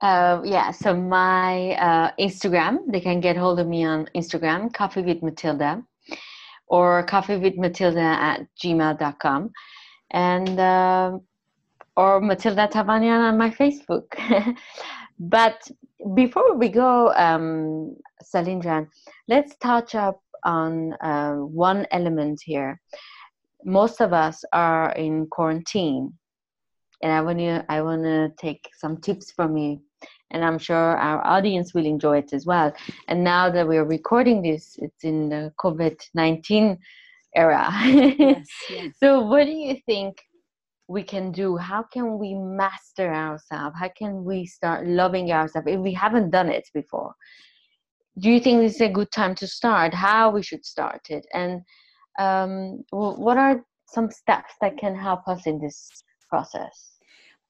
Uh, 0.03 0.41
yeah, 0.45 0.71
so 0.71 0.95
my 0.95 1.73
uh, 1.75 2.11
Instagram, 2.19 2.79
they 2.89 3.01
can 3.01 3.21
get 3.21 3.37
hold 3.37 3.61
of 3.61 3.67
me 3.67 3.85
on 3.85 4.09
Instagram, 4.15 4.73
Coffee 4.73 5.03
with 5.03 5.23
Matilda, 5.23 5.83
or 6.67 7.05
Coffee 7.05 7.37
with 7.37 7.57
Matilda 7.57 8.01
at 8.01 8.47
gmail.com. 8.63 9.51
And 10.11 10.61
uh, 10.61 11.19
or 11.97 12.21
Matilda 12.21 12.69
Tavanian 12.69 13.21
on 13.21 13.39
my 13.39 13.51
Facebook. 13.51 14.07
But 15.19 15.71
before 16.15 16.57
we 16.57 16.69
go, 16.69 17.13
um, 17.15 17.97
Salindran, 18.23 18.89
let's 19.29 19.57
touch 19.57 19.95
up 19.95 20.21
on 20.45 20.93
uh, 20.95 21.35
one 21.37 21.87
element 21.93 22.41
here. 22.45 22.81
Most 23.65 24.01
of 24.01 24.13
us 24.13 24.45
are 24.53 24.93
in 24.93 25.27
quarantine, 25.29 26.13
and 27.05 27.13
I 27.13 27.21
want 27.21 27.39
to 27.39 27.65
I 27.69 27.83
want 27.83 28.03
to 28.05 28.33
take 28.39 28.71
some 28.79 28.97
tips 28.97 29.31
from 29.31 29.59
you, 29.59 29.81
and 30.31 30.43
I'm 30.43 30.59
sure 30.59 30.97
our 30.97 31.25
audience 31.25 31.75
will 31.75 31.85
enjoy 31.85 32.19
it 32.19 32.33
as 32.33 32.47
well. 32.47 32.73
And 33.09 33.23
now 33.23 33.51
that 33.51 33.69
we're 33.69 33.85
recording 33.85 34.41
this, 34.41 34.77
it's 34.79 35.05
in 35.05 35.29
the 35.29 35.53
COVID 35.63 36.01
nineteen 36.15 36.79
era. 37.37 37.69
yes, 37.85 38.49
yes. 38.71 38.95
So, 38.99 39.21
what 39.21 39.45
do 39.45 39.51
you 39.51 39.77
think 39.85 40.17
we 40.89 41.03
can 41.03 41.31
do? 41.31 41.59
How 41.59 41.83
can 41.83 42.19
we 42.19 42.35
master 42.35 43.13
ourselves? 43.13 43.77
How 43.79 43.91
can 43.91 44.25
we 44.25 44.47
start 44.47 44.87
loving 44.87 45.31
ourselves 45.31 45.69
if 45.69 45.81
we 45.81 45.93
haven't 45.93 46.31
done 46.31 46.49
it 46.49 46.67
before? 46.73 47.15
Do 48.19 48.31
you 48.31 48.41
think 48.41 48.63
this 48.63 48.77
is 48.77 48.81
a 48.81 48.89
good 48.89 49.13
time 49.13 49.35
to 49.37 49.47
start? 49.47 49.93
How 49.93 50.31
we 50.31 50.43
should 50.43 50.65
start 50.65 51.11
it? 51.11 51.27
And 51.35 51.61
um, 52.19 52.85
what 52.91 53.37
are 53.37 53.63
some 53.89 54.11
steps 54.11 54.55
that 54.63 54.79
can 54.79 54.97
help 54.97 55.29
us 55.29 55.47
in 55.47 55.61
this 55.61 55.91
process 56.31 56.94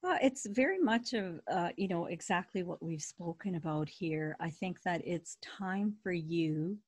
well 0.05 0.19
it's 0.23 0.47
very 0.47 0.79
much 0.79 1.15
of 1.15 1.41
uh, 1.51 1.71
you 1.77 1.89
know 1.89 2.07
exactly 2.07 2.63
what 2.63 2.83
we've 2.83 3.03
spoken 3.03 3.57
about 3.57 3.89
here 3.89 4.37
i 4.41 4.51
think 4.51 4.81
that 4.83 5.01
it's 5.05 5.39
time 5.43 5.93
for 6.03 6.13
you 6.13 6.79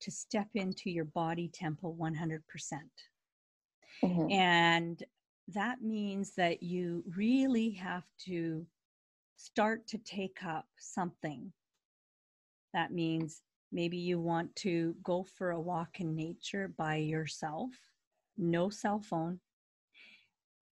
to 0.00 0.10
step 0.10 0.48
into 0.54 0.90
your 0.90 1.06
body 1.06 1.50
temple 1.52 1.96
100% 2.00 2.40
mm-hmm. 4.04 4.30
and 4.30 5.02
that 5.48 5.82
means 5.82 6.34
that 6.36 6.62
you 6.62 7.04
really 7.16 7.70
have 7.70 8.04
to 8.26 8.66
start 9.36 9.86
to 9.88 9.98
take 9.98 10.38
up 10.46 10.66
something. 10.78 11.52
That 12.74 12.92
means 12.92 13.42
maybe 13.72 13.96
you 13.96 14.20
want 14.20 14.54
to 14.56 14.94
go 15.02 15.24
for 15.36 15.50
a 15.50 15.60
walk 15.60 16.00
in 16.00 16.14
nature 16.14 16.72
by 16.76 16.96
yourself, 16.96 17.70
no 18.38 18.70
cell 18.70 19.00
phone. 19.00 19.40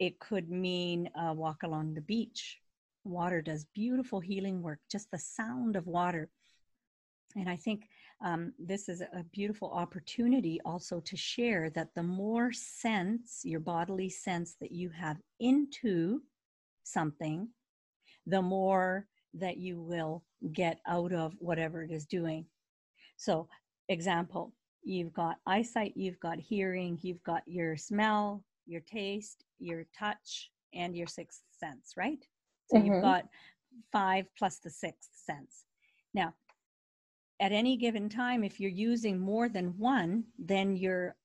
It 0.00 0.18
could 0.18 0.50
mean 0.50 1.10
a 1.14 1.32
walk 1.34 1.62
along 1.62 1.92
the 1.92 2.00
beach. 2.00 2.58
Water 3.04 3.42
does 3.42 3.66
beautiful 3.74 4.18
healing 4.18 4.62
work, 4.62 4.80
just 4.90 5.10
the 5.10 5.18
sound 5.18 5.76
of 5.76 5.86
water. 5.86 6.30
And 7.36 7.48
I 7.48 7.56
think 7.56 7.88
um, 8.24 8.52
this 8.58 8.88
is 8.88 9.02
a 9.02 9.24
beautiful 9.30 9.70
opportunity 9.70 10.58
also 10.64 11.00
to 11.00 11.16
share 11.16 11.70
that 11.70 11.94
the 11.94 12.02
more 12.02 12.50
sense, 12.50 13.42
your 13.44 13.60
bodily 13.60 14.08
sense 14.08 14.56
that 14.60 14.72
you 14.72 14.88
have 14.88 15.18
into 15.38 16.22
something, 16.82 17.48
the 18.26 18.42
more 18.42 19.06
that 19.34 19.58
you 19.58 19.80
will 19.80 20.24
get 20.52 20.80
out 20.86 21.12
of 21.12 21.34
whatever 21.38 21.82
it 21.82 21.90
is 21.90 22.06
doing. 22.06 22.46
So, 23.16 23.48
example, 23.88 24.54
you've 24.82 25.12
got 25.12 25.36
eyesight, 25.46 25.92
you've 25.94 26.20
got 26.20 26.38
hearing, 26.38 26.98
you've 27.02 27.22
got 27.22 27.42
your 27.46 27.76
smell, 27.76 28.42
your 28.70 28.82
taste, 28.82 29.44
your 29.58 29.84
touch, 29.98 30.50
and 30.74 30.96
your 30.96 31.06
sixth 31.06 31.42
sense, 31.58 31.94
right? 31.96 32.24
So, 32.70 32.78
mm-hmm. 32.78 32.86
you've 32.86 33.02
got 33.02 33.24
five 33.92 34.26
plus 34.38 34.58
the 34.58 34.70
sixth 34.70 35.10
sense. 35.14 35.64
Now, 36.14 36.34
at 37.40 37.52
any 37.52 37.76
given 37.76 38.08
time, 38.08 38.44
if 38.44 38.60
you're 38.60 38.70
using 38.70 39.18
more 39.18 39.48
than 39.48 39.78
one, 39.78 40.24
then 40.38 40.76
you're 40.76 41.16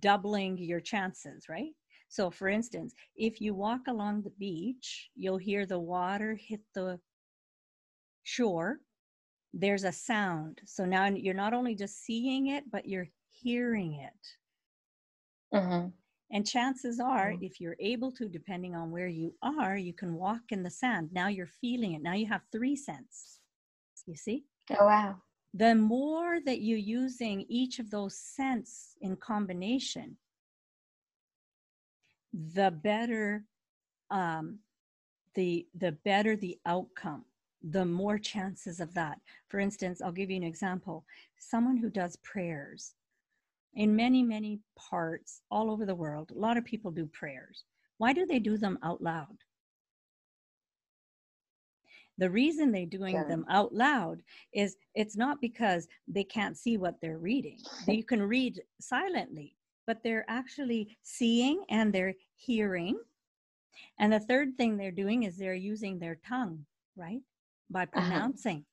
doubling 0.00 0.58
your 0.58 0.80
chances, 0.80 1.48
right? 1.48 1.72
So, 2.08 2.30
for 2.30 2.48
instance, 2.48 2.94
if 3.16 3.40
you 3.40 3.54
walk 3.54 3.80
along 3.88 4.22
the 4.22 4.32
beach, 4.38 5.10
you'll 5.14 5.38
hear 5.38 5.66
the 5.66 5.78
water 5.78 6.38
hit 6.40 6.60
the 6.74 6.98
shore. 8.24 8.80
There's 9.54 9.84
a 9.84 9.92
sound. 9.92 10.60
So 10.66 10.84
now 10.84 11.06
you're 11.06 11.34
not 11.34 11.54
only 11.54 11.74
just 11.74 12.04
seeing 12.04 12.48
it, 12.48 12.64
but 12.70 12.86
you're 12.86 13.08
hearing 13.30 13.94
it. 13.94 15.56
Mm-hmm. 15.56 15.88
And 16.30 16.46
chances 16.46 17.00
are, 17.00 17.30
Mm. 17.32 17.42
if 17.42 17.60
you're 17.60 17.76
able 17.80 18.12
to, 18.12 18.28
depending 18.28 18.74
on 18.74 18.90
where 18.90 19.08
you 19.08 19.34
are, 19.42 19.76
you 19.76 19.94
can 19.94 20.14
walk 20.14 20.52
in 20.52 20.62
the 20.62 20.70
sand. 20.70 21.10
Now 21.12 21.28
you're 21.28 21.46
feeling 21.46 21.94
it. 21.94 22.02
Now 22.02 22.12
you 22.14 22.26
have 22.26 22.42
three 22.52 22.76
scents. 22.76 23.40
You 24.06 24.14
see? 24.14 24.44
Oh 24.78 24.86
wow. 24.86 25.22
The 25.54 25.74
more 25.74 26.40
that 26.40 26.60
you're 26.60 26.78
using 26.78 27.46
each 27.48 27.78
of 27.78 27.90
those 27.90 28.16
scents 28.18 28.96
in 29.00 29.16
combination, 29.16 30.18
the 32.32 32.70
better 32.70 33.44
um, 34.10 34.58
the 35.34 35.66
the 35.74 35.92
better 35.92 36.36
the 36.36 36.58
outcome 36.66 37.24
the 37.62 37.84
more 37.84 38.18
chances 38.18 38.80
of 38.80 38.94
that 38.94 39.18
for 39.48 39.58
instance 39.58 40.00
i'll 40.00 40.12
give 40.12 40.30
you 40.30 40.36
an 40.36 40.42
example 40.44 41.04
someone 41.38 41.76
who 41.76 41.90
does 41.90 42.16
prayers 42.16 42.94
in 43.78 43.96
many 43.96 44.22
many 44.22 44.60
parts 44.76 45.40
all 45.50 45.70
over 45.70 45.86
the 45.86 45.94
world 45.94 46.30
a 46.30 46.38
lot 46.38 46.56
of 46.58 46.64
people 46.64 46.90
do 46.90 47.06
prayers. 47.06 47.64
Why 47.96 48.12
do 48.12 48.26
they 48.26 48.38
do 48.38 48.58
them 48.58 48.78
out 48.82 49.02
loud? 49.02 49.38
The 52.18 52.30
reason 52.30 52.72
they're 52.72 52.86
doing 52.86 53.14
Yeah. 53.14 53.24
them 53.24 53.44
out 53.48 53.72
loud 53.72 54.22
is 54.52 54.76
it's 54.94 55.16
not 55.16 55.40
because 55.40 55.88
they 56.06 56.24
can't 56.24 56.56
see 56.56 56.76
what 56.76 57.00
they're 57.00 57.18
reading. 57.18 57.58
You 57.86 58.04
can 58.04 58.22
read 58.22 58.60
silently 58.80 59.56
but 59.88 60.02
they're 60.04 60.26
actually 60.28 60.98
seeing 61.02 61.64
and 61.70 61.92
they're 61.92 62.14
hearing. 62.34 62.94
And 63.98 64.12
the 64.12 64.20
third 64.20 64.54
thing 64.58 64.76
they're 64.76 64.90
doing 64.92 65.22
is 65.22 65.38
they're 65.38 65.54
using 65.54 65.98
their 65.98 66.16
tongue 66.16 66.66
right 66.94 67.22
by 67.70 67.84
uh-huh. 67.84 68.00
pronouncing. 68.00 68.66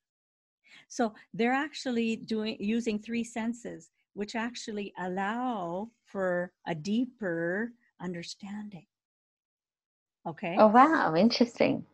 So 0.88 1.14
they're 1.32 1.54
actually 1.54 2.16
doing 2.16 2.58
using 2.60 2.98
three 2.98 3.24
senses 3.24 3.90
which 4.16 4.34
actually 4.34 4.92
allow 4.98 5.90
for 6.04 6.50
a 6.66 6.74
deeper 6.74 7.72
understanding. 8.00 8.86
Okay? 10.26 10.56
Oh 10.58 10.68
wow, 10.68 11.14
interesting. 11.14 11.84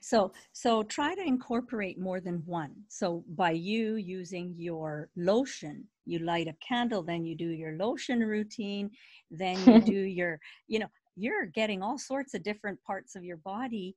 so 0.00 0.32
so 0.52 0.82
try 0.82 1.14
to 1.14 1.22
incorporate 1.22 1.98
more 1.98 2.20
than 2.20 2.42
one. 2.46 2.72
So 2.88 3.22
by 3.36 3.50
you 3.50 3.96
using 3.96 4.54
your 4.56 5.10
lotion 5.16 5.84
you 6.06 6.20
light 6.20 6.48
a 6.48 6.56
candle 6.66 7.02
then 7.02 7.22
you 7.26 7.34
do 7.36 7.50
your 7.50 7.74
lotion 7.76 8.20
routine 8.20 8.90
then 9.30 9.56
you 9.66 9.80
do 9.94 10.00
your 10.20 10.40
you 10.66 10.78
know 10.78 10.90
you're 11.16 11.46
getting 11.46 11.82
all 11.82 11.98
sorts 11.98 12.32
of 12.32 12.42
different 12.42 12.82
parts 12.82 13.14
of 13.14 13.24
your 13.24 13.36
body 13.38 13.94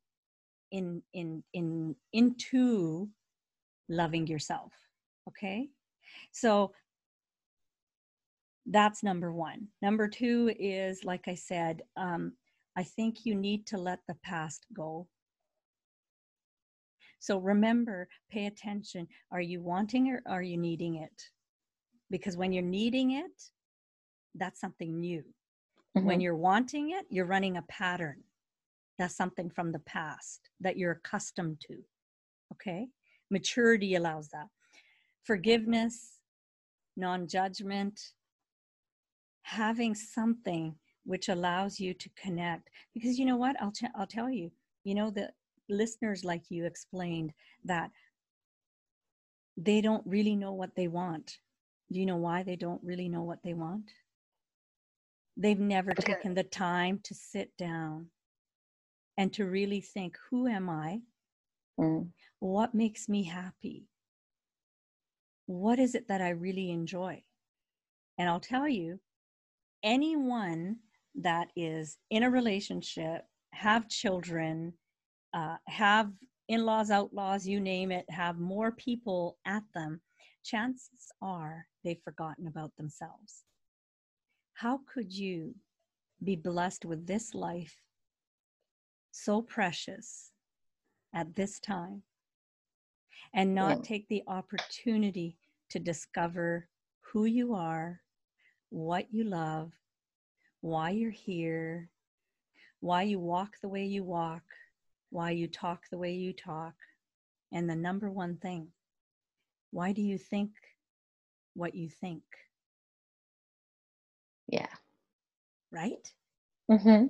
in 0.71 1.01
in 1.13 1.43
in 1.53 1.95
into 2.13 3.07
loving 3.89 4.25
yourself. 4.27 4.73
Okay? 5.27 5.69
So 6.31 6.71
that's 8.71 9.03
number 9.03 9.31
one 9.31 9.67
number 9.81 10.07
two 10.07 10.51
is 10.59 11.03
like 11.03 11.27
i 11.27 11.35
said 11.35 11.81
um, 11.97 12.33
i 12.77 12.83
think 12.83 13.25
you 13.25 13.35
need 13.35 13.65
to 13.67 13.77
let 13.77 13.99
the 14.07 14.15
past 14.23 14.65
go 14.73 15.07
so 17.21 17.37
remember, 17.37 18.07
pay 18.31 18.47
attention. 18.47 19.07
Are 19.31 19.41
you 19.41 19.61
wanting 19.61 20.09
or 20.09 20.23
are 20.25 20.41
you 20.41 20.57
needing 20.57 20.95
it? 20.95 21.21
Because 22.09 22.35
when 22.35 22.51
you're 22.51 22.63
needing 22.63 23.11
it, 23.11 23.43
that's 24.33 24.59
something 24.59 24.99
new. 24.99 25.23
When 25.93 26.19
Mhm. 26.19 26.23
you're 26.23 26.35
wanting 26.35 26.89
it, 26.89 27.05
you're 27.11 27.27
running 27.27 27.57
a 27.57 27.61
pattern. 27.63 28.23
That's 28.97 29.15
something 29.15 29.51
from 29.51 29.71
the 29.71 29.81
past 29.81 30.49
that 30.61 30.77
you're 30.77 30.93
accustomed 30.93 31.61
to. 31.61 31.85
Okay? 32.53 32.89
Maturity 33.29 33.93
allows 33.93 34.29
that. 34.29 34.49
Forgiveness, 35.21 36.21
non 36.95 37.27
judgment, 37.27 38.15
having 39.43 39.95
something 39.95 40.75
which 41.05 41.29
allows 41.29 41.79
you 41.79 41.93
to 41.93 42.09
connect. 42.15 42.69
Because 42.93 43.17
you 43.17 43.25
know 43.25 43.37
what? 43.37 43.55
I'll, 43.61 43.71
t- 43.71 43.87
I'll 43.95 44.07
tell 44.07 44.29
you, 44.29 44.51
you 44.83 44.95
know, 44.95 45.09
the 45.09 45.31
listeners 45.69 46.23
like 46.23 46.43
you 46.49 46.65
explained 46.65 47.33
that 47.65 47.91
they 49.57 49.81
don't 49.81 50.05
really 50.05 50.35
know 50.35 50.53
what 50.53 50.75
they 50.75 50.87
want. 50.87 51.37
Do 51.91 51.99
you 51.99 52.05
know 52.05 52.17
why 52.17 52.43
they 52.43 52.55
don't 52.55 52.83
really 52.83 53.09
know 53.09 53.23
what 53.23 53.39
they 53.43 53.53
want? 53.53 53.91
They've 55.37 55.59
never 55.59 55.93
Because- 55.93 56.05
taken 56.05 56.33
the 56.33 56.43
time 56.43 56.99
to 57.03 57.13
sit 57.13 57.55
down 57.57 58.09
and 59.17 59.33
to 59.33 59.45
really 59.45 59.81
think 59.81 60.17
who 60.29 60.47
am 60.47 60.69
I? 60.69 61.01
Mm. 61.79 62.11
What 62.39 62.73
makes 62.73 63.09
me 63.09 63.23
happy? 63.23 63.87
What 65.47 65.79
is 65.79 65.95
it 65.95 66.07
that 66.07 66.21
I 66.21 66.29
really 66.29 66.71
enjoy? 66.71 67.23
And 68.17 68.29
I'll 68.29 68.39
tell 68.39 68.67
you, 68.67 68.99
anyone 69.83 70.77
that 71.15 71.49
is 71.55 71.97
in 72.09 72.23
a 72.23 72.29
relationship, 72.29 73.23
have 73.53 73.87
children, 73.89 74.73
uh, 75.33 75.57
have 75.67 76.11
in 76.47 76.65
laws, 76.65 76.91
outlaws, 76.91 77.47
you 77.47 77.59
name 77.59 77.91
it, 77.91 78.09
have 78.09 78.39
more 78.39 78.71
people 78.71 79.37
at 79.45 79.63
them, 79.73 80.01
chances 80.43 81.11
are 81.21 81.67
they've 81.83 82.01
forgotten 82.03 82.47
about 82.47 82.75
themselves. 82.77 83.45
How 84.55 84.81
could 84.93 85.11
you 85.13 85.55
be 86.23 86.35
blessed 86.35 86.85
with 86.85 87.07
this 87.07 87.33
life 87.33 87.75
so 89.11 89.41
precious 89.41 90.31
at 91.13 91.35
this 91.35 91.59
time 91.59 92.03
and 93.33 93.55
not 93.55 93.79
Yeah. 93.79 93.83
take 93.83 94.07
the 94.07 94.23
opportunity 94.27 95.37
to 95.69 95.79
discover 95.79 96.67
who 97.01 97.25
you 97.25 97.53
are, 97.53 98.01
what 98.71 99.13
you 99.13 99.25
love, 99.25 99.71
why 100.61 100.89
you're 100.89 101.11
here, 101.11 101.89
why 102.79 103.03
you 103.03 103.19
walk 103.19 103.57
the 103.61 103.69
way 103.69 103.85
you 103.85 104.03
walk, 104.03 104.43
why 105.11 105.29
you 105.31 105.47
talk 105.47 105.83
the 105.91 105.97
way 105.97 106.13
you 106.13 106.33
talk, 106.33 106.73
and 107.51 107.69
the 107.69 107.75
number 107.75 108.09
one 108.09 108.37
thing 108.37 108.67
why 109.71 109.93
do 109.93 110.01
you 110.01 110.17
think 110.17 110.51
what 111.53 111.75
you 111.75 111.89
think, 111.89 112.23
Yeah. 114.47 114.67
right? 115.71 116.11
hmm 116.69 117.05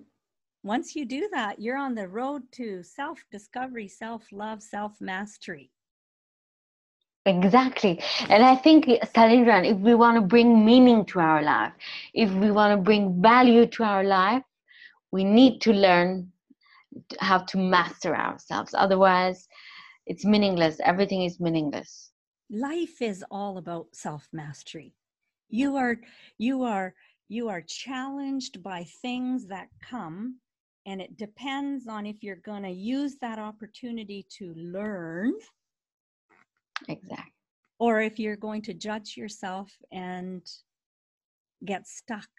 Once 0.63 0.95
you 0.95 1.05
do 1.05 1.27
that, 1.33 1.59
you're 1.59 1.77
on 1.77 1.95
the 1.95 2.07
road 2.07 2.43
to 2.53 2.83
self 2.83 3.25
discovery, 3.31 3.87
self 3.87 4.31
love, 4.31 4.61
self 4.61 5.01
mastery. 5.01 5.71
Exactly. 7.25 8.01
And 8.29 8.43
I 8.43 8.55
think, 8.55 8.85
Salindran, 8.85 9.65
if 9.69 9.77
we 9.77 9.93
want 9.95 10.15
to 10.17 10.21
bring 10.21 10.65
meaning 10.65 11.05
to 11.05 11.19
our 11.19 11.41
life, 11.43 11.73
if 12.13 12.31
we 12.31 12.51
want 12.51 12.77
to 12.77 12.81
bring 12.83 13.21
value 13.21 13.65
to 13.67 13.83
our 13.83 14.03
life, 14.03 14.43
we 15.11 15.23
need 15.23 15.61
to 15.61 15.73
learn 15.73 16.31
how 17.19 17.39
to 17.39 17.57
master 17.57 18.15
ourselves. 18.15 18.73
Otherwise, 18.73 19.47
it's 20.07 20.25
meaningless. 20.25 20.79
Everything 20.83 21.23
is 21.23 21.39
meaningless. 21.39 22.11
life 22.49 23.01
is 23.01 23.23
all 23.31 23.57
about 23.57 23.87
self-mastery 23.93 24.93
you 25.49 25.75
are 25.77 25.97
you 26.37 26.63
are 26.63 26.93
you 27.29 27.47
are 27.49 27.61
challenged 27.61 28.61
by 28.61 28.83
things 29.01 29.47
that 29.47 29.67
come 29.81 30.37
and 30.85 31.01
it 31.01 31.17
depends 31.17 31.87
on 31.87 32.05
if 32.05 32.23
you're 32.23 32.35
going 32.51 32.63
to 32.63 32.69
use 32.69 33.17
that 33.21 33.39
opportunity 33.39 34.25
to 34.29 34.53
learn 34.55 35.33
Exactly. 36.87 37.33
or 37.79 38.01
if 38.01 38.19
you're 38.19 38.35
going 38.37 38.61
to 38.63 38.73
judge 38.73 39.17
yourself 39.17 39.71
and 39.91 40.49
get 41.65 41.87
stuck 41.87 42.29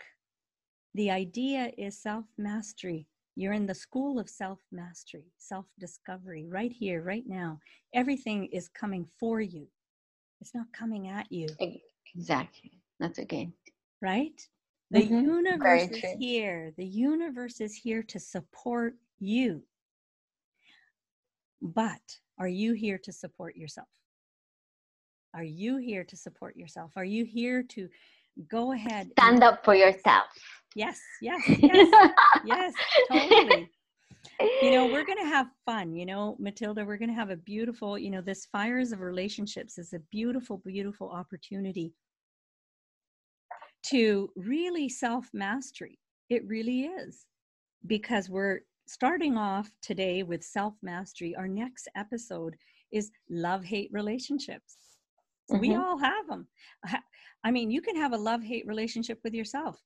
the 0.94 1.10
idea 1.10 1.72
is 1.78 2.00
self-mastery 2.02 3.06
you're 3.36 3.52
in 3.52 3.66
the 3.66 3.74
school 3.74 4.18
of 4.18 4.28
self-mastery 4.28 5.32
self-discovery 5.38 6.46
right 6.48 6.72
here 6.72 7.02
right 7.02 7.24
now 7.26 7.58
everything 7.94 8.46
is 8.46 8.68
coming 8.68 9.06
for 9.18 9.40
you 9.40 9.68
it's 10.40 10.54
not 10.54 10.72
coming 10.72 11.08
at 11.08 11.30
you 11.30 11.46
Exactly. 12.14 12.82
That's 12.98 13.18
again. 13.18 13.54
right? 14.00 14.48
The 14.90 15.00
Mhm. 15.00 15.24
universe 15.24 15.90
is 15.90 16.02
here. 16.18 16.72
The 16.76 16.84
universe 16.84 17.60
is 17.60 17.74
here 17.74 18.02
to 18.02 18.20
support 18.20 18.94
you. 19.18 19.66
But 21.62 22.20
are 22.38 22.48
you 22.48 22.72
here 22.74 22.98
to 22.98 23.12
support 23.12 23.56
yourself? 23.56 23.88
Are 25.34 25.42
you 25.44 25.76
here 25.78 26.04
to 26.04 26.16
support 26.16 26.56
yourself? 26.56 26.92
Are 26.96 27.04
you 27.04 27.24
here 27.24 27.62
to 27.70 27.88
go 28.48 28.72
ahead? 28.72 29.06
and- 29.06 29.12
Stand 29.18 29.42
up 29.42 29.64
for 29.64 29.74
yourself. 29.74 30.26
Yes, 30.74 31.00
yes, 31.20 31.40
yes, 31.48 32.10
yes, 32.44 32.72
totally. 33.10 33.70
you 34.62 34.70
know 34.70 34.86
we're 34.86 35.04
going 35.04 35.18
to 35.18 35.24
have 35.24 35.48
fun 35.66 35.94
you 35.94 36.06
know 36.06 36.36
matilda 36.38 36.84
we're 36.84 36.96
going 36.96 37.08
to 37.08 37.14
have 37.14 37.30
a 37.30 37.36
beautiful 37.36 37.98
you 37.98 38.08
know 38.08 38.20
this 38.22 38.46
fires 38.46 38.92
of 38.92 39.00
relationships 39.00 39.78
is 39.78 39.92
a 39.92 39.98
beautiful 40.10 40.58
beautiful 40.64 41.10
opportunity 41.10 41.92
to 43.82 44.30
really 44.36 44.88
self 44.88 45.28
mastery 45.32 45.98
it 46.30 46.46
really 46.46 46.82
is 46.82 47.26
because 47.86 48.30
we're 48.30 48.60
starting 48.86 49.36
off 49.36 49.70
today 49.82 50.22
with 50.22 50.42
self 50.42 50.74
mastery 50.82 51.34
our 51.36 51.48
next 51.48 51.88
episode 51.96 52.54
is 52.92 53.10
love 53.28 53.64
hate 53.64 53.90
relationships 53.92 54.76
mm-hmm. 55.52 55.70
we 55.70 55.74
all 55.74 55.98
have 55.98 56.26
them 56.28 56.46
i 57.44 57.50
mean 57.50 57.70
you 57.70 57.80
can 57.80 57.96
have 57.96 58.12
a 58.12 58.16
love 58.16 58.42
hate 58.42 58.66
relationship 58.66 59.18
with 59.24 59.34
yourself 59.34 59.80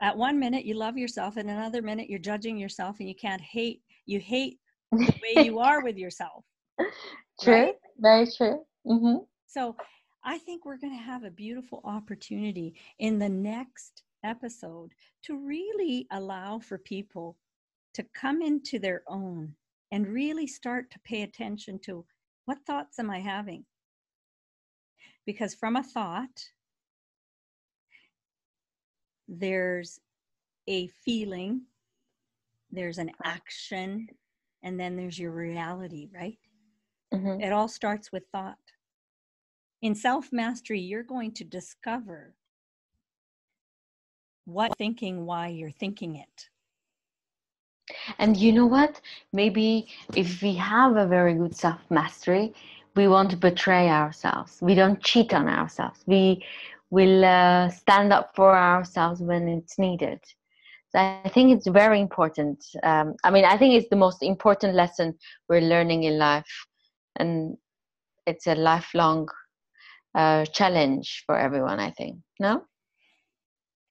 at 0.00 0.16
one 0.16 0.38
minute 0.38 0.64
you 0.64 0.74
love 0.74 0.96
yourself 0.96 1.36
and 1.36 1.50
another 1.50 1.82
minute 1.82 2.08
you're 2.08 2.18
judging 2.18 2.56
yourself 2.56 2.96
and 3.00 3.08
you 3.08 3.14
can't 3.14 3.40
hate 3.40 3.82
you 4.06 4.18
hate 4.18 4.58
the 4.92 5.14
way 5.36 5.44
you 5.44 5.58
are 5.58 5.82
with 5.82 5.96
yourself 5.96 6.44
true 7.40 7.54
right? 7.54 7.74
very 7.98 8.26
true 8.26 8.60
mm-hmm. 8.86 9.18
so 9.46 9.76
i 10.24 10.38
think 10.38 10.64
we're 10.64 10.78
going 10.78 10.96
to 10.96 11.02
have 11.02 11.24
a 11.24 11.30
beautiful 11.30 11.80
opportunity 11.84 12.74
in 12.98 13.18
the 13.18 13.28
next 13.28 14.02
episode 14.24 14.90
to 15.22 15.36
really 15.36 16.06
allow 16.12 16.58
for 16.58 16.78
people 16.78 17.36
to 17.94 18.04
come 18.14 18.42
into 18.42 18.78
their 18.78 19.02
own 19.08 19.54
and 19.92 20.06
really 20.06 20.46
start 20.46 20.90
to 20.90 20.98
pay 21.00 21.22
attention 21.22 21.78
to 21.78 22.04
what 22.44 22.58
thoughts 22.66 22.98
am 22.98 23.10
i 23.10 23.18
having 23.18 23.64
because 25.30 25.54
from 25.54 25.76
a 25.76 25.82
thought 25.84 26.48
there's 29.28 30.00
a 30.66 30.88
feeling, 31.04 31.62
there's 32.72 32.98
an 32.98 33.12
action, 33.22 34.08
and 34.64 34.78
then 34.78 34.96
there's 34.96 35.20
your 35.20 35.30
reality, 35.30 36.08
right? 36.12 36.36
Mm-hmm. 37.14 37.42
It 37.42 37.52
all 37.52 37.68
starts 37.68 38.10
with 38.10 38.24
thought. 38.32 38.58
In 39.82 39.94
self 39.94 40.32
mastery, 40.32 40.80
you're 40.80 41.04
going 41.04 41.30
to 41.34 41.44
discover 41.44 42.34
what 44.46 44.76
thinking, 44.78 45.26
why 45.26 45.46
you're 45.46 45.70
thinking 45.70 46.16
it. 46.16 46.48
And 48.18 48.36
you 48.36 48.52
know 48.52 48.66
what? 48.66 49.00
Maybe 49.32 49.86
if 50.16 50.42
we 50.42 50.54
have 50.56 50.96
a 50.96 51.06
very 51.06 51.34
good 51.34 51.54
self 51.54 51.80
mastery, 51.88 52.52
we 52.96 53.08
won't 53.08 53.40
betray 53.40 53.88
ourselves. 53.88 54.58
We 54.60 54.74
don't 54.74 55.02
cheat 55.02 55.32
on 55.32 55.48
ourselves. 55.48 56.02
We 56.06 56.44
will 56.90 57.24
uh, 57.24 57.68
stand 57.70 58.12
up 58.12 58.34
for 58.34 58.56
ourselves 58.56 59.20
when 59.20 59.48
it's 59.48 59.78
needed. 59.78 60.20
So 60.90 60.98
I 60.98 61.28
think 61.28 61.56
it's 61.56 61.68
very 61.68 62.00
important. 62.00 62.64
Um, 62.82 63.14
I 63.22 63.30
mean, 63.30 63.44
I 63.44 63.56
think 63.56 63.74
it's 63.74 63.88
the 63.90 63.96
most 63.96 64.22
important 64.22 64.74
lesson 64.74 65.16
we're 65.48 65.60
learning 65.60 66.02
in 66.02 66.18
life, 66.18 66.66
and 67.16 67.56
it's 68.26 68.48
a 68.48 68.56
lifelong 68.56 69.28
uh, 70.16 70.44
challenge 70.46 71.22
for 71.26 71.36
everyone. 71.36 71.78
I 71.78 71.92
think. 71.92 72.16
No. 72.40 72.64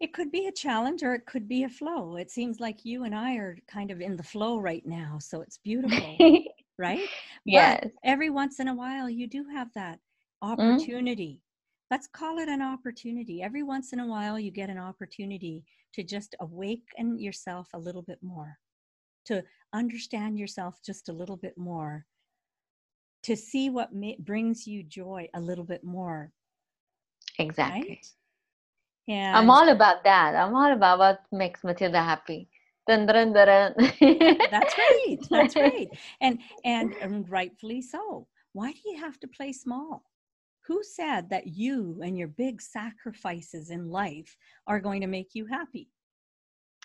It 0.01 0.13
could 0.13 0.31
be 0.31 0.47
a 0.47 0.51
challenge 0.51 1.03
or 1.03 1.13
it 1.13 1.25
could 1.25 1.47
be 1.49 1.65
a 1.65 1.69
flow. 1.69 2.15
It 2.15 2.31
seems 2.31 2.61
like 2.61 2.85
you 2.85 3.03
and 3.03 3.13
I 3.13 3.35
are 3.35 3.57
kind 3.67 3.91
of 3.91 3.99
in 3.99 4.15
the 4.15 4.23
flow 4.23 4.57
right 4.57 4.85
now, 4.85 5.17
so 5.19 5.41
it's 5.41 5.57
beautiful, 5.57 6.15
right? 6.79 7.07
Yes. 7.45 7.79
But 7.83 7.91
every 8.03 8.29
once 8.29 8.59
in 8.59 8.67
a 8.67 8.75
while, 8.75 9.09
you 9.09 9.25
do 9.25 9.45
have 9.45 9.69
that 9.73 9.97
mm. 10.43 10.51
opportunity 10.51 11.41
let's 11.91 12.07
call 12.07 12.37
it 12.37 12.49
an 12.49 12.61
opportunity. 12.61 13.41
Every 13.41 13.63
once 13.63 13.93
in 13.93 13.99
a 13.99 14.07
while, 14.07 14.39
you 14.39 14.51
get 14.51 14.69
an 14.69 14.77
opportunity 14.77 15.63
to 15.93 16.03
just 16.03 16.35
awaken 16.39 17.19
yourself 17.19 17.67
a 17.73 17.79
little 17.79 18.03
bit 18.03 18.19
more, 18.21 18.57
to 19.25 19.43
understand 19.73 20.37
yourself 20.37 20.79
just 20.85 21.09
a 21.09 21.13
little 21.13 21.37
bit 21.37 21.57
more, 21.57 22.05
to 23.23 23.35
see 23.35 23.69
what 23.69 23.93
may, 23.93 24.15
brings 24.19 24.67
you 24.67 24.83
joy 24.83 25.27
a 25.33 25.39
little 25.39 25.63
bit 25.63 25.83
more. 25.83 26.31
Exactly. 27.39 27.89
Right? 27.89 28.07
And 29.07 29.35
I'm 29.35 29.49
all 29.49 29.69
about 29.69 30.03
that. 30.03 30.35
I'm 30.35 30.55
all 30.55 30.71
about 30.71 30.99
what 30.99 31.21
makes 31.31 31.63
Matilda 31.63 32.03
happy. 32.03 32.47
Dun, 32.89 33.05
dun, 33.07 33.33
dun, 33.33 33.75
that's 34.49 34.77
right. 34.77 35.17
That's 35.31 35.57
right. 35.59 35.89
And, 36.21 36.39
and 36.63 36.95
and 37.01 37.29
rightfully 37.29 37.81
so. 37.81 38.27
Why 38.53 38.71
do 38.73 38.79
you 38.85 38.99
have 38.99 39.19
to 39.21 39.27
play 39.27 39.53
small? 39.53 40.03
who 40.69 40.83
said 40.83 41.29
that 41.31 41.47
you 41.47 41.99
and 42.03 42.17
your 42.17 42.27
big 42.27 42.61
sacrifices 42.61 43.71
in 43.71 43.89
life 43.89 44.37
are 44.67 44.79
going 44.79 45.01
to 45.01 45.07
make 45.07 45.33
you 45.33 45.47
happy? 45.47 45.89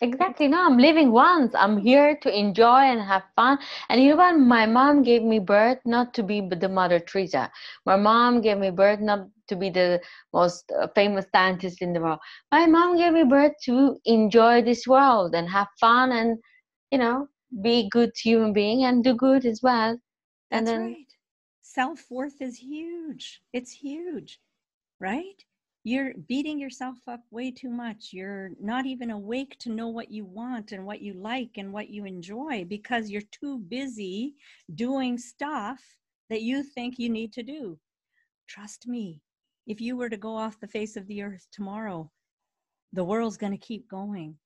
Exactly. 0.02 0.48
No, 0.48 0.66
I'm 0.66 0.78
living 0.78 1.12
once. 1.12 1.54
I'm 1.54 1.78
here 1.78 2.16
to 2.22 2.38
enjoy 2.38 2.80
and 2.92 3.00
have 3.00 3.24
fun. 3.36 3.58
And 3.88 4.02
you 4.02 4.10
know 4.10 4.16
what? 4.16 4.38
My 4.38 4.66
mom 4.66 5.02
gave 5.02 5.22
me 5.22 5.38
birth 5.38 5.78
not 5.84 6.14
to 6.14 6.22
be 6.22 6.40
the 6.40 6.68
Mother 6.68 6.98
Teresa. 6.98 7.50
My 7.86 7.96
mom 7.96 8.40
gave 8.40 8.58
me 8.58 8.70
birth 8.70 9.00
not 9.00 9.28
to 9.48 9.56
be 9.56 9.70
the 9.70 10.00
most 10.32 10.70
uh, 10.80 10.88
famous 10.94 11.26
scientist 11.34 11.82
in 11.82 11.92
the 11.92 12.00
world. 12.00 12.20
My 12.52 12.66
mom 12.66 12.96
gave 12.96 13.12
me 13.12 13.24
birth 13.24 13.52
to 13.64 13.98
enjoy 14.04 14.62
this 14.62 14.86
world 14.86 15.34
and 15.34 15.48
have 15.48 15.68
fun 15.80 16.12
and, 16.12 16.38
you 16.90 16.98
know, 16.98 17.28
be 17.62 17.88
good 17.90 18.10
human 18.22 18.52
being 18.52 18.84
and 18.84 19.04
do 19.04 19.14
good 19.14 19.44
as 19.44 19.60
well. 19.62 19.98
That's 20.50 20.70
and 20.70 20.80
then, 20.80 20.80
right 20.80 21.06
self 21.64 22.10
worth 22.10 22.40
is 22.40 22.58
huge. 22.58 23.42
It's 23.52 23.72
huge, 23.72 24.40
right? 25.00 25.44
You're 25.82 26.14
beating 26.14 26.58
yourself 26.58 26.98
up 27.08 27.20
way 27.30 27.50
too 27.50 27.70
much. 27.70 28.12
You're 28.12 28.50
not 28.60 28.86
even 28.86 29.10
awake 29.10 29.58
to 29.60 29.70
know 29.70 29.88
what 29.88 30.10
you 30.10 30.24
want 30.24 30.72
and 30.72 30.86
what 30.86 31.00
you 31.02 31.14
like 31.14 31.58
and 31.58 31.72
what 31.72 31.90
you 31.90 32.04
enjoy 32.04 32.64
because 32.64 33.10
you're 33.10 33.30
too 33.32 33.58
busy 33.58 34.34
doing 34.74 35.18
stuff 35.18 35.80
that 36.30 36.42
you 36.42 36.62
think 36.62 36.98
you 36.98 37.10
need 37.10 37.32
to 37.34 37.42
do. 37.42 37.78
Trust 38.46 38.86
me, 38.86 39.20
if 39.66 39.80
you 39.80 39.96
were 39.96 40.08
to 40.10 40.16
go 40.16 40.36
off 40.36 40.60
the 40.60 40.68
face 40.68 40.96
of 40.96 41.06
the 41.06 41.22
earth 41.22 41.46
tomorrow, 41.52 42.10
the 42.92 43.04
world's 43.04 43.36
going 43.36 43.52
to 43.52 43.58
keep 43.58 43.88
going. 43.88 44.36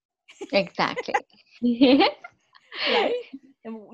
Exactly. 0.53 1.15
right? 1.63 3.13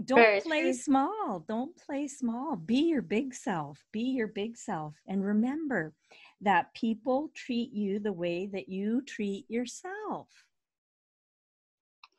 don't 0.04 0.16
Very 0.16 0.40
play 0.40 0.62
true. 0.62 0.72
small. 0.72 1.44
Don't 1.48 1.74
play 1.76 2.06
small. 2.06 2.56
Be 2.56 2.88
your 2.88 3.02
big 3.02 3.34
self. 3.34 3.84
Be 3.92 4.00
your 4.00 4.28
big 4.28 4.56
self. 4.56 4.94
And 5.06 5.24
remember 5.24 5.94
that 6.40 6.74
people 6.74 7.30
treat 7.34 7.72
you 7.72 7.98
the 7.98 8.12
way 8.12 8.46
that 8.52 8.68
you 8.68 9.02
treat 9.02 9.50
yourself. 9.50 10.28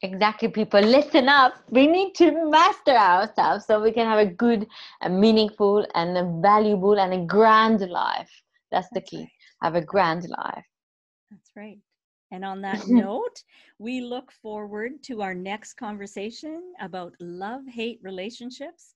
Exactly, 0.02 0.50
people. 0.50 0.82
Listen 0.82 1.30
up. 1.30 1.54
We 1.70 1.88
need 1.88 2.14
to 2.16 2.50
master 2.50 2.92
ourselves 2.92 3.66
so 3.66 3.82
we 3.82 3.92
can 3.92 4.06
have 4.06 4.20
a 4.20 4.26
good, 4.26 4.68
a 5.02 5.10
meaningful, 5.10 5.86
and 5.96 6.18
a 6.18 6.42
valuable 6.42 7.00
and 7.00 7.14
a 7.14 7.26
grand 7.26 7.82
life. 7.90 8.30
That's, 8.76 8.90
That's 8.94 9.10
the 9.10 9.18
key. 9.18 9.24
Right. 9.24 9.30
Have 9.64 9.76
a 9.76 9.82
grand 9.82 10.28
life. 10.28 10.66
That's 11.32 11.52
right. 11.56 11.80
And 12.32 12.44
on 12.44 12.62
that 12.62 12.86
note, 12.90 13.42
we 13.80 14.02
look 14.02 14.32
forward 14.34 15.02
to 15.04 15.22
our 15.22 15.34
next 15.34 15.76
conversation 15.76 16.74
about 16.82 17.14
love 17.22 17.62
hate 17.68 18.00
relationships. 18.04 18.96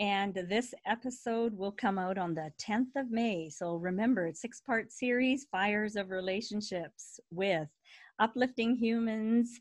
And 0.00 0.32
this 0.48 0.72
episode 0.86 1.52
will 1.52 1.72
come 1.72 1.98
out 1.98 2.16
on 2.16 2.32
the 2.32 2.50
10th 2.58 2.96
of 2.96 3.10
May. 3.10 3.50
So 3.50 3.74
remember, 3.74 4.26
it's 4.26 4.40
six 4.40 4.60
part 4.60 4.92
series 4.92 5.46
Fires 5.50 5.96
of 5.96 6.08
Relationships 6.10 7.20
with 7.30 7.68
Uplifting 8.20 8.76
Humans, 8.76 9.60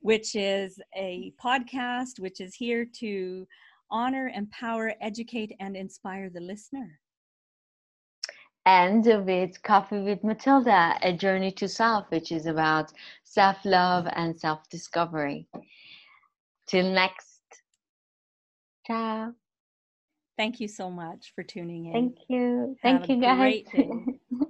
which 0.00 0.36
is 0.36 0.78
a 0.94 1.32
podcast 1.42 2.20
which 2.20 2.40
is 2.40 2.54
here 2.54 2.86
to 3.00 3.48
honor, 3.90 4.30
empower, 4.34 4.92
educate, 5.00 5.52
and 5.58 5.76
inspire 5.76 6.30
the 6.30 6.40
listener 6.40 7.00
and 8.66 9.04
with 9.26 9.62
Coffee 9.62 10.00
with 10.00 10.24
Matilda, 10.24 10.96
a 11.02 11.12
journey 11.12 11.52
to 11.52 11.68
self, 11.68 12.10
which 12.10 12.32
is 12.32 12.46
about 12.46 12.92
self 13.22 13.64
love 13.64 14.06
and 14.12 14.38
self 14.38 14.68
discovery. 14.70 15.46
Till 16.66 16.90
next. 16.90 17.42
Ciao. 18.86 19.32
Thank 20.36 20.60
you 20.60 20.68
so 20.68 20.90
much 20.90 21.32
for 21.34 21.42
tuning 21.42 21.86
in. 21.86 21.92
Thank 21.92 22.16
you. 22.28 22.76
Thank 22.82 23.02
Have 23.02 23.10
you, 23.10 23.20
guys. 23.22 23.64